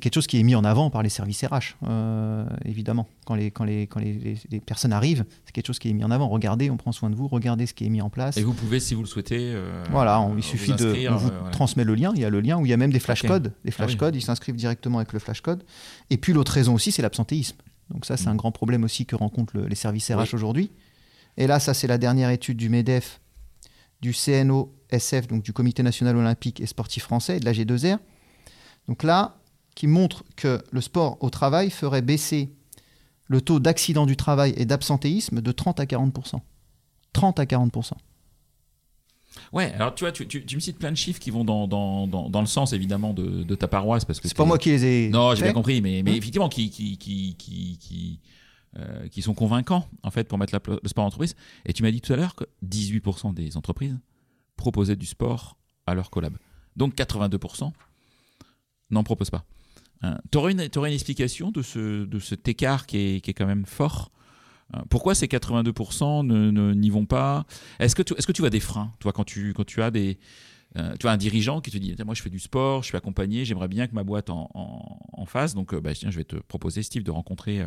quelque 0.00 0.14
chose 0.14 0.26
qui 0.26 0.38
est 0.38 0.42
mis 0.42 0.54
en 0.54 0.64
avant 0.64 0.90
par 0.90 1.02
les 1.02 1.08
services 1.08 1.44
RH, 1.44 1.76
euh, 1.86 2.44
évidemment. 2.64 3.08
Quand, 3.24 3.34
les, 3.34 3.50
quand, 3.50 3.64
les, 3.64 3.86
quand 3.86 4.00
les, 4.00 4.38
les, 4.50 4.60
personnes 4.60 4.92
arrivent, 4.92 5.24
c'est 5.44 5.52
quelque 5.52 5.66
chose 5.66 5.78
qui 5.78 5.90
est 5.90 5.92
mis 5.92 6.04
en 6.04 6.10
avant. 6.10 6.28
Regardez, 6.28 6.70
on 6.70 6.76
prend 6.78 6.92
soin 6.92 7.10
de 7.10 7.14
vous, 7.14 7.28
regardez 7.28 7.66
ce 7.66 7.74
qui 7.74 7.84
est 7.84 7.90
mis 7.90 8.00
en 8.00 8.08
place. 8.08 8.38
Et 8.38 8.42
vous 8.42 8.54
pouvez, 8.54 8.80
si 8.80 8.94
vous 8.94 9.02
le 9.02 9.06
souhaitez. 9.06 9.54
voilà, 9.90 10.26
il 10.36 10.42
suffit 10.42 10.72
de. 10.72 11.08
On 11.10 11.16
vous 11.16 11.30
transmet 11.52 11.84
le 11.84 11.94
lien 11.94 12.12
il 12.14 12.20
y 12.20 12.24
a 12.24 12.30
le 12.30 12.40
lien 12.40 12.58
où 12.58 12.66
il 12.66 12.68
y 12.68 12.72
a 12.72 12.76
même 12.76 12.92
des 12.92 13.00
flashcodes. 13.00 13.52
Les 13.64 13.70
flashcodes, 13.70 14.14
ah 14.14 14.16
ils 14.16 14.22
s'inscrivent 14.22 14.56
directement 14.56 14.98
avec 14.98 15.12
le 15.12 15.18
flashcode. 15.18 15.64
Et 16.10 16.16
puis 16.16 16.32
l'autre 16.32 16.52
raison 16.52 16.74
aussi, 16.74 16.92
c'est 16.92 17.02
l'absentéisme. 17.02 17.56
Donc 17.90 18.04
ça, 18.04 18.16
c'est 18.16 18.28
un 18.28 18.34
mm. 18.34 18.38
grand 18.38 18.52
problème 18.52 18.84
aussi 18.84 19.06
que 19.06 19.16
rencontrent 19.16 19.58
les 19.58 19.74
services 19.74 20.10
RH 20.10 20.34
aujourd'hui. 20.34 20.70
Et 21.36 21.46
là, 21.46 21.60
ça, 21.60 21.74
c'est 21.74 21.86
la 21.86 21.98
dernière 21.98 22.30
étude 22.30 22.56
du 22.56 22.68
MEDEF, 22.68 23.20
du 24.00 24.12
CNOSF, 24.12 25.26
donc 25.28 25.42
du 25.42 25.52
Comité 25.52 25.82
national 25.82 26.16
olympique 26.16 26.60
et 26.60 26.66
sportif 26.66 27.04
français, 27.04 27.40
de 27.40 27.44
la 27.44 27.52
G2R. 27.52 27.98
Donc 28.88 29.02
là, 29.02 29.36
qui 29.74 29.86
montre 29.86 30.24
que 30.36 30.62
le 30.72 30.80
sport 30.80 31.16
au 31.20 31.30
travail 31.30 31.70
ferait 31.70 32.02
baisser 32.02 32.50
le 33.26 33.40
taux 33.40 33.60
d'accident 33.60 34.06
du 34.06 34.16
travail 34.16 34.54
et 34.56 34.64
d'absentéisme 34.64 35.40
de 35.40 35.52
30 35.52 35.78
à 35.80 35.86
40 35.86 36.18
30 37.12 37.38
à 37.38 37.46
40 37.46 37.72
Ouais, 39.52 39.72
alors 39.72 39.94
tu 39.94 40.04
vois, 40.04 40.12
tu, 40.12 40.26
tu, 40.26 40.56
me 40.56 40.60
cites 40.60 40.78
plein 40.78 40.90
de 40.90 40.96
chiffres 40.96 41.20
qui 41.20 41.30
vont 41.30 41.44
dans, 41.44 41.66
dans, 41.66 42.06
dans, 42.06 42.40
le 42.40 42.46
sens 42.46 42.72
évidemment 42.72 43.14
de, 43.14 43.42
de, 43.42 43.54
ta 43.54 43.68
paroisse. 43.68 44.04
parce 44.04 44.20
que 44.20 44.28
C'est 44.28 44.36
pas 44.36 44.44
moi 44.44 44.58
qui 44.58 44.70
les 44.70 44.84
ai. 44.84 45.08
Non, 45.10 45.34
j'ai 45.34 45.42
bien 45.42 45.52
compris, 45.52 45.80
mais, 45.80 46.02
mais 46.02 46.10
hein 46.10 46.14
effectivement, 46.14 46.48
qui, 46.48 46.70
qui, 46.70 46.98
qui, 46.98 47.34
qui, 47.36 48.20
euh, 48.76 49.08
qui 49.08 49.22
sont 49.22 49.34
convaincants 49.34 49.88
en 50.02 50.10
fait 50.10 50.28
pour 50.28 50.36
mettre 50.38 50.52
le 50.54 50.88
sport 50.88 51.04
en 51.04 51.06
entreprise. 51.08 51.34
Et 51.64 51.72
tu 51.72 51.82
m'as 51.82 51.90
dit 51.90 52.00
tout 52.00 52.12
à 52.12 52.16
l'heure 52.16 52.34
que 52.34 52.44
18% 52.66 53.32
des 53.32 53.56
entreprises 53.56 53.98
proposaient 54.56 54.96
du 54.96 55.06
sport 55.06 55.56
à 55.86 55.94
leur 55.94 56.10
collab. 56.10 56.36
Donc 56.76 56.94
82% 56.94 57.72
n'en 58.90 59.04
proposent 59.04 59.30
pas. 59.30 59.44
Hein. 60.02 60.18
tu 60.30 60.38
aurais 60.38 60.52
une, 60.52 60.60
une 60.60 60.92
explication 60.92 61.50
de, 61.50 61.62
ce, 61.62 62.04
de 62.04 62.18
cet 62.20 62.46
écart 62.46 62.86
qui 62.86 62.98
est, 62.98 63.20
qui 63.20 63.30
est 63.30 63.34
quand 63.34 63.46
même 63.46 63.66
fort 63.66 64.12
pourquoi 64.90 65.14
ces 65.14 65.26
82% 65.26 66.26
ne, 66.26 66.74
n'y 66.74 66.90
vont 66.90 67.06
pas? 67.06 67.46
Est-ce 67.78 67.94
que, 67.94 68.02
tu, 68.02 68.14
est-ce 68.14 68.26
que 68.26 68.32
tu 68.32 68.42
vois 68.42 68.50
des 68.50 68.60
freins, 68.60 68.92
toi, 69.00 69.12
quand 69.12 69.24
tu, 69.24 69.54
quand 69.54 69.64
tu 69.64 69.82
as 69.82 69.90
des, 69.90 70.18
euh, 70.76 70.94
tu 71.00 71.08
un 71.08 71.16
dirigeant 71.16 71.60
qui 71.60 71.70
te 71.70 71.78
dit 71.78 71.94
moi 72.04 72.14
je 72.14 72.22
fais 72.22 72.30
du 72.30 72.38
sport, 72.38 72.82
je 72.82 72.88
suis 72.88 72.96
accompagné, 72.96 73.44
j'aimerais 73.44 73.68
bien 73.68 73.86
que 73.86 73.94
ma 73.94 74.04
boîte 74.04 74.28
en, 74.28 74.50
en, 74.54 75.24
fasse, 75.26 75.54
donc 75.54 75.72
euh, 75.72 75.80
bah, 75.80 75.94
tiens, 75.94 76.10
je 76.10 76.18
vais 76.18 76.24
te 76.24 76.36
proposer 76.36 76.82
Steve 76.82 77.02
de 77.02 77.10
rencontrer 77.10 77.64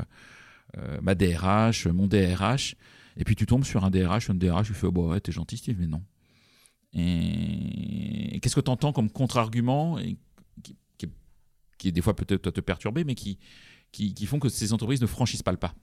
ma 1.02 1.16
DRH, 1.16 1.88
mon 1.88 2.08
DRH, 2.08 2.76
et 3.18 3.26
puis 3.26 3.36
tu 3.36 3.46
tombes 3.46 3.66
sur 3.66 3.84
un 3.84 3.90
DRH, 3.90 4.30
un 4.30 4.36
DRH, 4.36 4.68
tu 4.68 4.74
fais 4.74 4.88
oh, 4.88 4.92
bah 4.92 5.02
ouais 5.02 5.20
t'es 5.20 5.32
gentil 5.32 5.58
Steve, 5.58 5.78
mais 5.80 5.88
non. 5.88 6.02
Et 6.94 8.40
qu'est-ce 8.42 8.56
que 8.56 8.62
tu 8.62 8.72
entends 8.72 8.94
comme 8.94 9.10
contre-argument 9.10 9.98
qui, 10.64 10.78
qui, 10.98 11.08
qui, 11.78 11.92
des 11.92 12.02
fois 12.02 12.16
peut-être 12.16 12.52
te 12.52 12.62
perturber, 12.62 13.04
mais 13.04 13.16
qui, 13.16 13.40
qui, 13.92 14.14
qui 14.14 14.26
font 14.26 14.40
que 14.40 14.50
ces 14.50 14.72
entreprises 14.72 15.02
ne 15.02 15.08
franchissent 15.08 15.44
pas 15.44 15.52
le 15.52 15.58
pas? 15.58 15.74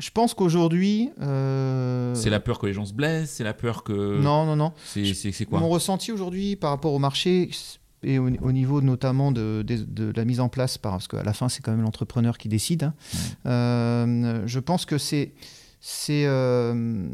Je 0.00 0.10
pense 0.10 0.34
qu'aujourd'hui. 0.34 1.10
Euh, 1.20 2.14
c'est 2.14 2.30
la 2.30 2.40
peur 2.40 2.58
que 2.58 2.66
les 2.66 2.72
gens 2.72 2.86
se 2.86 2.94
blessent, 2.94 3.30
c'est 3.30 3.44
la 3.44 3.54
peur 3.54 3.84
que. 3.84 4.18
Non, 4.20 4.46
non, 4.46 4.56
non. 4.56 4.72
C'est 4.84 5.44
quoi 5.44 5.60
Mon 5.60 5.68
ressenti 5.68 6.10
aujourd'hui 6.10 6.56
par 6.56 6.70
rapport 6.70 6.92
au 6.92 6.98
marché 6.98 7.50
et 8.02 8.18
au, 8.18 8.30
niveau 8.30 8.80
notamment 8.80 9.30
de, 9.30 9.62
de, 9.62 10.12
la 10.16 10.24
mise 10.24 10.40
en 10.40 10.48
place, 10.48 10.78
parce 10.78 11.06
qu'à 11.06 11.22
la 11.22 11.34
fin, 11.34 11.50
c'est 11.50 11.62
quand 11.62 11.70
même 11.70 11.82
l'entrepreneur 11.82 12.38
qui 12.38 12.48
décide. 12.48 12.84
Hein. 12.84 12.94
Euh, 13.46 14.42
je 14.46 14.58
pense 14.58 14.86
que 14.86 14.96
c'est. 14.96 15.34
c'est 15.80 16.24
euh, 16.24 17.06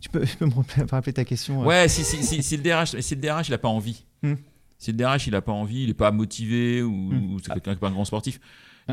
tu, 0.00 0.10
peux, 0.10 0.24
me 0.40 0.90
rappeler 0.90 1.14
ta 1.14 1.24
question 1.24 1.64
Ouais, 1.64 1.88
si, 1.88 2.04
si, 2.04 2.22
si, 2.22 2.42
si, 2.42 2.56
le 2.58 2.62
DRH, 2.62 3.00
si 3.00 3.14
le 3.14 3.20
DRH, 3.22 3.48
il 3.48 3.52
n'a 3.52 3.58
pas 3.58 3.68
envie. 3.68 4.04
Hmm. 4.22 4.34
Si 4.76 4.90
le 4.92 4.98
DRH, 4.98 5.26
il 5.26 5.30
n'a 5.30 5.40
pas 5.40 5.52
envie, 5.52 5.84
il 5.84 5.88
n'est 5.88 5.94
pas 5.94 6.10
motivé, 6.10 6.82
ou, 6.82 6.90
hmm. 6.90 7.32
ou 7.32 7.38
c'est 7.38 7.52
quelqu'un 7.52 7.70
qui 7.70 7.76
n'est 7.76 7.80
pas 7.80 7.88
un 7.88 7.92
grand 7.92 8.04
sportif, 8.04 8.40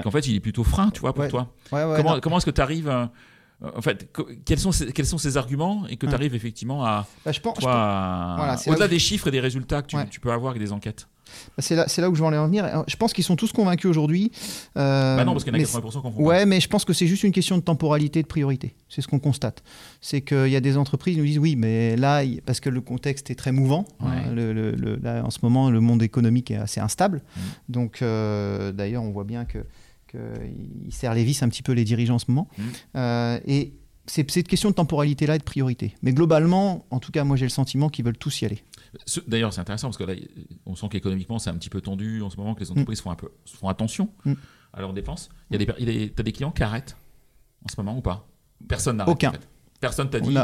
qu'en 0.04 0.12
fait 0.12 0.28
il 0.28 0.36
est 0.36 0.40
plutôt 0.40 0.64
frein, 0.64 0.90
tu 0.90 1.02
vois, 1.02 1.14
pour 1.14 1.28
toi. 1.28 1.54
comment, 1.70 2.20
comment 2.20 2.38
est-ce 2.38 2.46
que 2.46 2.52
tu 2.52 2.62
arrives 2.62 3.10
en 3.76 3.82
fait, 3.82 4.12
quels 4.44 4.60
sont 4.60 4.72
ces, 4.72 4.92
quels 4.92 5.06
sont 5.06 5.20
ces 5.20 5.38
arguments 5.38 5.86
et 5.88 5.96
que 5.96 6.08
tu 6.08 6.14
arrives 6.14 6.34
effectivement 6.34 6.84
à, 6.84 7.06
bah, 7.24 7.32
je 7.32 7.40
pense, 7.40 7.60
au-delà 8.68 8.88
des 8.88 8.98
chiffres 9.00 9.28
et 9.28 9.32
des 9.32 9.40
résultats 9.40 9.84
que 9.84 9.88
tu, 9.88 9.98
tu 10.10 10.20
peux 10.20 10.32
avoir 10.32 10.52
avec 10.52 10.62
des 10.64 10.72
enquêtes? 10.72 11.08
Bah, 11.58 11.64
c'est 11.64 11.76
là, 11.76 11.86
là, 11.98 12.10
où 12.10 12.16
je 12.16 12.24
vais 12.24 12.38
en 12.38 12.48
venir. 12.48 12.84
Je 12.88 12.96
pense 12.96 13.14
qu'ils 13.14 13.24
sont 13.24 13.36
tous 13.36 13.52
convaincus 13.52 13.90
aujourd'hui. 13.90 14.32
Euh, 14.78 15.16
bah 15.18 15.26
non, 15.26 15.34
parce 15.34 15.44
qu'il 15.44 15.56
y 15.56 15.58
en 15.58 15.60
a 15.60 15.64
80% 15.64 16.16
qui 16.16 16.22
Ouais, 16.22 16.46
mais 16.46 16.60
je 16.60 16.68
pense 16.68 16.86
que 16.86 16.94
c'est 16.94 17.08
juste 17.08 17.24
une 17.24 17.32
question 17.32 17.58
de 17.58 17.64
temporalité, 17.64 18.22
de 18.22 18.28
priorité. 18.28 18.76
C'est 18.90 19.02
ce 19.02 19.08
qu'on 19.08 19.20
constate. 19.20 19.64
C'est 20.02 20.22
qu'il 20.22 20.50
y 20.50 20.56
a 20.56 20.62
des 20.62 20.78
entreprises 20.78 21.16
qui 21.16 21.22
nous 21.22 21.28
disent 21.28 21.40
oui, 21.40 21.56
mais 21.56 21.96
là, 21.96 22.24
parce 22.46 22.60
que 22.60 22.70
le 22.70 22.82
contexte 22.82 23.30
est 23.30 23.36
très 23.36 23.52
mouvant. 23.52 23.86
Hein, 24.00 24.34
le, 24.34 25.00
là, 25.02 25.24
en 25.24 25.30
ce 25.30 25.40
moment, 25.44 25.70
le 25.70 25.80
monde 25.80 26.04
économique 26.04 26.52
est 26.52 26.58
assez 26.58 26.80
instable. 26.80 27.22
Mm. 27.36 27.42
Donc, 27.70 28.02
euh, 28.02 28.72
d'ailleurs, 28.72 29.04
on 29.04 29.12
voit 29.12 29.26
bien 29.26 29.46
que 29.46 29.66
qu'il 30.12 30.94
serre 30.94 31.14
les 31.14 31.24
vis 31.24 31.42
un 31.42 31.50
petit 31.50 31.64
peu 31.64 31.72
les 31.72 31.84
dirigeants 31.84 32.16
en 32.16 32.20
ce 32.20 32.26
moment. 32.28 32.48
Mm. 32.58 32.64
Euh, 32.98 33.40
et 33.46 33.74
cette 34.12 34.48
question 34.48 34.70
de 34.70 34.76
temporalité-là 34.76 35.36
et 35.36 35.38
de 35.38 35.44
priorité. 35.44 35.96
Mais 36.02 36.14
globalement, 36.14 36.86
en 36.92 37.00
tout 37.00 37.12
cas, 37.12 37.24
moi 37.24 37.38
j'ai 37.38 37.46
le 37.46 37.50
sentiment 37.50 37.90
qu'ils 37.90 38.04
veulent 38.04 38.18
tous 38.18 38.42
y 38.42 38.46
aller. 38.46 38.64
D'ailleurs, 39.28 39.54
c'est 39.54 39.62
intéressant 39.62 39.88
parce 39.88 39.98
que 39.98 40.04
là, 40.04 40.14
on 40.66 40.76
sent 40.76 40.88
qu'économiquement, 40.90 41.40
c'est 41.40 41.50
un 41.50 41.56
petit 41.56 41.70
peu 41.70 41.80
tendu 41.80 42.22
en 42.22 42.30
ce 42.30 42.38
moment, 42.38 42.54
que 42.54 42.60
les 42.60 42.72
entreprises 42.72 43.00
mm. 43.00 43.04
font, 43.04 43.12
un 43.12 43.16
peu, 43.16 43.30
font 43.46 43.70
attention 43.70 44.10
mm. 44.26 44.34
à 44.74 44.82
leurs 44.82 44.94
dépenses. 44.94 45.30
Il 45.50 45.60
y 45.60 45.64
a 45.64 45.66
des, 45.66 46.14
as 46.18 46.24
des 46.24 46.32
clients 46.32 46.52
qui 46.52 46.64
arrêtent 46.64 46.98
en 47.64 47.70
ce 47.70 47.76
moment 47.78 47.98
ou 47.98 48.02
pas? 48.02 48.28
Personne 48.68 48.98
n'arrête. 48.98 49.14
Aucun. 49.14 49.32
Personne 49.80 50.10
t'a 50.10 50.20
dit 50.20 50.36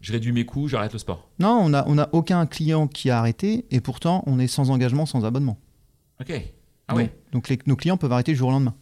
je 0.00 0.12
réduis 0.12 0.32
mes 0.32 0.44
coûts, 0.44 0.68
j'arrête 0.68 0.92
le 0.92 0.98
sport. 0.98 1.30
Non, 1.38 1.60
on 1.62 1.70
n'a 1.70 1.82
on 1.88 1.96
a 1.96 2.10
aucun 2.12 2.44
client 2.44 2.88
qui 2.88 3.08
a 3.08 3.18
arrêté 3.18 3.64
et 3.70 3.80
pourtant, 3.80 4.22
on 4.26 4.38
est 4.38 4.48
sans 4.48 4.68
engagement, 4.70 5.06
sans 5.06 5.24
abonnement. 5.24 5.58
Ok. 6.20 6.30
Ah 6.88 6.94
oui. 6.94 7.08
Donc 7.32 7.50
nos 7.66 7.76
clients 7.76 7.96
peuvent 7.96 8.12
arrêter 8.12 8.32
du 8.32 8.36
jour 8.36 8.48
au 8.48 8.52
lendemain. 8.52 8.74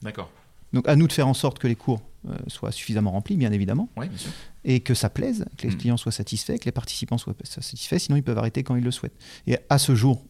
D'accord. 0.00 0.30
Donc 0.72 0.88
à 0.88 0.96
nous 0.96 1.06
de 1.06 1.12
faire 1.12 1.28
en 1.28 1.34
sorte 1.34 1.58
que 1.58 1.66
les 1.66 1.76
cours 1.76 2.00
euh, 2.28 2.34
soient 2.48 2.72
suffisamment 2.72 3.12
remplis, 3.12 3.36
bien 3.36 3.52
évidemment, 3.52 3.88
oui, 3.96 4.08
bien 4.08 4.18
sûr. 4.18 4.30
et 4.64 4.80
que 4.80 4.92
ça 4.92 5.08
plaise, 5.08 5.44
que 5.56 5.68
les 5.68 5.76
clients 5.76 5.96
soient 5.96 6.12
satisfaits, 6.12 6.58
que 6.58 6.64
les 6.64 6.72
participants 6.72 7.16
soient 7.16 7.34
satisfaits, 7.44 7.98
sinon 7.98 8.16
ils 8.16 8.24
peuvent 8.24 8.38
arrêter 8.38 8.64
quand 8.64 8.74
ils 8.74 8.82
le 8.82 8.90
souhaitent. 8.90 9.16
Et 9.46 9.56
à 9.70 9.78
ce 9.78 9.94
jour, 9.94 10.26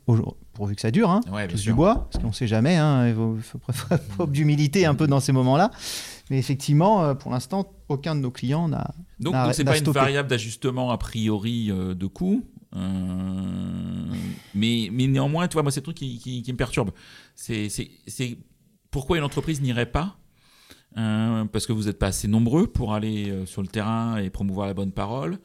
pourvu 0.53 0.75
que 0.75 0.83
ça 0.83 0.91
dure, 0.91 1.11
hein, 1.11 1.23
du 1.55 1.73
bois, 1.73 2.09
parce 2.11 2.23
qu'on 2.23 2.29
ne 2.29 2.35
sait 2.35 2.47
jamais, 2.47 2.77
hein, 2.77 3.09
il 3.09 3.15
faut, 3.15 3.39
faut, 4.17 4.27
d'humilité 4.29 4.85
un 4.85 4.95
peu 4.95 5.07
dans 5.07 5.19
ces 5.19 5.33
moments-là. 5.33 5.71
Mais 6.31 6.39
effectivement, 6.39 7.05
euh, 7.05 7.15
pour 7.15 7.33
l'instant, 7.33 7.73
aucun 7.89 8.15
de 8.15 8.21
nos 8.21 8.31
clients 8.31 8.69
n'a. 8.69 8.95
Donc, 9.19 9.33
donc 9.33 9.55
c'est 9.55 9.65
pas 9.65 9.79
une 9.79 9.85
variable 9.85 10.29
d'ajustement 10.29 10.91
a 10.91 10.99
priori 10.99 11.71
euh, 11.71 11.95
de 11.95 12.07
coût. 12.07 12.45
mais, 14.55 14.91
mais 14.93 15.07
néanmoins, 15.07 15.49
tu 15.49 15.55
vois, 15.55 15.63
moi, 15.63 15.73
c'est 15.73 15.81
le 15.81 15.85
truc 15.85 15.97
qui, 15.97 16.19
qui 16.19 16.53
me 16.53 16.59
perturbe. 16.59 16.91
C'est 17.35 17.71
pourquoi 18.91 19.17
une 19.17 19.25
entreprise 19.25 19.63
n'irait 19.63 19.91
pas 19.91 20.18
euh, 20.99 21.45
parce 21.45 21.67
que 21.67 21.73
vous 21.73 21.85
n'êtes 21.85 21.99
pas 21.99 22.09
assez 22.09 22.29
nombreux 22.29 22.67
pour 22.67 22.95
aller 22.95 23.31
euh, 23.31 23.47
sur 23.47 23.63
le 23.63 23.69
terrain 23.69 24.17
et 24.17 24.31
promouvoir 24.31 24.67
la 24.67 24.75
bonne 24.75 24.93
parole, 24.93 25.39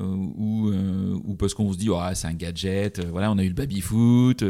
euh, 0.00 0.04
ou, 0.04 1.34
parce 1.38 1.54
qu'on 1.54 1.72
se 1.72 1.78
dit 1.78 1.88
oh, 1.90 2.00
c'est 2.14 2.26
un 2.26 2.34
gadget, 2.34 3.04
voilà, 3.06 3.30
on 3.30 3.38
a 3.38 3.44
eu 3.44 3.48
le 3.48 3.54
baby 3.54 3.80
foot, 3.80 4.44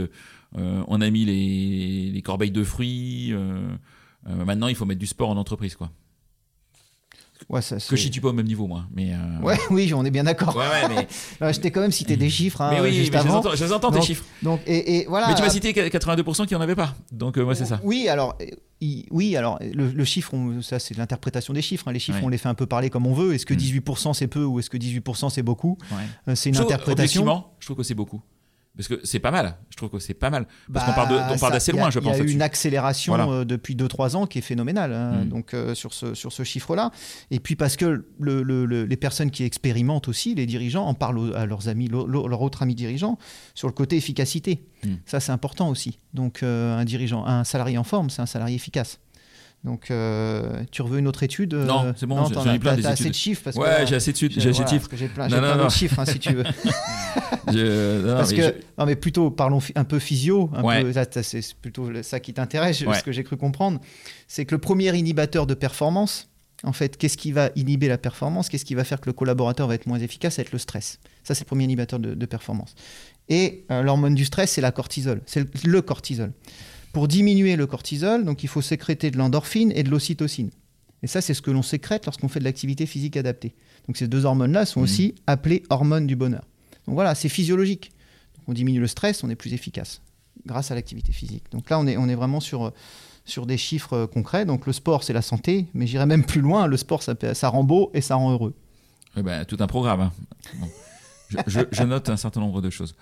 on 0.54 1.00
a 1.00 1.10
mis 1.10 1.24
les, 1.24 2.10
les 2.10 2.22
corbeilles 2.22 2.50
de 2.50 2.64
fruits, 2.64 3.34
maintenant 4.26 4.68
il 4.68 4.74
faut 4.74 4.84
mettre 4.84 5.00
du 5.00 5.06
sport 5.06 5.30
en 5.30 5.36
entreprise 5.36 5.76
quoi. 5.76 5.90
Ouais, 7.48 7.62
ça, 7.62 7.76
que 7.76 7.96
je 7.96 8.02
situe 8.02 8.20
pas 8.20 8.28
au 8.28 8.32
même 8.32 8.46
niveau, 8.46 8.66
moi. 8.66 8.84
Mais 8.94 9.12
ouais, 9.42 9.58
oui, 9.70 9.92
on 9.94 10.04
est 10.04 10.10
bien 10.10 10.24
d'accord. 10.24 10.56
Ouais, 10.56 10.66
ouais, 10.66 11.06
mais... 11.40 11.52
je 11.52 11.60
t'ai 11.60 11.70
quand 11.70 11.80
même 11.80 11.92
cité 11.92 12.16
des 12.16 12.30
chiffres. 12.30 12.60
Hein, 12.60 12.70
mais 12.72 12.80
oui, 12.80 12.92
juste 12.92 13.12
mais 13.12 13.18
avant. 13.18 13.42
je 13.54 13.64
les 13.64 13.72
entends, 13.72 13.90
tes 13.90 14.02
chiffres. 14.02 14.24
Donc, 14.42 14.60
et, 14.66 14.98
et, 14.98 15.06
voilà. 15.06 15.28
Mais 15.28 15.34
tu 15.34 15.42
m'as 15.42 15.50
cité 15.50 15.72
82% 15.72 16.46
qui 16.46 16.54
n'en 16.54 16.60
avaient 16.60 16.74
pas. 16.74 16.94
Donc, 17.12 17.36
moi, 17.38 17.54
c'est 17.54 17.66
ça. 17.66 17.80
Oui, 17.82 18.08
alors, 18.08 18.36
oui, 19.10 19.36
alors 19.36 19.58
le, 19.60 20.04
chiffre, 20.04 20.34
ça 20.62 20.78
c'est 20.78 20.96
l'interprétation 20.96 21.52
des 21.52 21.62
chiffres. 21.62 21.88
Hein. 21.88 21.92
Les 21.92 21.98
chiffres, 21.98 22.20
on 22.22 22.28
les 22.28 22.38
fait 22.38 22.48
un 22.48 22.54
peu 22.54 22.66
parler 22.66 22.90
comme 22.90 23.06
on 23.06 23.14
veut. 23.14 23.34
Est-ce 23.34 23.46
que 23.46 23.54
18% 23.54 24.10
mm. 24.10 24.14
c'est 24.14 24.28
peu 24.28 24.44
ou 24.44 24.58
est-ce 24.58 24.70
que 24.70 24.76
18% 24.76 25.30
c'est 25.30 25.42
beaucoup? 25.42 25.78
Euh, 26.28 26.34
C'est 26.34 26.50
une 26.50 26.56
interprétation. 26.56 27.44
Je 27.58 27.66
trouve 27.66 27.76
que 27.76 27.82
c'est 27.82 27.94
beaucoup. 27.94 28.22
Parce 28.78 28.86
que 28.86 29.00
c'est 29.02 29.18
pas 29.18 29.32
mal, 29.32 29.56
je 29.70 29.76
trouve 29.76 29.90
que 29.90 29.98
c'est 29.98 30.14
pas 30.14 30.30
mal. 30.30 30.46
Parce 30.72 30.86
qu'on 30.86 30.92
bah, 30.94 31.50
d'assez 31.50 31.72
loin, 31.72 31.90
je 31.90 31.98
pense. 31.98 32.16
Il 32.16 32.18
y 32.18 32.22
a 32.22 32.24
eu 32.24 32.30
une 32.30 32.42
accélération 32.42 33.32
euh, 33.32 33.44
depuis 33.44 33.74
2-3 33.74 34.14
ans 34.14 34.26
qui 34.28 34.38
est 34.38 34.42
phénoménale 34.42 34.92
hein, 34.92 35.24
mm. 35.24 35.28
donc, 35.28 35.52
euh, 35.52 35.74
sur 35.74 35.92
ce, 35.92 36.14
sur 36.14 36.32
ce 36.32 36.44
chiffre-là. 36.44 36.92
Et 37.32 37.40
puis 37.40 37.56
parce 37.56 37.76
que 37.76 38.04
les 38.20 38.96
personnes 38.96 39.32
qui 39.32 39.42
expérimentent 39.42 40.06
aussi, 40.06 40.36
les 40.36 40.46
dirigeants, 40.46 40.86
en 40.86 40.94
parlent 40.94 41.34
à 41.34 41.44
leurs 41.44 41.68
amis, 41.68 41.88
leurs 41.88 42.40
autres 42.40 42.62
amis 42.62 42.76
dirigeants, 42.76 43.18
sur 43.56 43.66
le 43.66 43.74
côté 43.74 43.96
efficacité. 43.96 44.62
Mm. 44.84 44.94
Ça, 45.06 45.18
c'est 45.18 45.32
important 45.32 45.70
aussi. 45.70 45.98
Donc 46.14 46.44
un 46.44 46.84
dirigeant, 46.84 47.26
un 47.26 47.42
salarié 47.42 47.78
en 47.78 47.84
forme, 47.84 48.10
c'est 48.10 48.22
un 48.22 48.26
salarié 48.26 48.54
efficace. 48.54 49.00
Donc, 49.64 49.90
euh, 49.90 50.62
tu 50.70 50.82
veux 50.84 50.98
une 50.98 51.08
autre 51.08 51.24
étude 51.24 51.52
euh, 51.52 51.64
Non, 51.64 51.92
c'est 51.96 52.06
bon, 52.06 52.24
j'en 52.26 52.54
ai 52.54 52.58
plein 52.58 52.82
assez 52.84 53.08
de 53.08 53.14
chiffres 53.14 53.42
parce 53.44 53.56
Ouais, 53.56 53.86
j'ai 53.86 53.96
assez 53.96 54.12
de, 54.12 54.16
chiffres. 54.16 54.88
J'ai 54.94 55.08
plein, 55.08 55.28
non, 55.28 55.38
plein 55.38 55.64
de 55.64 55.68
chiffres, 55.68 55.98
hein, 55.98 56.06
si 56.06 56.18
tu 56.20 56.32
veux. 56.32 56.44
non, 58.04 58.16
parce 58.16 58.30
mais 58.30 58.36
que, 58.36 58.54
non, 58.78 58.86
mais 58.86 58.94
plutôt, 58.94 59.30
parlons 59.30 59.58
un 59.74 59.84
peu 59.84 59.98
physio. 59.98 60.46
Peu, 60.46 61.22
c'est 61.22 61.54
plutôt 61.56 61.90
ça 62.02 62.20
qui 62.20 62.32
t'intéresse, 62.32 62.78
ce 62.78 63.02
que 63.02 63.12
j'ai 63.12 63.24
cru 63.24 63.36
comprendre. 63.36 63.80
C'est 64.28 64.44
que 64.44 64.54
le 64.54 64.60
premier 64.60 64.96
inhibiteur 64.96 65.46
de 65.46 65.54
performance, 65.54 66.28
en 66.64 66.72
fait, 66.72 66.96
qu'est-ce 66.96 67.16
qui 67.16 67.32
va 67.32 67.50
inhiber 67.56 67.88
la 67.88 67.98
performance 67.98 68.48
Qu'est-ce 68.48 68.64
qui 68.64 68.74
va 68.74 68.84
faire 68.84 69.00
que 69.00 69.08
le 69.08 69.12
collaborateur 69.12 69.68
va 69.68 69.74
être 69.74 69.86
moins 69.86 69.98
efficace 69.98 70.36
Ça 70.36 70.42
va 70.42 70.46
être 70.46 70.52
le 70.52 70.58
stress. 70.58 70.98
Ça, 71.22 71.34
c'est 71.34 71.44
le 71.44 71.46
premier 71.46 71.64
inhibiteur 71.64 71.98
de, 71.98 72.26
performance. 72.26 72.74
Et 73.28 73.64
euh, 73.70 73.82
l'hormone 73.82 74.14
du 74.14 74.24
stress, 74.24 74.52
c'est 74.52 74.60
la 74.60 74.72
cortisol. 74.72 75.20
C'est 75.26 75.46
le 75.64 75.82
cortisol. 75.82 76.32
Pour 76.98 77.06
diminuer 77.06 77.54
le 77.54 77.68
cortisol, 77.68 78.24
donc 78.24 78.42
il 78.42 78.48
faut 78.48 78.60
sécréter 78.60 79.12
de 79.12 79.18
l'endorphine 79.18 79.70
et 79.76 79.84
de 79.84 79.88
l'ocytocine. 79.88 80.50
Et 81.04 81.06
ça, 81.06 81.20
c'est 81.20 81.32
ce 81.32 81.40
que 81.40 81.52
l'on 81.52 81.62
sécrète 81.62 82.06
lorsqu'on 82.06 82.26
fait 82.26 82.40
de 82.40 82.44
l'activité 82.44 82.86
physique 82.86 83.16
adaptée. 83.16 83.54
Donc 83.86 83.96
ces 83.96 84.08
deux 84.08 84.24
hormones-là 84.24 84.66
sont 84.66 84.80
mmh. 84.80 84.82
aussi 84.82 85.14
appelées 85.28 85.62
hormones 85.70 86.08
du 86.08 86.16
bonheur. 86.16 86.42
Donc 86.86 86.96
voilà, 86.96 87.14
c'est 87.14 87.28
physiologique. 87.28 87.92
on 88.48 88.52
diminue 88.52 88.80
le 88.80 88.88
stress, 88.88 89.22
on 89.22 89.30
est 89.30 89.36
plus 89.36 89.54
efficace 89.54 90.02
grâce 90.44 90.72
à 90.72 90.74
l'activité 90.74 91.12
physique. 91.12 91.44
Donc 91.52 91.70
là, 91.70 91.78
on 91.78 91.86
est, 91.86 91.96
on 91.96 92.08
est 92.08 92.16
vraiment 92.16 92.40
sur, 92.40 92.72
sur 93.24 93.46
des 93.46 93.58
chiffres 93.58 93.92
euh, 93.92 94.06
concrets. 94.08 94.44
Donc 94.44 94.66
le 94.66 94.72
sport, 94.72 95.04
c'est 95.04 95.12
la 95.12 95.22
santé, 95.22 95.66
mais 95.74 95.86
j'irai 95.86 96.06
même 96.06 96.24
plus 96.24 96.40
loin. 96.40 96.66
Le 96.66 96.76
sport, 96.76 97.04
ça, 97.04 97.14
ça 97.32 97.48
rend 97.48 97.62
beau 97.62 97.92
et 97.94 98.00
ça 98.00 98.16
rend 98.16 98.32
heureux. 98.32 98.56
Eh 99.16 99.22
ben, 99.22 99.44
tout 99.44 99.58
un 99.60 99.68
programme. 99.68 100.00
Hein. 100.00 100.10
je, 101.46 101.82
note 101.84 102.08
un 102.08 102.16
certain 102.16 102.40
nombre 102.40 102.60
de 102.60 102.70
choses. 102.70 102.94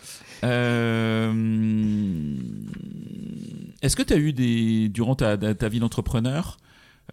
Euh, 0.45 1.33
est-ce 3.87 3.97
que 3.97 4.03
tu 4.03 4.13
as 4.13 4.19
eu 4.19 4.33
des, 4.33 4.89
durant 4.89 5.15
ta, 5.15 5.37
vie 5.69 5.81
d'entrepreneur 5.81 6.59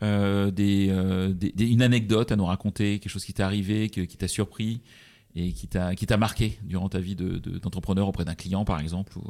euh, 0.02 0.52
euh, 0.60 1.34
des, 1.34 1.66
une 1.66 1.82
anecdote 1.82 2.32
à 2.32 2.36
nous 2.36 2.46
raconter, 2.46 3.00
quelque 3.00 3.12
chose 3.12 3.26
qui 3.26 3.34
t'est 3.34 3.44
arrivé, 3.44 3.90
qui 3.90 4.08
t'a 4.08 4.28
surpris 4.28 4.82
et 5.36 5.54
qui 5.54 5.68
t'a 5.68 6.18
marqué 6.18 6.60
durant 6.64 6.90
ta 6.90 7.00
vie 7.00 7.16
d'entrepreneur 7.16 8.08
auprès 8.08 8.26
d'un 8.26 8.36
client, 8.36 8.66
par 8.66 8.80
exemple, 8.80 9.18
ou 9.18 9.24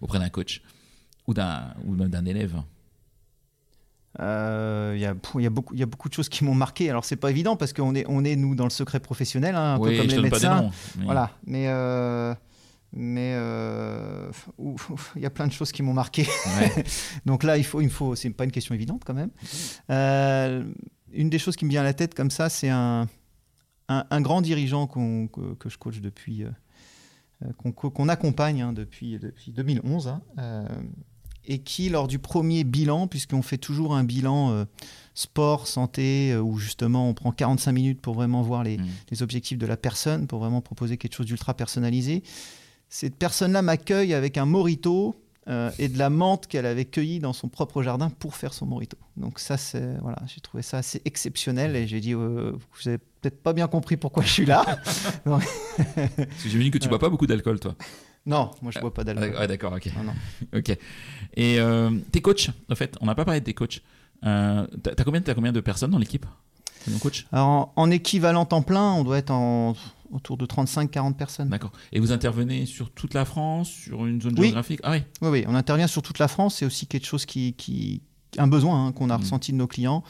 auprès 0.00 0.18
d'un 0.18 0.28
coach 0.28 0.62
ou 1.26 1.34
d'un 1.34 2.24
élève? 2.24 2.62
Euh, 4.20 4.94
il 4.96 5.00
y, 5.02 5.04
a, 5.04 5.14
y, 5.40 5.46
a 5.46 5.50
beaucoup, 5.50 5.74
y 5.74 5.82
a 5.82 5.86
beaucoup 5.86 6.08
de 6.08 6.14
choses 6.14 6.28
qui 6.28 6.44
m'ont 6.44 6.54
marqué. 6.54 6.88
Alors, 6.88 7.04
c'est 7.04 7.16
pas 7.16 7.30
évident 7.30 7.56
parce 7.56 7.72
qu'on 7.72 7.94
est, 7.94 8.04
on 8.08 8.24
est, 8.24 8.36
nous, 8.36 8.54
dans 8.54 8.64
le 8.64 8.70
secret 8.70 9.00
professionnel, 9.00 9.54
hein, 9.54 9.74
un 9.74 9.78
peu 9.78 9.94
comme 9.96 10.06
les 10.06 10.18
médecins. 10.18 10.70
mais... 10.96 11.04
Voilà. 11.04 11.30
Mais, 11.46 11.68
euh, 11.68 12.34
mais 12.96 13.34
euh, 13.34 14.30
il 15.16 15.22
y 15.22 15.26
a 15.26 15.30
plein 15.30 15.46
de 15.46 15.52
choses 15.52 15.70
qui 15.70 15.82
m'ont 15.82 15.92
marqué. 15.92 16.26
Donc 17.26 17.44
là, 17.44 17.56
il 17.56 17.64
faut, 17.64 17.80
il 17.80 17.90
faut, 17.90 18.14
c'est 18.14 18.30
pas 18.30 18.44
une 18.44 18.50
question 18.50 18.74
évidente 18.74 19.02
quand 19.04 19.14
même. 19.14 19.30
une 21.12 21.30
des 21.30 21.38
choses 21.38 21.56
qui 21.56 21.64
me 21.64 21.70
vient 21.70 21.82
à 21.82 21.84
la 21.84 21.94
tête 21.94 22.14
comme 22.14 22.30
ça, 22.30 22.48
c'est 22.48 22.70
un, 22.70 23.08
un, 23.88 24.20
grand 24.20 24.40
dirigeant 24.40 24.86
que, 24.86 25.54
que, 25.54 25.68
je 25.68 25.78
coach 25.78 26.00
depuis, 26.00 26.44
qu'on 27.58 28.08
accompagne 28.08 28.62
hein, 28.62 28.72
depuis, 28.72 29.18
depuis 29.18 29.52
2011 29.52 30.14
et 31.46 31.58
qui, 31.58 31.88
lors 31.88 32.08
du 32.08 32.18
premier 32.18 32.64
bilan, 32.64 33.06
puisqu'on 33.06 33.42
fait 33.42 33.58
toujours 33.58 33.94
un 33.94 34.04
bilan 34.04 34.50
euh, 34.50 34.64
sport, 35.14 35.66
santé, 35.66 36.32
euh, 36.32 36.40
où 36.40 36.58
justement 36.58 37.08
on 37.08 37.14
prend 37.14 37.32
45 37.32 37.72
minutes 37.72 38.00
pour 38.00 38.14
vraiment 38.14 38.42
voir 38.42 38.64
mmh. 38.64 38.76
les, 39.10 39.22
objectifs 39.22 39.58
de 39.58 39.66
la 39.66 39.76
personne, 39.76 40.26
pour 40.26 40.40
vraiment 40.40 40.60
proposer 40.60 40.96
quelque 40.96 41.14
chose 41.14 41.26
d'ultra 41.26 41.54
personnalisé, 41.54 42.22
cette 42.88 43.16
personne-là 43.16 43.62
m'accueille 43.62 44.14
avec 44.14 44.38
un 44.38 44.46
morito 44.46 45.16
euh, 45.48 45.70
et 45.78 45.88
de 45.88 45.98
la 45.98 46.10
menthe 46.10 46.46
qu'elle 46.46 46.66
avait 46.66 46.84
cueillie 46.84 47.20
dans 47.20 47.32
son 47.32 47.48
propre 47.48 47.82
jardin 47.82 48.10
pour 48.10 48.34
faire 48.34 48.52
son 48.52 48.66
morito. 48.66 48.96
Donc 49.16 49.38
ça, 49.38 49.56
c'est 49.56 49.96
voilà, 50.00 50.18
j'ai 50.26 50.40
trouvé 50.40 50.62
ça 50.62 50.78
assez 50.78 51.00
exceptionnel 51.04 51.76
et 51.76 51.86
j'ai 51.86 52.00
dit, 52.00 52.14
vous 52.14 52.58
avez 52.86 52.98
peut-être 52.98 53.42
pas 53.42 53.52
bien 53.52 53.68
compris 53.68 53.96
pourquoi 53.96 54.22
je 54.24 54.32
suis 54.32 54.46
là. 54.46 54.64
J'imagine 56.46 56.72
que 56.72 56.78
tu 56.78 56.88
bois 56.88 56.98
pas 56.98 57.08
beaucoup 57.08 57.26
d'alcool, 57.26 57.60
toi. 57.60 57.74
Non, 58.26 58.50
moi 58.60 58.72
je 58.72 58.80
bois 58.80 58.92
pas 58.92 59.04
d'alcool. 59.04 59.34
Ah, 59.38 59.46
d'accord, 59.46 59.72
ok. 59.72 59.88
ok. 60.56 60.76
Et 61.36 61.60
euh, 61.60 61.90
tes 62.10 62.20
coachs, 62.20 62.50
en 62.68 62.74
fait, 62.74 62.96
on 63.00 63.06
n'a 63.06 63.14
pas 63.14 63.24
parlé 63.24 63.40
de 63.40 63.44
tes 63.44 63.54
coachs. 63.54 63.82
Euh, 64.24 64.66
t'as 64.82 65.04
combien, 65.04 65.22
as 65.24 65.34
combien 65.34 65.52
de 65.52 65.60
personnes 65.60 65.92
dans 65.92 65.98
l'équipe 65.98 66.26
coach? 67.00 67.26
Alors, 67.32 67.72
en, 67.76 67.90
équivalent 67.90 68.44
temps 68.44 68.62
plein, 68.62 68.92
on 68.92 69.04
doit 69.04 69.18
être 69.18 69.30
en, 69.30 69.74
autour 70.10 70.36
de 70.36 70.46
35-40 70.46 71.14
personnes. 71.14 71.48
D'accord. 71.48 71.72
Et 71.92 72.00
vous 72.00 72.12
intervenez 72.12 72.66
sur 72.66 72.90
toute 72.90 73.14
la 73.14 73.24
France, 73.24 73.68
sur 73.68 74.06
une 74.06 74.20
zone 74.20 74.36
géographique? 74.36 74.80
Ah, 74.82 74.92
oui. 74.92 75.02
oui. 75.22 75.28
Oui, 75.28 75.44
on 75.48 75.54
intervient 75.54 75.86
sur 75.86 76.02
toute 76.02 76.18
la 76.18 76.28
France. 76.28 76.56
C'est 76.56 76.66
aussi 76.66 76.86
quelque 76.86 77.06
chose 77.06 77.26
qui, 77.26 77.54
qui, 77.54 78.02
un 78.38 78.46
besoin 78.46 78.86
hein, 78.86 78.92
qu'on 78.92 79.10
a 79.10 79.16
Mm. 79.18 79.20
ressenti 79.20 79.52
de 79.52 79.56
nos 79.56 79.66
clients, 79.66 80.02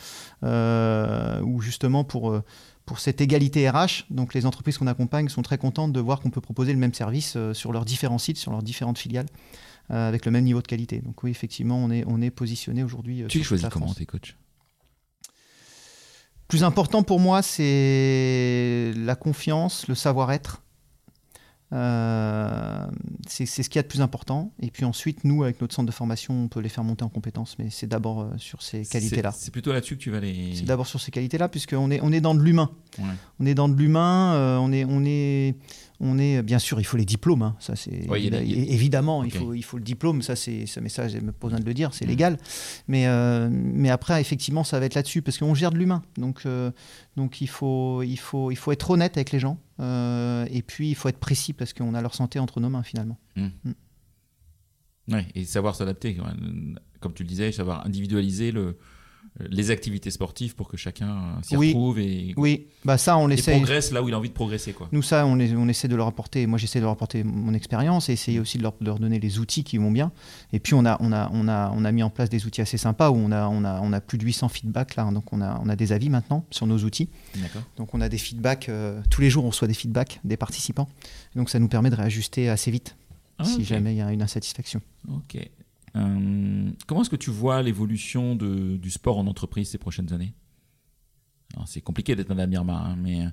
euh, 0.44 1.40
où 1.42 1.60
justement 1.60 2.04
pour, 2.04 2.30
euh, 2.30 2.42
pour 2.84 2.98
cette 3.00 3.20
égalité 3.20 3.68
RH, 3.68 4.04
donc 4.10 4.34
les 4.34 4.46
entreprises 4.46 4.78
qu'on 4.78 4.86
accompagne 4.86 5.28
sont 5.28 5.42
très 5.42 5.58
contentes 5.58 5.92
de 5.92 6.00
voir 6.00 6.20
qu'on 6.20 6.30
peut 6.30 6.40
proposer 6.40 6.72
le 6.72 6.78
même 6.78 6.94
service 6.94 7.34
euh, 7.36 7.52
sur 7.54 7.72
leurs 7.72 7.84
différents 7.84 8.18
sites, 8.18 8.36
sur 8.38 8.52
leurs 8.52 8.62
différentes 8.62 8.98
filiales, 8.98 9.26
euh, 9.90 10.08
avec 10.08 10.24
le 10.24 10.30
même 10.32 10.44
niveau 10.44 10.62
de 10.62 10.66
qualité. 10.66 11.00
Donc 11.00 11.22
oui, 11.22 11.30
effectivement, 11.30 11.78
on 11.78 11.90
est, 11.90 12.04
on 12.06 12.20
est 12.20 12.30
positionné 12.30 12.82
aujourd'hui. 12.82 13.24
Tu 13.28 13.38
les 13.38 13.44
choisis 13.44 13.68
comment 13.70 13.92
tes 13.92 14.06
coachs? 14.06 14.36
Plus 16.48 16.62
important 16.64 17.02
pour 17.02 17.18
moi, 17.20 17.42
c'est 17.42 18.92
la 18.96 19.16
confiance, 19.16 19.88
le 19.88 19.94
savoir-être. 19.94 20.62
Euh, 21.72 22.86
c'est 23.26 23.44
ce 23.46 23.68
qu'il 23.68 23.76
y 23.76 23.78
a 23.80 23.82
de 23.82 23.88
plus 23.88 24.00
important. 24.00 24.52
Et 24.60 24.70
puis 24.70 24.84
ensuite, 24.84 25.24
nous, 25.24 25.42
avec 25.42 25.60
notre 25.60 25.74
centre 25.74 25.86
de 25.86 25.92
formation, 25.92 26.44
on 26.44 26.48
peut 26.48 26.60
les 26.60 26.68
faire 26.68 26.84
monter 26.84 27.02
en 27.04 27.08
compétences. 27.08 27.56
Mais 27.58 27.70
c'est 27.70 27.88
d'abord 27.88 28.20
euh, 28.20 28.28
sur 28.36 28.62
ces 28.62 28.84
qualités-là. 28.84 29.32
C'est 29.32 29.46
c'est 29.46 29.50
plutôt 29.50 29.72
là-dessus 29.72 29.96
que 29.96 30.02
tu 30.02 30.10
vas 30.12 30.20
les. 30.20 30.54
C'est 30.54 30.64
d'abord 30.64 30.86
sur 30.86 31.00
ces 31.00 31.10
qualités-là, 31.10 31.48
puisqu'on 31.48 31.90
est, 31.90 32.00
on 32.02 32.12
est 32.12 32.20
dans 32.20 32.34
de 32.36 32.42
l'humain. 32.42 32.70
Ouais. 32.98 33.04
On 33.40 33.46
est 33.46 33.54
dans 33.54 33.68
de 33.68 33.74
l'humain. 33.74 34.34
euh, 34.34 34.58
on, 34.58 34.72
est, 34.72 34.84
on, 34.84 35.04
est, 35.04 35.56
on 36.00 36.18
est, 36.18 36.42
bien 36.42 36.58
sûr, 36.58 36.78
il 36.80 36.84
faut 36.84 36.96
les 36.96 37.04
diplômes. 37.04 37.42
hein, 37.42 37.56
ça, 37.58 37.74
c'est 37.76 38.08
Ouais, 38.08 38.22
il 38.22 38.34
a- 38.34 38.42
évidemment, 38.42 39.24
il, 39.24 39.30
faut, 39.32 39.54
il 39.54 39.62
faut 39.62 39.78
le 39.78 39.82
diplôme. 39.82 40.20
Ça, 40.22 40.36
c'est 40.36 40.66
ce 40.66 40.78
message, 40.80 41.14
pas 41.14 41.48
besoin 41.48 41.60
de 41.60 41.64
le 41.64 41.72
dire, 41.74 41.94
c'est 41.94 42.04
Mm. 42.04 42.08
légal. 42.08 42.38
Mais, 42.88 43.06
euh, 43.06 43.48
mais 43.50 43.88
après, 43.90 44.20
effectivement, 44.20 44.62
ça 44.64 44.78
va 44.78 44.86
être 44.86 44.94
là-dessus, 44.94 45.22
parce 45.22 45.38
qu'on 45.38 45.54
gère 45.54 45.70
de 45.70 45.78
l'humain. 45.78 46.02
Donc, 46.18 46.42
euh, 46.46 46.70
donc 47.16 47.40
il, 47.40 47.48
faut, 47.48 48.02
il, 48.02 48.16
faut, 48.18 48.50
il 48.50 48.56
faut 48.56 48.72
être 48.72 48.90
honnête 48.90 49.16
avec 49.16 49.32
les 49.32 49.38
gens. 49.38 49.58
euh, 49.80 50.46
et 50.50 50.62
puis, 50.62 50.88
il 50.90 50.94
faut 50.94 51.08
être 51.08 51.18
précis, 51.18 51.52
parce 51.52 51.72
qu'on 51.72 51.94
a 51.94 52.02
leur 52.02 52.14
santé 52.14 52.38
entre 52.38 52.60
nos 52.60 52.68
mains, 52.68 52.82
finalement. 52.82 53.18
Ouais, 55.08 55.26
et 55.34 55.44
savoir 55.44 55.76
s'adapter. 55.76 56.16
Comme 57.00 57.12
tu 57.14 57.22
le 57.22 57.28
disais, 57.28 57.52
savoir 57.52 57.86
individualiser 57.86 58.50
le, 58.52 58.76
les 59.50 59.70
activités 59.70 60.10
sportives 60.10 60.54
pour 60.54 60.68
que 60.68 60.76
chacun 60.76 61.08
euh, 61.08 61.42
s'y 61.42 61.56
Oui. 61.56 61.68
retrouve 61.68 61.98
et, 61.98 62.32
Oui, 62.36 62.66
bah 62.84 62.96
ça, 62.98 63.18
on 63.18 63.28
et 63.28 63.36
progresse 63.36 63.92
là 63.92 64.02
où 64.02 64.08
il 64.08 64.14
a 64.14 64.18
envie 64.18 64.28
de 64.30 64.34
progresser. 64.34 64.72
Quoi. 64.72 64.88
Nous, 64.92 65.02
ça, 65.02 65.26
on, 65.26 65.38
on 65.38 65.68
essaie 65.68 65.88
de 65.88 65.96
leur 65.96 66.06
apporter. 66.06 66.46
Moi, 66.46 66.58
j'essaie 66.58 66.78
de 66.78 66.84
leur 66.84 66.92
apporter 66.92 67.22
mon 67.24 67.52
expérience 67.54 68.08
et 68.08 68.12
essayer 68.14 68.40
aussi 68.40 68.58
de 68.58 68.62
leur, 68.62 68.74
de 68.80 68.86
leur 68.86 68.98
donner 68.98 69.18
les 69.20 69.38
outils 69.38 69.64
qui 69.64 69.78
vont 69.78 69.90
bien. 69.90 70.12
Et 70.52 70.58
puis, 70.60 70.74
on 70.74 70.84
a, 70.86 70.96
on 71.00 71.12
a, 71.12 71.30
on 71.32 71.48
a, 71.48 71.70
on 71.74 71.84
a 71.84 71.92
mis 71.92 72.02
en 72.02 72.10
place 72.10 72.30
des 72.30 72.46
outils 72.46 72.60
assez 72.60 72.78
sympas 72.78 73.10
où 73.10 73.16
on 73.16 73.30
a, 73.32 73.46
on 73.48 73.64
a, 73.64 73.80
on 73.82 73.92
a 73.92 74.00
plus 74.00 74.18
de 74.18 74.24
800 74.24 74.48
feedbacks 74.48 74.96
là. 74.96 75.04
Donc, 75.12 75.32
on 75.32 75.40
a, 75.40 75.60
on 75.62 75.68
a 75.68 75.76
des 75.76 75.92
avis 75.92 76.08
maintenant 76.08 76.44
sur 76.50 76.66
nos 76.66 76.78
outils. 76.78 77.08
Donc, 77.76 77.94
on 77.94 78.00
a 78.00 78.08
des 78.08 78.18
feedbacks. 78.18 78.68
euh, 78.68 79.00
tous 79.10 79.20
les 79.20 79.30
jours, 79.30 79.44
on 79.44 79.48
reçoit 79.50 79.68
des 79.68 79.74
feedbacks 79.74 80.20
des 80.24 80.36
participants. 80.36 80.88
Donc, 81.34 81.50
ça 81.50 81.58
nous 81.58 81.68
permet 81.68 81.90
de 81.90 81.96
réajuster 81.96 82.48
assez 82.48 82.70
vite 82.70 82.96
Ah, 83.38 83.44
si 83.44 83.64
jamais 83.64 83.92
il 83.94 83.98
y 83.98 84.00
a 84.02 84.10
une 84.12 84.22
insatisfaction. 84.22 84.80
Ok. 85.12 85.38
Euh, 85.96 86.70
comment 86.86 87.00
est-ce 87.02 87.10
que 87.10 87.16
tu 87.16 87.30
vois 87.30 87.62
l'évolution 87.62 88.34
du 88.36 88.90
sport 88.90 89.18
en 89.18 89.26
entreprise 89.26 89.70
ces 89.70 89.78
prochaines 89.78 90.12
années? 90.12 90.34
Alors, 91.54 91.66
C'est 91.68 91.80
compliqué 91.80 92.14
d'être 92.16 92.30
un 92.30 92.38
avenir 92.38 92.64
marin, 92.64 92.92
hein, 92.92 92.96
mais 93.00 93.24
euh, 93.24 93.28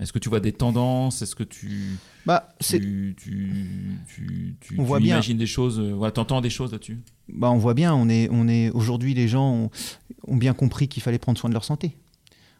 est-ce 0.00 0.12
que 0.12 0.18
tu 0.18 0.28
vois 0.28 0.40
des 0.40 0.52
tendances? 0.52 1.22
Est-ce 1.22 1.34
que 1.34 1.42
tu, 1.42 1.98
Bah, 2.24 2.48
tu, 2.60 3.14
tu, 3.18 3.98
tu, 4.06 4.56
tu- 4.60 4.74
On 4.74 4.82
tu 4.82 4.86
voit 4.86 5.00
bien. 5.00 5.16
imagines 5.16 5.36
des 5.36 5.46
choses 5.46 5.78
euh, 5.80 5.92
voilà, 5.92 6.12
T'entends 6.12 6.40
des 6.40 6.50
choses 6.50 6.72
là-dessus? 6.72 6.98
Bah, 7.28 7.50
on 7.50 7.58
voit 7.58 7.74
bien. 7.74 7.94
On 7.94 8.08
est, 8.08 8.28
on 8.30 8.48
est 8.48 8.70
aujourd'hui, 8.70 9.12
les 9.14 9.28
gens 9.28 9.50
ont, 9.52 9.70
ont 10.28 10.36
bien 10.36 10.54
compris 10.54 10.88
qu'il 10.88 11.02
fallait 11.02 11.18
prendre 11.18 11.36
soin 11.38 11.50
de 11.50 11.54
leur 11.54 11.64
santé. 11.64 11.96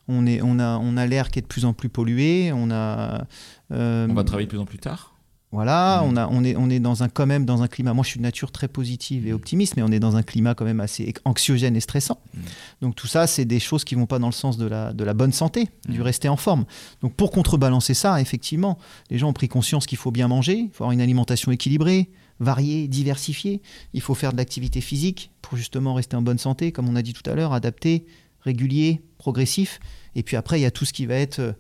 On, 0.08 0.26
est, 0.26 0.40
on 0.42 0.58
a, 0.58 0.78
on 0.78 0.96
a 0.96 1.06
l'air 1.06 1.30
qui 1.30 1.38
est 1.38 1.42
de 1.42 1.46
plus 1.46 1.64
en 1.64 1.72
plus 1.74 1.88
pollué. 1.90 2.50
On 2.52 2.70
a. 2.70 3.26
euh, 3.72 4.06
On 4.10 4.14
va 4.14 4.24
travailler 4.24 4.46
de 4.46 4.50
plus 4.50 4.58
en 4.58 4.64
plus 4.66 4.78
tard? 4.78 5.14
Voilà, 5.50 6.02
Mm. 6.02 6.08
on, 6.10 6.16
a, 6.16 6.28
on, 6.28 6.44
est, 6.44 6.56
on 6.56 6.68
est 6.68 6.78
dans 6.78 7.02
un, 7.02 7.08
quand 7.08 7.24
même 7.26 7.46
dans 7.46 7.62
un 7.62 7.68
climat. 7.68 7.94
Moi, 7.94 8.04
je 8.04 8.10
suis 8.10 8.18
de 8.18 8.22
nature 8.22 8.52
très 8.52 8.68
positive 8.68 9.26
et 9.26 9.32
optimiste, 9.32 9.76
mais 9.76 9.82
on 9.82 9.88
est 9.90 9.98
dans 9.98 10.14
un 10.16 10.22
climat 10.22 10.54
quand 10.54 10.66
même 10.66 10.80
assez 10.80 11.14
anxiogène 11.24 11.74
et 11.74 11.80
stressant. 11.80 12.20
Mm. 12.34 12.40
Donc, 12.82 12.96
tout 12.96 13.06
ça, 13.06 13.26
c'est 13.26 13.46
des 13.46 13.58
choses 13.60 13.84
qui 13.84 13.94
vont 13.94 14.04
pas 14.06 14.18
dans 14.18 14.26
le 14.26 14.32
sens 14.32 14.58
de 14.58 14.66
la, 14.66 14.92
de 14.92 15.04
la 15.04 15.14
bonne 15.14 15.32
santé, 15.32 15.68
du 15.88 16.00
Mm. 16.00 16.02
rester 16.02 16.28
en 16.28 16.36
forme. 16.36 16.66
Donc, 17.00 17.14
pour 17.14 17.30
contrebalancer 17.30 17.94
ça, 17.94 18.20
effectivement, 18.20 18.78
les 19.10 19.16
gens 19.16 19.28
ont 19.30 19.32
pris 19.32 19.48
conscience 19.48 19.86
qu'il 19.86 19.98
faut 19.98 20.10
bien 20.10 20.28
manger, 20.28 20.56
il 20.56 20.70
faut 20.72 20.84
avoir 20.84 20.92
une 20.92 21.00
alimentation 21.00 21.50
équilibrée, 21.50 22.10
variée, 22.40 22.86
diversifiée. 22.86 23.62
Il 23.94 24.00
faut 24.02 24.14
faire 24.14 24.32
de 24.32 24.36
l'activité 24.36 24.80
physique 24.80 25.30
pour 25.42 25.56
justement 25.56 25.94
rester 25.94 26.14
en 26.14 26.22
bonne 26.22 26.38
santé, 26.38 26.72
comme 26.72 26.88
on 26.88 26.94
a 26.94 27.02
dit 27.02 27.14
tout 27.14 27.28
à 27.28 27.34
l'heure, 27.34 27.52
adapté, 27.54 28.06
régulier, 28.42 29.02
progressif. 29.16 29.80
Et 30.14 30.22
puis 30.22 30.36
après, 30.36 30.60
il 30.60 30.62
y 30.62 30.66
a 30.66 30.70
tout 30.70 30.84
ce 30.84 30.92
qui 30.92 31.06
va 31.06 31.14
être. 31.14 31.54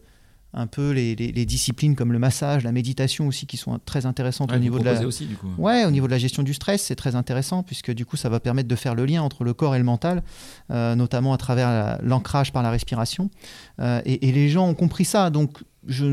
Un 0.54 0.66
peu 0.66 0.92
les, 0.92 1.14
les- 1.14 1.30
les 1.30 1.44
disciplines 1.46 1.94
comme 1.94 2.12
le 2.12 2.18
massage, 2.18 2.64
la 2.64 2.72
méditation 2.72 3.26
aussi, 3.28 3.46
qui 3.46 3.56
sont 3.58 3.78
très 3.84 4.06
intéressantes 4.06 4.50
Ouais, 4.50 4.56
au 4.56 4.60
niveau 4.60 4.78
de 4.78 4.84
la, 4.84 4.92
proposez 4.92 5.06
aussi, 5.06 5.26
du 5.26 5.36
coup. 5.36 5.48
Ouais, 5.58 5.84
au 5.84 5.90
niveau 5.90 6.06
de 6.06 6.12
la 6.12 6.18
gestion 6.18 6.42
du 6.42 6.54
stress, 6.54 6.82
c'est 6.82 6.96
très 6.96 7.14
intéressant 7.16 7.62
puisque 7.62 7.90
du 7.92 8.06
coup, 8.06 8.16
ça 8.16 8.28
va 8.30 8.40
permettre 8.40 8.68
de 8.68 8.74
faire 8.76 8.94
le 8.94 9.04
lien 9.04 9.22
entre 9.22 9.44
le 9.44 9.52
corps 9.52 9.74
et 9.74 9.78
le 9.78 9.84
mental, 9.84 10.22
euh, 10.70 10.94
notamment 10.94 11.34
à 11.34 11.36
travers 11.36 11.68
la- 11.68 11.98
l'ancrage 12.02 12.52
par 12.52 12.62
la 12.62 12.70
respiration. 12.70 13.30
Euh, 13.80 14.00
et, 14.06 14.28
et 14.28 14.32
les 14.32 14.48
gens 14.48 14.66
ont 14.68 14.74
compris 14.74 15.04
ça, 15.04 15.28
donc 15.30 15.58
je, 15.86 16.06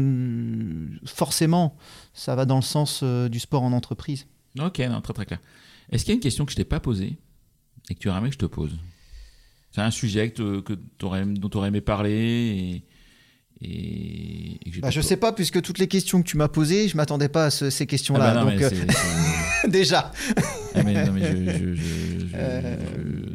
forcément, 1.06 1.76
ça 2.14 2.36
va 2.36 2.46
dans 2.46 2.56
le 2.58 2.62
sens 2.62 3.02
euh, 3.04 3.30
du 3.30 3.40
sport 3.40 3.64
en 3.64 3.72
entreprise. 3.74 4.28
Ok, 4.60 4.80
non, 4.80 5.02
très 5.02 5.14
très 5.14 5.26
clair. 5.26 5.40
Est-ce 5.92 6.04
qu'il 6.04 6.12
y 6.12 6.16
a 6.16 6.18
une 6.18 6.22
question 6.22 6.46
que 6.46 6.52
je 6.52 6.58
t'ai 6.58 6.64
pas 6.66 6.80
posée 6.80 7.18
et 7.90 7.96
que 7.96 8.00
tu 8.00 8.10
aurais 8.10 8.20
aimé 8.20 8.30
que 8.30 8.34
je 8.36 8.40
te 8.40 8.46
pose? 8.46 8.78
C'est 9.72 9.82
un 9.82 9.92
sujet 9.92 10.32
que, 10.32 10.62
que 10.62 10.74
t'aurais- 10.74 11.26
dont 11.26 11.50
tu 11.50 11.58
aurais 11.58 11.68
aimé 11.68 11.82
parler 11.82 12.12
et, 12.12 12.84
et, 13.62 14.56
et 14.56 14.70
que 14.70 14.76
j'ai 14.76 14.82
Bah, 14.82 14.90
je 14.90 15.00
po- 15.02 15.08
sais 15.08 15.18
pas, 15.18 15.32
puisque 15.32 15.62
toutes 15.62 15.80
les 15.80 15.88
questions 15.88 16.22
que 16.22 16.28
tu 16.28 16.38
m'as 16.38 16.48
posées, 16.48 16.88
je 16.88 16.98
m'attendais 16.98 17.30
pas 17.30 17.46
à 17.46 17.50
ce- 17.50 17.70
ces 17.70 17.84
Ah 17.84 17.88
questions-là. 17.88 18.44
bah 18.46 18.52
déjà, 19.68 20.12
Ah, 20.76 20.84
mais 20.84 21.06
non, 21.06 21.14
mais 21.14 21.22
je- 21.22 21.52
je- 21.52 21.76
je- 21.76 22.28
je- 22.28 22.36
Euh. 22.36 22.78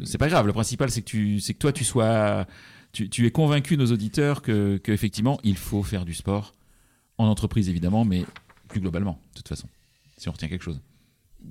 c'est 0.05 0.17
pas 0.17 0.27
grave. 0.29 0.45
Le 0.47 0.53
principal, 0.53 0.91
c'est 0.91 1.01
que 1.01 1.07
tu, 1.07 1.39
c'est 1.39 1.53
que 1.53 1.59
toi, 1.59 1.73
tu 1.73 1.83
sois, 1.83 2.45
tu, 2.91 3.09
tu 3.09 3.25
es 3.25 3.31
convaincu 3.31 3.77
nos 3.77 3.87
auditeurs 3.91 4.41
que, 4.41 4.77
que 4.77 4.91
effectivement, 4.91 5.39
il 5.43 5.57
faut 5.57 5.83
faire 5.83 6.05
du 6.05 6.13
sport 6.13 6.53
en 7.17 7.25
entreprise 7.27 7.67
évidemment, 7.69 8.05
mais 8.05 8.23
plus 8.67 8.79
globalement, 8.79 9.19
de 9.33 9.37
toute 9.37 9.47
façon, 9.47 9.67
si 10.17 10.29
on 10.29 10.31
retient 10.31 10.47
quelque 10.47 10.63
chose. 10.63 10.79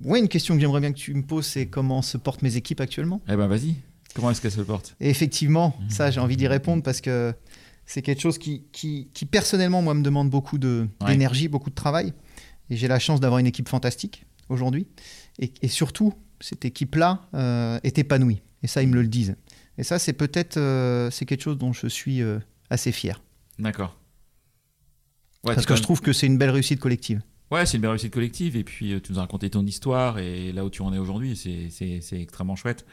ouais, 0.05 0.19
une 0.19 0.27
question 0.29 0.55
que 0.55 0.61
j'aimerais 0.61 0.79
bien 0.79 0.91
que 0.93 0.97
tu 0.97 1.13
me 1.13 1.23
poses, 1.23 1.45
c'est 1.45 1.67
comment 1.67 2.01
se 2.01 2.17
portent 2.17 2.41
mes 2.41 2.55
équipes 2.55 2.79
actuellement? 2.81 3.21
Eh 3.27 3.35
ben, 3.35 3.47
vas-y. 3.47 3.75
Comment 4.15 4.31
est-ce 4.31 4.41
qu'elle 4.41 4.51
se 4.51 4.61
porte 4.61 4.95
Et 4.99 5.09
effectivement, 5.09 5.77
ça, 5.87 6.11
j'ai 6.11 6.19
envie 6.19 6.35
d'y 6.35 6.47
répondre 6.47 6.83
parce 6.83 6.99
que 6.99 7.33
c'est 7.91 8.01
quelque 8.01 8.21
chose 8.21 8.37
qui, 8.37 8.63
qui, 8.71 9.09
qui, 9.13 9.25
personnellement, 9.25 9.81
moi, 9.81 9.93
me 9.93 10.01
demande 10.01 10.29
beaucoup 10.29 10.55
Ouais. 10.57 10.87
d'énergie, 11.07 11.49
beaucoup 11.49 11.69
de 11.69 11.75
travail. 11.75 12.13
Et 12.69 12.77
j'ai 12.77 12.87
la 12.87 12.99
chance 12.99 13.19
d'avoir 13.19 13.39
une 13.39 13.47
équipe 13.47 13.67
fantastique 13.67 14.25
aujourd'hui. 14.47 14.87
Et, 15.39 15.51
et 15.61 15.67
surtout, 15.67 16.13
cette 16.39 16.63
équipe-là 16.63 17.27
euh, 17.33 17.79
est 17.83 17.97
épanouie. 17.99 18.41
Et 18.63 18.67
ça, 18.67 18.81
ils 18.81 18.87
me 18.87 18.95
le 19.01 19.07
disent. 19.07 19.35
Et 19.77 19.83
ça, 19.83 19.99
c'est 19.99 20.13
peut-être 20.13 20.55
euh, 20.55 21.11
c'est 21.11 21.25
quelque 21.25 21.41
chose 21.41 21.57
dont 21.57 21.73
je 21.73 21.87
suis 21.87 22.21
euh, 22.21 22.39
assez 22.69 22.93
fier. 22.93 23.21
D'accord. 23.59 23.97
Ouais, 25.43 25.53
parce 25.53 25.65
que 25.65 25.75
je 25.75 25.81
trouve 25.81 25.99
que 25.99 26.13
c'est 26.13 26.27
une 26.27 26.37
belle 26.37 26.51
réussite 26.51 26.79
collective. 26.79 27.21
Ouais, 27.49 27.65
c'est 27.65 27.75
une 27.75 27.81
belle 27.81 27.91
réussite 27.91 28.13
collective. 28.13 28.55
Et 28.55 28.63
puis, 28.63 29.01
tu 29.01 29.11
nous 29.11 29.17
as 29.17 29.23
raconté 29.23 29.49
ton 29.49 29.65
histoire 29.65 30.17
et 30.17 30.53
là 30.53 30.63
où 30.63 30.69
tu 30.69 30.81
en 30.81 30.93
es 30.93 30.97
aujourd'hui, 30.97 31.35
c'est 31.35 32.21
extrêmement 32.21 32.55
chouette. 32.55 32.85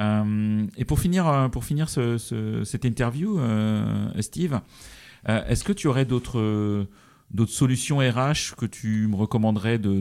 Euh, 0.00 0.66
et 0.76 0.84
pour 0.84 0.98
finir, 1.00 1.26
euh, 1.28 1.48
pour 1.48 1.64
finir 1.64 1.88
ce- 1.88 2.18
ce- 2.18 2.64
cette 2.64 2.84
interview, 2.84 3.38
euh, 3.38 4.08
Steve, 4.20 4.60
est-ce 5.26 5.62
que 5.64 5.72
tu 5.72 5.86
aurais 5.86 6.04
d'autres 6.04 6.86
solutions 7.46 7.98
RH 7.98 8.56
que 8.56 8.66
tu 8.66 9.06
me 9.06 9.16
recommanderais 9.16 9.78
de, 9.78 10.00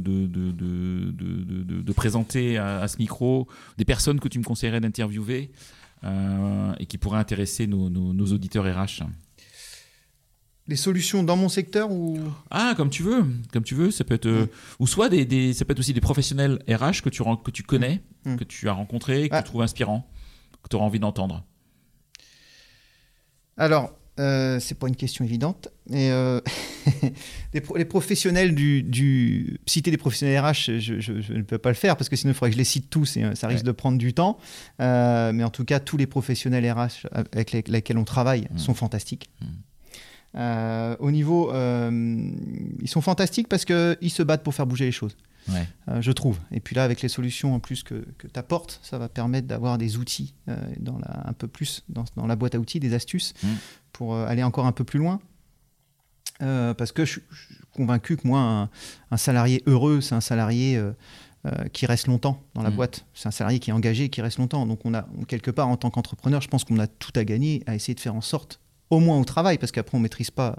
présenter 1.94 2.58
à, 2.58 2.88
ce 2.88 2.98
micro, 2.98 3.48
des 3.78 3.86
personnes 3.86 4.20
que 4.20 4.28
tu 4.28 4.40
me 4.40 4.44
conseillerais 4.44 4.80
d'interviewer 4.82 5.52
et 6.04 6.86
qui 6.88 6.98
pourraient 6.98 7.20
intéresser 7.20 7.68
nos- 7.68 7.90
nos 7.90 8.26
auditeurs 8.34 8.66
RH 8.66 9.04
Les 10.72 10.78
solutions 10.78 11.22
dans 11.24 11.36
mon 11.36 11.50
secteur 11.50 11.92
ou? 11.92 12.18
Ah, 12.50 12.74
comme 12.78 12.90
tu 12.90 13.04
veux, 13.04 13.26
comme 13.52 13.64
tu 13.64 13.76
veux. 13.76 13.92
Ça 13.92 14.04
peut 14.06 14.14
être, 14.16 14.26
euh, 14.26 14.48
ou 14.80 14.88
soit 14.88 15.10
des, 15.10 15.26
des- 15.26 15.54
ça 15.54 15.66
peut 15.66 15.74
être 15.74 15.80
aussi 15.80 15.92
des 15.94 16.00
professionnels 16.02 16.60
RH 16.68 17.02
que 17.04 17.10
tu 17.10 17.22
que 17.44 17.52
tu 17.52 17.64
connais, 17.64 18.02
Mm. 18.26 18.38
que 18.38 18.44
tu 18.46 18.70
as 18.70 18.74
rencontrés, 18.74 19.28
que 19.28 19.36
Ah. 19.36 19.42
tu 19.44 19.50
trouves 19.50 19.62
inspirants, 19.64 20.10
que 20.64 20.70
tu 20.70 20.78
auras 20.78 20.86
envie 20.86 21.00
d'entendre. 21.00 21.44
Alors, 23.58 23.92
euh, 24.20 24.60
c'est 24.62 24.76
pas 24.80 24.88
une 24.88 24.96
question 24.96 25.26
évidente. 25.26 25.68
Et, 25.90 26.10
euh, 26.12 26.40
les, 27.54 27.60
pro- 27.62 27.76
les 27.76 27.86
professionnels 27.86 28.56
du, 28.56 28.82
du- 28.84 29.60
Citer 29.66 29.92
des 29.92 29.98
professionnels 29.98 30.40
RH, 30.40 30.80
je, 30.80 31.00
je- 31.02 31.20
je 31.22 31.34
ne 31.34 31.42
peux 31.42 31.58
pas 31.58 31.70
le 31.70 31.76
faire 31.76 31.98
parce 31.98 32.08
que 32.10 32.16
sinon 32.16 32.32
il 32.32 32.36
faudrait 32.36 32.50
que 32.52 32.56
je 32.56 32.60
les 32.60 32.64
cite 32.64 32.90
tous 32.90 33.18
et 33.18 33.24
euh, 33.24 33.36
ça 33.36 33.48
risque 33.48 33.64
Ouais. 33.64 33.68
de 33.68 33.72
prendre 33.74 33.98
du 33.98 34.14
temps. 34.14 34.38
Euh, 34.80 35.34
mais 35.34 35.44
en 35.44 35.50
tout 35.50 35.66
cas, 35.66 35.80
tous 35.82 35.98
les 35.98 36.08
professionnels 36.08 36.66
RH 36.72 37.08
avec 37.12 37.52
les- 37.52 37.64
lesquels 37.68 37.98
on 37.98 38.06
travaille 38.06 38.48
Mm. 38.54 38.58
sont 38.58 38.74
fantastiques. 38.74 39.30
Mm. 40.34 40.38
Euh, 40.40 40.96
au 41.00 41.12
niveau. 41.12 41.52
euh, 41.52 42.32
ils 42.82 42.88
sont 42.90 43.02
fantastiques 43.02 43.48
parce 43.50 43.66
qu'ils 43.66 44.12
se 44.12 44.24
battent 44.24 44.44
pour 44.44 44.54
faire 44.56 44.66
bouger 44.68 44.86
les 44.86 44.92
choses. 44.92 45.16
Ouais. 45.50 45.68
Euh, 45.90 46.02
je 46.02 46.12
trouve. 46.12 46.38
Et 46.52 46.60
puis 46.60 46.76
là, 46.76 46.84
avec 46.84 47.02
les 47.02 47.10
solutions 47.10 47.54
en 47.56 47.60
plus 47.60 47.84
que, 47.84 48.06
que 48.18 48.28
tu 48.28 48.40
apportes, 48.40 48.80
ça 48.84 48.98
va 48.98 49.10
permettre 49.10 49.48
d'avoir 49.48 49.78
des 49.78 49.98
outils, 49.98 50.34
dans 50.80 51.00
la, 51.00 51.28
un 51.28 51.34
peu 51.34 51.48
plus 51.48 51.84
dans, 51.90 52.06
dans 52.16 52.28
la 52.28 52.36
boîte 52.36 52.56
à 52.56 52.60
outils, 52.60 52.80
des 52.80 52.94
astuces 52.94 53.34
Mm. 53.44 53.48
pour 53.92 54.16
aller 54.16 54.44
encore 54.44 54.66
un 54.68 54.72
peu 54.72 54.84
plus 54.84 55.00
loin. 55.00 55.20
Parce 56.40 56.92
que 56.92 57.06
je, 57.06 57.12
suis- 57.14 57.22
je 57.30 57.46
suis 57.46 57.56
convaincu 57.76 58.18
que 58.18 58.28
moi, 58.28 58.40
un, 58.40 58.70
un 59.12 59.18
salarié 59.18 59.62
heureux, 59.68 60.02
c'est 60.02 60.16
un 60.16 60.22
salarié 60.22 60.82
qui 61.74 61.86
reste 61.88 62.08
longtemps 62.08 62.42
dans 62.54 62.62
la 62.64 62.70
Mhm. 62.70 62.76
boîte. 62.76 63.06
C'est 63.14 63.28
un 63.28 63.32
salarié 63.32 63.60
qui 63.60 63.70
est 63.72 63.74
engagé 63.74 64.06
et 64.06 64.10
qui 64.10 64.22
reste 64.22 64.38
longtemps. 64.38 64.66
Donc 64.66 64.86
on 64.86 64.94
a 64.94 65.08
quelque 65.28 65.52
part 65.52 65.68
en 65.68 65.78
tant 65.78 65.90
qu'entrepreneur, 65.90 66.42
je 66.42 66.48
pense 66.48 66.64
qu'on 66.64 66.80
a 66.80 66.88
tout 66.88 67.12
à 67.16 67.24
gagner 67.26 67.64
à 67.66 67.76
essayer 67.76 67.94
de 67.96 68.00
faire 68.00 68.16
en 68.16 68.22
sorte, 68.22 68.60
au 68.92 69.00
moins 69.00 69.20
au 69.20 69.26
travail, 69.26 69.58
parce 69.58 69.72
qu'après 69.72 69.98
on 69.98 70.02
maîtrise 70.02 70.30
pas 70.30 70.58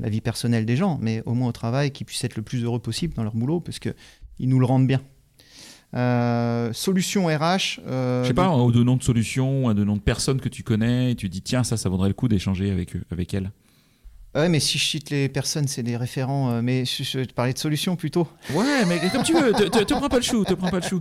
la 0.00 0.08
vie 0.08 0.20
personnelle 0.20 0.64
des 0.66 0.76
gens, 0.76 0.98
mais 1.02 1.22
au 1.26 1.34
moins 1.34 1.48
au 1.48 1.52
travail, 1.52 1.90
qu'ils 1.90 2.06
puissent 2.06 2.22
être 2.24 2.36
le 2.36 2.42
plus 2.42 2.62
heureux 2.64 2.78
possible 2.80 3.14
dans 3.14 3.24
leur 3.24 3.34
boulot, 3.34 3.58
parce 3.60 3.78
que 3.80 3.90
ils 4.38 4.48
nous 4.48 4.60
le 4.60 4.66
rendent 4.66 4.86
bien. 4.86 5.00
Euh, 5.94 6.72
solution 6.72 7.26
RH. 7.26 7.80
euh, 7.86 8.22
Je 8.22 8.28
sais 8.28 8.34
pas, 8.34 8.46
un 8.46 8.60
ou 8.62 8.72
deux 8.72 8.82
noms 8.84 8.96
de 8.96 9.02
solutions, 9.02 9.68
un 9.68 9.74
de 9.74 9.84
noms 9.84 9.96
de 9.96 10.00
personnes 10.00 10.40
que 10.40 10.48
tu 10.48 10.62
connais, 10.62 11.10
et 11.12 11.14
tu 11.16 11.28
dis 11.28 11.42
tiens, 11.42 11.64
ça, 11.64 11.76
ça 11.76 11.88
vaudrait 11.88 12.08
le 12.08 12.14
coup 12.14 12.28
d'échanger 12.28 12.70
avec 12.70 12.96
eux, 12.96 13.02
avec 13.10 13.34
elles. 13.34 13.50
Ouais, 14.34 14.48
mais 14.48 14.60
si 14.60 14.78
je 14.78 14.84
cite 14.86 15.10
les 15.10 15.28
personnes, 15.28 15.68
c'est 15.68 15.82
des 15.82 15.98
référents. 15.98 16.50
euh, 16.50 16.62
mais 16.62 16.86
je, 16.86 17.02
je 17.02 17.18
vais 17.18 17.26
te 17.26 17.34
parler 17.34 17.52
de 17.52 17.58
solutions 17.58 17.96
plutôt. 17.96 18.26
Ouais, 18.54 18.86
mais 18.86 18.98
comme 19.12 19.22
tu 19.22 19.34
veux, 19.34 19.52
te, 19.52 19.64
te- 19.64 19.84
te 19.84 19.92
prends 19.92 20.08
pas 20.08 20.16
le 20.16 20.22
chou, 20.22 20.42
te 20.44 20.54
prends 20.54 20.70
pas 20.70 20.80
le 20.80 20.86
chou. 20.88 21.00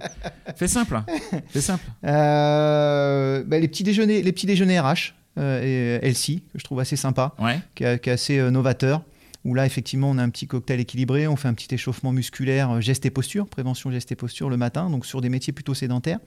Fais 0.57 0.67
simple, 0.67 0.97
hein. 0.97 1.05
fais 1.47 1.61
simple. 1.61 1.85
Euh, 2.05 3.43
bah, 3.45 3.59
les 3.59 3.69
petits 3.69 3.83
déjeuners, 3.83 4.21
les 4.21 4.31
petits 4.33 4.47
déjeuners 4.47 4.81
RH, 4.81 5.13
et 5.37 5.99
Elsie, 6.01 6.43
que 6.53 6.59
je 6.59 6.63
trouve 6.63 6.79
assez 6.79 6.95
sympa, 6.95 7.33
Ouais. 7.39 7.59
qui 7.75 7.83
est, 7.83 7.99
qui 7.99 8.09
est 8.09 8.13
assez 8.13 8.37
euh, 8.39 8.51
novateur. 8.51 9.01
Où 9.43 9.55
là, 9.55 9.65
effectivement, 9.65 10.11
on 10.11 10.19
a 10.19 10.23
un 10.23 10.29
petit 10.29 10.45
cocktail 10.45 10.79
équilibré, 10.79 11.27
on 11.27 11.35
fait 11.35 11.47
un 11.47 11.55
petit 11.55 11.73
échauffement 11.73 12.11
musculaire, 12.11 12.69
euh, 12.69 12.79
geste 12.81 13.07
et 13.07 13.09
posture, 13.09 13.47
prévention 13.47 13.89
geste 13.89 14.11
et 14.11 14.15
posture 14.15 14.49
le 14.51 14.57
matin, 14.57 14.89
donc 14.91 15.03
sur 15.05 15.19
des 15.19 15.29
métiers 15.29 15.51
plutôt 15.51 15.73
sédentaires. 15.73 16.19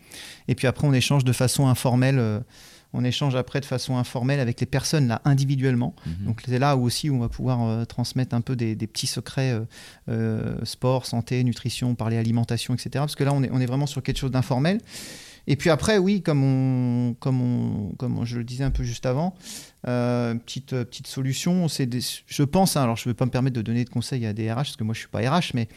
Et 0.48 0.56
puis 0.56 0.66
après, 0.66 0.86
on 0.88 0.92
échange 0.92 1.22
de 1.24 1.32
façon 1.32 1.68
informelle. 1.68 2.18
euh, 2.18 2.40
on 2.96 3.02
échange 3.02 3.34
après 3.34 3.60
de 3.60 3.64
façon 3.64 3.96
informelle 3.96 4.38
avec 4.38 4.60
les 4.60 4.66
personnes 4.66 5.08
là 5.08 5.20
individuellement. 5.24 5.96
Mhm. 6.06 6.26
Donc 6.26 6.42
c'est 6.46 6.60
là 6.60 6.76
où 6.76 6.84
aussi 6.84 7.10
on 7.10 7.18
va 7.18 7.28
pouvoir 7.28 7.62
euh, 7.64 7.84
transmettre 7.84 8.36
un 8.36 8.40
peu 8.40 8.54
des, 8.54 8.76
des 8.76 8.86
petits 8.86 9.08
secrets 9.08 9.50
euh, 9.52 9.64
euh, 10.08 10.54
sport, 10.64 11.04
santé, 11.04 11.42
nutrition, 11.42 11.96
parler 11.96 12.16
alimentation, 12.18 12.72
etc. 12.72 12.90
Parce 12.94 13.16
que 13.16 13.24
là 13.24 13.32
on 13.32 13.42
est, 13.42 13.50
on 13.52 13.60
est 13.60 13.66
vraiment 13.66 13.86
sur 13.86 14.00
quelque 14.00 14.18
chose 14.18 14.30
d'informel. 14.30 14.78
Et 15.46 15.56
puis 15.56 15.70
après, 15.70 15.98
oui, 15.98 16.22
comme, 16.22 16.42
on, 16.42 17.14
comme, 17.14 17.40
on, 17.40 17.94
comme 17.96 18.24
je 18.24 18.38
le 18.38 18.44
disais 18.44 18.64
un 18.64 18.70
peu 18.70 18.82
juste 18.82 19.06
avant, 19.06 19.34
euh, 19.86 20.34
petite, 20.34 20.72
euh, 20.72 20.84
petite 20.84 21.06
solution, 21.06 21.68
c'est 21.68 21.88
je 22.26 22.42
pense, 22.42 22.76
hein, 22.76 22.82
alors 22.82 22.96
je 22.96 23.08
ne 23.08 23.12
vais 23.12 23.16
pas 23.16 23.26
me 23.26 23.30
permettre 23.30 23.56
de 23.56 23.62
donner 23.62 23.84
de 23.84 23.90
conseils 23.90 24.24
à 24.26 24.32
des 24.32 24.50
RH, 24.50 24.56
parce 24.56 24.76
que 24.76 24.84
moi 24.84 24.94
je 24.94 25.00
ne 25.00 25.02
suis 25.02 25.08
pas 25.08 25.20
RH, 25.20 25.52
mais, 25.54 25.68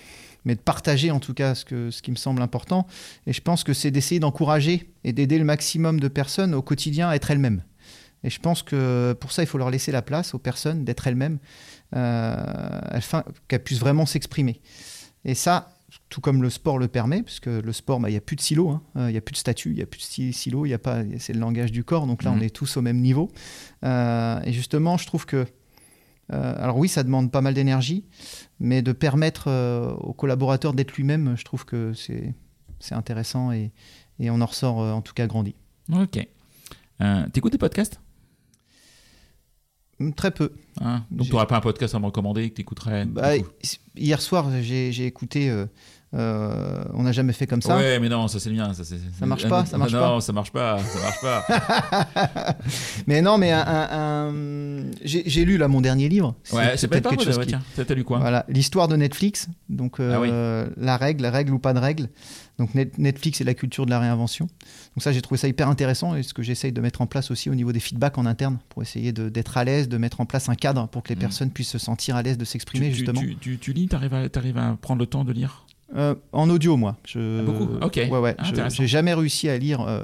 mais 0.45 0.55
de 0.55 0.61
partager 0.61 1.11
en 1.11 1.19
tout 1.19 1.33
cas 1.33 1.55
ce, 1.55 1.65
que, 1.65 1.91
ce 1.91 2.01
qui 2.01 2.11
me 2.11 2.15
semble 2.15 2.41
important. 2.41 2.87
Et 3.25 3.33
je 3.33 3.41
pense 3.41 3.63
que 3.63 3.73
c'est 3.73 3.91
d'essayer 3.91 4.19
d'encourager 4.19 4.89
et 5.03 5.11
d'aider 5.11 5.37
le 5.37 5.45
maximum 5.45 5.99
de 5.99 6.07
personnes 6.07 6.53
au 6.53 6.61
quotidien 6.61 7.09
à 7.09 7.15
être 7.15 7.29
elles-mêmes. 7.31 7.63
Et 8.23 8.29
je 8.29 8.39
pense 8.39 8.63
que 8.63 9.15
pour 9.19 9.31
ça, 9.31 9.43
il 9.43 9.45
faut 9.45 9.57
leur 9.57 9.69
laisser 9.69 9.91
la 9.91 10.01
place 10.01 10.33
aux 10.33 10.39
personnes 10.39 10.85
d'être 10.85 11.07
elles-mêmes, 11.07 11.37
euh, 11.95 12.35
afin 12.89 13.23
qu'elles 13.47 13.63
puissent 13.63 13.79
vraiment 13.79 14.05
s'exprimer. 14.05 14.59
Et 15.23 15.35
ça, 15.35 15.76
tout 16.09 16.21
comme 16.21 16.41
le 16.41 16.49
sport 16.49 16.77
le 16.77 16.87
permet, 16.87 17.21
puisque 17.21 17.47
le 17.47 17.73
sport, 17.73 17.99
bah, 17.99 18.09
il 18.09 18.13
n'y 18.13 18.17
a 18.17 18.21
plus 18.21 18.35
de 18.35 18.41
silo, 18.41 18.69
hein. 18.69 18.81
Euh, 18.95 19.09
il 19.09 19.11
n'y 19.11 19.17
a 19.17 19.21
plus 19.21 19.33
de 19.33 19.37
statut, 19.37 19.71
il 19.71 19.75
n'y 19.75 19.81
a 19.81 19.85
plus 19.85 19.99
de 19.99 20.31
silo, 20.31 20.65
il 20.65 20.69
y 20.69 20.73
a 20.73 20.79
pas, 20.79 21.03
c'est 21.19 21.33
le 21.33 21.39
langage 21.39 21.71
du 21.71 21.83
corps, 21.83 22.07
donc 22.07 22.23
là, 22.23 22.31
on 22.31 22.39
est 22.39 22.49
tous 22.49 22.77
au 22.77 22.81
même 22.81 23.01
niveau. 23.01 23.29
Euh, 23.83 24.39
et 24.45 24.53
justement, 24.53 24.97
je 24.97 25.05
trouve 25.05 25.25
que, 25.25 25.45
euh, 26.31 26.55
alors 26.57 26.77
oui, 26.77 26.87
ça 26.87 27.03
demande 27.03 27.31
pas 27.31 27.41
mal 27.41 27.53
d'énergie, 27.53 28.05
mais 28.59 28.81
de 28.81 28.93
permettre 28.93 29.45
euh, 29.47 29.91
aux 29.95 30.13
collaborateurs 30.13 30.73
d'être 30.73 30.93
lui-même, 30.93 31.35
je 31.37 31.43
trouve 31.43 31.65
que 31.65 31.93
c'est, 31.93 32.33
c'est 32.79 32.95
intéressant 32.95 33.51
et, 33.51 33.71
et 34.19 34.29
on 34.29 34.39
en 34.39 34.45
ressort 34.45 34.77
en 34.77 35.01
tout 35.01 35.13
cas 35.13 35.27
grandi. 35.27 35.55
Ok. 35.91 36.25
T'écoutes 37.33 37.51
des 37.51 37.57
podcasts? 37.57 37.99
Très 40.15 40.31
peu. 40.31 40.51
Hein 40.79 41.03
Donc 41.09 41.27
tu 41.27 41.33
n'aurais 41.33 41.47
pas 41.47 41.57
un 41.57 41.61
podcast 41.61 41.95
à 41.95 41.99
me 41.99 42.05
recommander 42.05 42.49
que 42.49 42.55
tu 42.55 42.61
écouterais 42.61 43.05
Bah, 43.05 43.31
hier 43.95 44.21
soir, 44.21 44.45
j'ai, 44.61 45.05
écouté 45.07 45.49
euh, 45.49 45.65
euh, 46.13 46.83
On 46.93 47.01
n'a 47.03 47.11
jamais 47.11 47.33
fait 47.33 47.47
comme 47.47 47.63
ça. 47.63 47.75
Ouais, 47.77 47.99
mais 47.99 48.07
non, 48.07 48.27
ça 48.27 48.39
c'est 48.39 48.49
le 48.51 48.55
mien. 48.57 48.71
Ça, 48.73 48.83
Ça 48.83 49.25
marche 49.25 49.47
pas, 49.49 49.65
ça 49.65 49.77
marche 49.79 49.93
non, 49.93 49.99
pas. 49.99 50.21
ça 50.21 50.33
marche 50.33 50.51
pas, 50.51 50.77
ça 50.79 50.99
marche 50.99 51.21
pas. 51.21 52.57
Mais 53.07 53.21
non, 53.21 53.37
mais 53.37 53.51
un, 53.51 53.65
un- 53.65 54.29
un- 54.29 54.85
j'ai, 55.03 55.45
lu 55.45 55.57
là 55.57 55.67
mon 55.67 55.81
dernier 55.81 56.09
livre. 56.09 56.35
ouais, 56.53 56.77
c'est 56.77 56.87
peut-être 56.87 57.09
quelque 57.09 57.23
chose 57.23 57.37
ouais, 57.37 57.45
qui- 57.45 57.55
tiens, 57.75 57.83
t'as 57.85 57.93
lu 57.95 58.03
quoi? 58.03 58.19
Voilà, 58.19 58.45
l'histoire 58.49 58.87
de 58.87 58.95
Netflix. 58.95 59.47
Donc, 59.69 59.99
euh, 59.99 60.67
la 60.77 60.97
règle, 60.97 61.23
la 61.23 61.31
règle 61.31 61.53
ou 61.53 61.59
pas 61.59 61.73
de 61.73 61.79
règle. 61.79 62.09
Donc, 62.57 62.73
Net- 62.73 62.97
Netflix 62.97 63.39
et 63.39 63.43
la 63.43 63.53
culture 63.53 63.85
de 63.85 63.91
la 63.91 63.99
réinvention. 63.99 64.45
Donc, 64.95 65.03
ça, 65.03 65.11
j'ai 65.11 65.21
trouvé 65.21 65.37
ça 65.37 65.47
hyper 65.47 65.69
intéressant 65.69 66.15
et 66.15 66.23
ce 66.23 66.33
que 66.33 66.41
j'essaye 66.41 66.71
de 66.71 66.81
mettre 66.81 67.01
en 67.01 67.05
place 67.05 67.29
aussi 67.29 67.51
au 67.51 67.55
niveau 67.55 67.71
des 67.71 67.79
feedbacks 67.79 68.17
en 68.17 68.25
interne 68.25 68.57
pour 68.69 68.81
essayer 68.81 69.11
d'être 69.11 69.57
à 69.57 69.63
l'aise, 69.63 69.87
de 69.87 69.97
mettre 69.97 70.21
en 70.21 70.25
place 70.25 70.49
un 70.49 70.55
cadre 70.55 70.87
pour 70.87 71.03
que 71.03 71.09
les 71.09 71.15
Mhm. 71.15 71.21
personnes 71.21 71.51
puissent 71.51 71.69
se 71.69 71.77
sentir 71.77 72.15
à 72.15 72.23
l'aise 72.23 72.37
de 72.39 72.45
s'exprimer, 72.45 72.87
tu, 72.87 72.93
tu- 72.93 72.97
justement. 72.97 73.21
Tu, 73.21 73.35
tu, 73.37 73.57
tu 73.59 73.73
lis, 73.73 73.85
à, 73.91 74.29
t'arrives 74.29 74.57
à 74.57 74.75
prendre 74.81 74.99
le 74.99 75.05
temps 75.05 75.23
de 75.23 75.31
lire? 75.33 75.66
Euh, 75.95 76.15
en 76.33 76.49
audio, 76.49 76.75
moi. 76.75 76.97
Je... 77.05 77.39
Ah, 77.39 77.43
beaucoup 77.43 77.69
Ok. 77.81 77.95
Ouais, 77.95 78.19
ouais. 78.19 78.35
Ah, 78.37 78.43
Je-. 78.43 78.75
J'ai 78.75 78.87
jamais 78.87 79.13
réussi 79.13 79.47
à 79.47 79.57
lire 79.57 79.81
euh, 79.81 80.03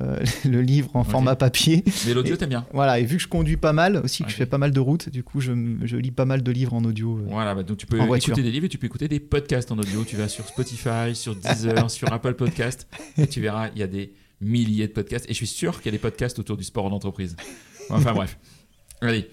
euh, 0.00 0.18
le 0.44 0.62
livre 0.62 0.94
en 0.94 1.02
format 1.02 1.34
papier. 1.34 1.82
Mais 2.06 2.14
l'audio, 2.14 2.34
Et- 2.34 2.38
t'aimes 2.38 2.50
bien 2.50 2.66
Voilà, 2.72 3.00
et 3.00 3.04
vu 3.04 3.16
que 3.16 3.22
je 3.22 3.28
conduis 3.28 3.56
pas 3.56 3.72
mal, 3.72 3.96
aussi 4.04 4.22
que 4.22 4.30
je 4.30 4.36
fais 4.36 4.46
pas 4.46 4.58
mal 4.58 4.70
de 4.70 4.80
routes, 4.80 5.08
du 5.08 5.24
coup, 5.24 5.40
je, 5.40 5.50
lis 5.52 6.12
pas 6.12 6.24
mal 6.24 6.42
de 6.42 6.52
livres 6.52 6.74
en 6.74 6.84
audio. 6.84 7.18
Voilà, 7.26 7.54
bah, 7.54 7.64
donc 7.64 7.78
tu 7.78 7.86
peux 7.86 7.96
voiture. 7.98 8.30
écouter 8.32 8.42
des 8.44 8.52
livres 8.52 8.66
et 8.66 8.68
tu 8.68 8.78
peux 8.78 8.86
écouter 8.86 9.08
des 9.08 9.18
podcasts 9.20 9.72
en 9.72 9.78
audio. 9.78 10.04
Tu 10.04 10.16
vas 10.16 10.28
sur 10.28 10.46
Spotify, 10.46 11.14
sur 11.14 11.34
Deezer, 11.34 11.90
sur 11.90 12.12
Apple 12.12 12.34
Podcast 12.34 12.86
et 13.16 13.26
tu 13.26 13.40
verras, 13.40 13.70
il 13.74 13.80
y 13.80 13.82
a 13.82 13.88
des 13.88 14.12
milliers 14.40 14.86
de 14.86 14.92
podcasts. 14.92 15.26
Et 15.28 15.32
je 15.32 15.38
suis 15.38 15.46
sûr 15.48 15.78
qu'il 15.78 15.86
y 15.86 15.88
a 15.88 15.92
des 15.92 15.98
podcasts 15.98 16.38
autour 16.38 16.56
du 16.56 16.64
sport 16.64 16.84
en 16.84 16.92
entreprise. 16.92 17.34
Enfin 17.90 18.12
bref. 18.12 18.38
Allez. 19.00 19.28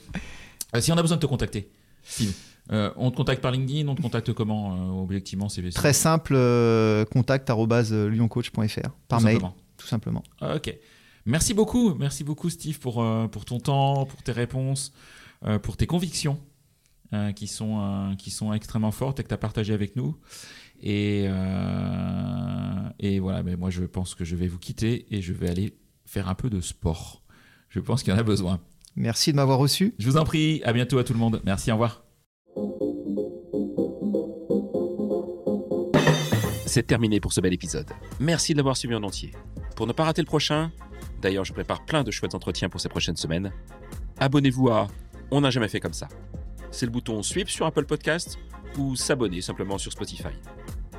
Si 0.79 0.91
on 0.91 0.97
a 0.97 1.01
besoin 1.01 1.17
de 1.17 1.21
te 1.21 1.27
contacter, 1.27 1.69
Steve, 2.03 2.33
euh, 2.71 2.91
on 2.95 3.11
te 3.11 3.15
contacte 3.15 3.41
par 3.41 3.51
LinkedIn, 3.51 3.87
on 3.87 3.95
te 3.95 4.01
contacte 4.01 4.33
comment 4.33 4.73
euh, 4.73 5.01
Objectivement, 5.01 5.49
c'est 5.49 5.67
Très 5.69 5.93
simple, 5.93 6.33
euh, 6.35 7.05
contact 7.05 7.49
lyoncoach.fr, 7.49 8.89
par 9.07 9.21
mail, 9.21 9.39
tout 9.77 9.87
simplement. 9.87 10.23
Ok. 10.41 10.75
Merci 11.25 11.53
beaucoup, 11.53 11.95
merci 11.95 12.23
beaucoup 12.23 12.49
Steve 12.49 12.79
pour, 12.79 13.03
pour 13.31 13.45
ton 13.45 13.59
temps, 13.59 14.05
pour 14.05 14.21
tes 14.21 14.31
réponses, 14.31 14.93
pour 15.63 15.75
tes 15.75 15.87
convictions 15.87 16.39
qui, 17.35 17.47
sont, 17.47 18.15
qui 18.19 18.29
sont 18.29 18.53
extrêmement 18.53 18.91
fortes 18.91 19.19
et 19.19 19.23
que 19.23 19.27
tu 19.29 19.33
as 19.33 19.39
partagées 19.39 19.73
avec 19.73 19.95
nous. 19.95 20.15
Et, 20.81 21.25
euh, 21.27 22.89
et 22.99 23.19
voilà, 23.19 23.43
mais 23.43 23.55
moi 23.55 23.69
je 23.69 23.83
pense 23.83 24.15
que 24.15 24.25
je 24.25 24.35
vais 24.35 24.47
vous 24.47 24.59
quitter 24.59 25.05
et 25.09 25.21
je 25.21 25.33
vais 25.33 25.49
aller 25.49 25.77
faire 26.05 26.29
un 26.29 26.35
peu 26.35 26.49
de 26.49 26.61
sport. 26.61 27.21
Je 27.69 27.79
pense 27.79 28.03
qu'il 28.03 28.13
y 28.13 28.15
en 28.15 28.19
a 28.19 28.23
besoin. 28.23 28.59
Merci 28.95 29.31
de 29.31 29.37
m'avoir 29.37 29.57
reçu. 29.57 29.93
Je 29.99 30.09
vous 30.09 30.17
en 30.17 30.23
prie, 30.23 30.61
à 30.63 30.73
bientôt 30.73 30.97
à 30.97 31.03
tout 31.03 31.13
le 31.13 31.19
monde. 31.19 31.41
Merci, 31.43 31.71
au 31.71 31.75
revoir. 31.75 32.04
C'est 36.75 36.83
terminé 36.83 37.21
pour 37.21 37.31
ce 37.31 37.39
bel 37.39 37.53
épisode. 37.53 37.89
Merci 38.19 38.51
de 38.51 38.57
l'avoir 38.57 38.75
suivi 38.75 38.93
en 38.95 39.03
entier. 39.03 39.31
Pour 39.77 39.87
ne 39.87 39.93
pas 39.93 40.03
rater 40.03 40.21
le 40.21 40.25
prochain, 40.25 40.73
d'ailleurs 41.21 41.45
je 41.45 41.53
prépare 41.53 41.85
plein 41.85 42.03
de 42.03 42.11
chouettes 42.11 42.35
entretiens 42.35 42.67
pour 42.67 42.81
ces 42.81 42.89
prochaines 42.89 43.15
semaines, 43.15 43.53
abonnez-vous 44.19 44.67
à 44.67 44.89
On 45.31 45.39
n'a 45.39 45.51
jamais 45.51 45.69
fait 45.69 45.79
comme 45.79 45.93
ça. 45.93 46.09
C'est 46.71 46.85
le 46.85 46.91
bouton 46.91 47.23
Suivre 47.23 47.49
sur 47.49 47.65
Apple 47.65 47.85
Podcast 47.85 48.37
ou 48.77 48.97
s'abonner 48.97 49.39
simplement 49.39 49.77
sur 49.77 49.93
Spotify. 49.93 50.35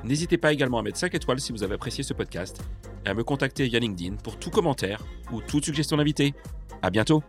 N'hésitez 0.02 0.38
pas 0.38 0.54
également 0.54 0.78
à 0.78 0.82
mettre 0.82 0.96
5 0.96 1.14
étoiles 1.14 1.40
si 1.40 1.52
vous 1.52 1.62
avez 1.62 1.74
apprécié 1.74 2.02
ce 2.02 2.14
podcast 2.14 2.58
et 3.04 3.10
à 3.10 3.12
me 3.12 3.22
contacter 3.22 3.68
via 3.68 3.78
LinkedIn 3.78 4.16
pour 4.16 4.38
tout 4.38 4.48
commentaire 4.48 5.04
ou 5.30 5.42
toute 5.42 5.66
suggestion 5.66 5.98
d'invité. 5.98 6.32
À 6.80 6.88
bientôt! 6.88 7.22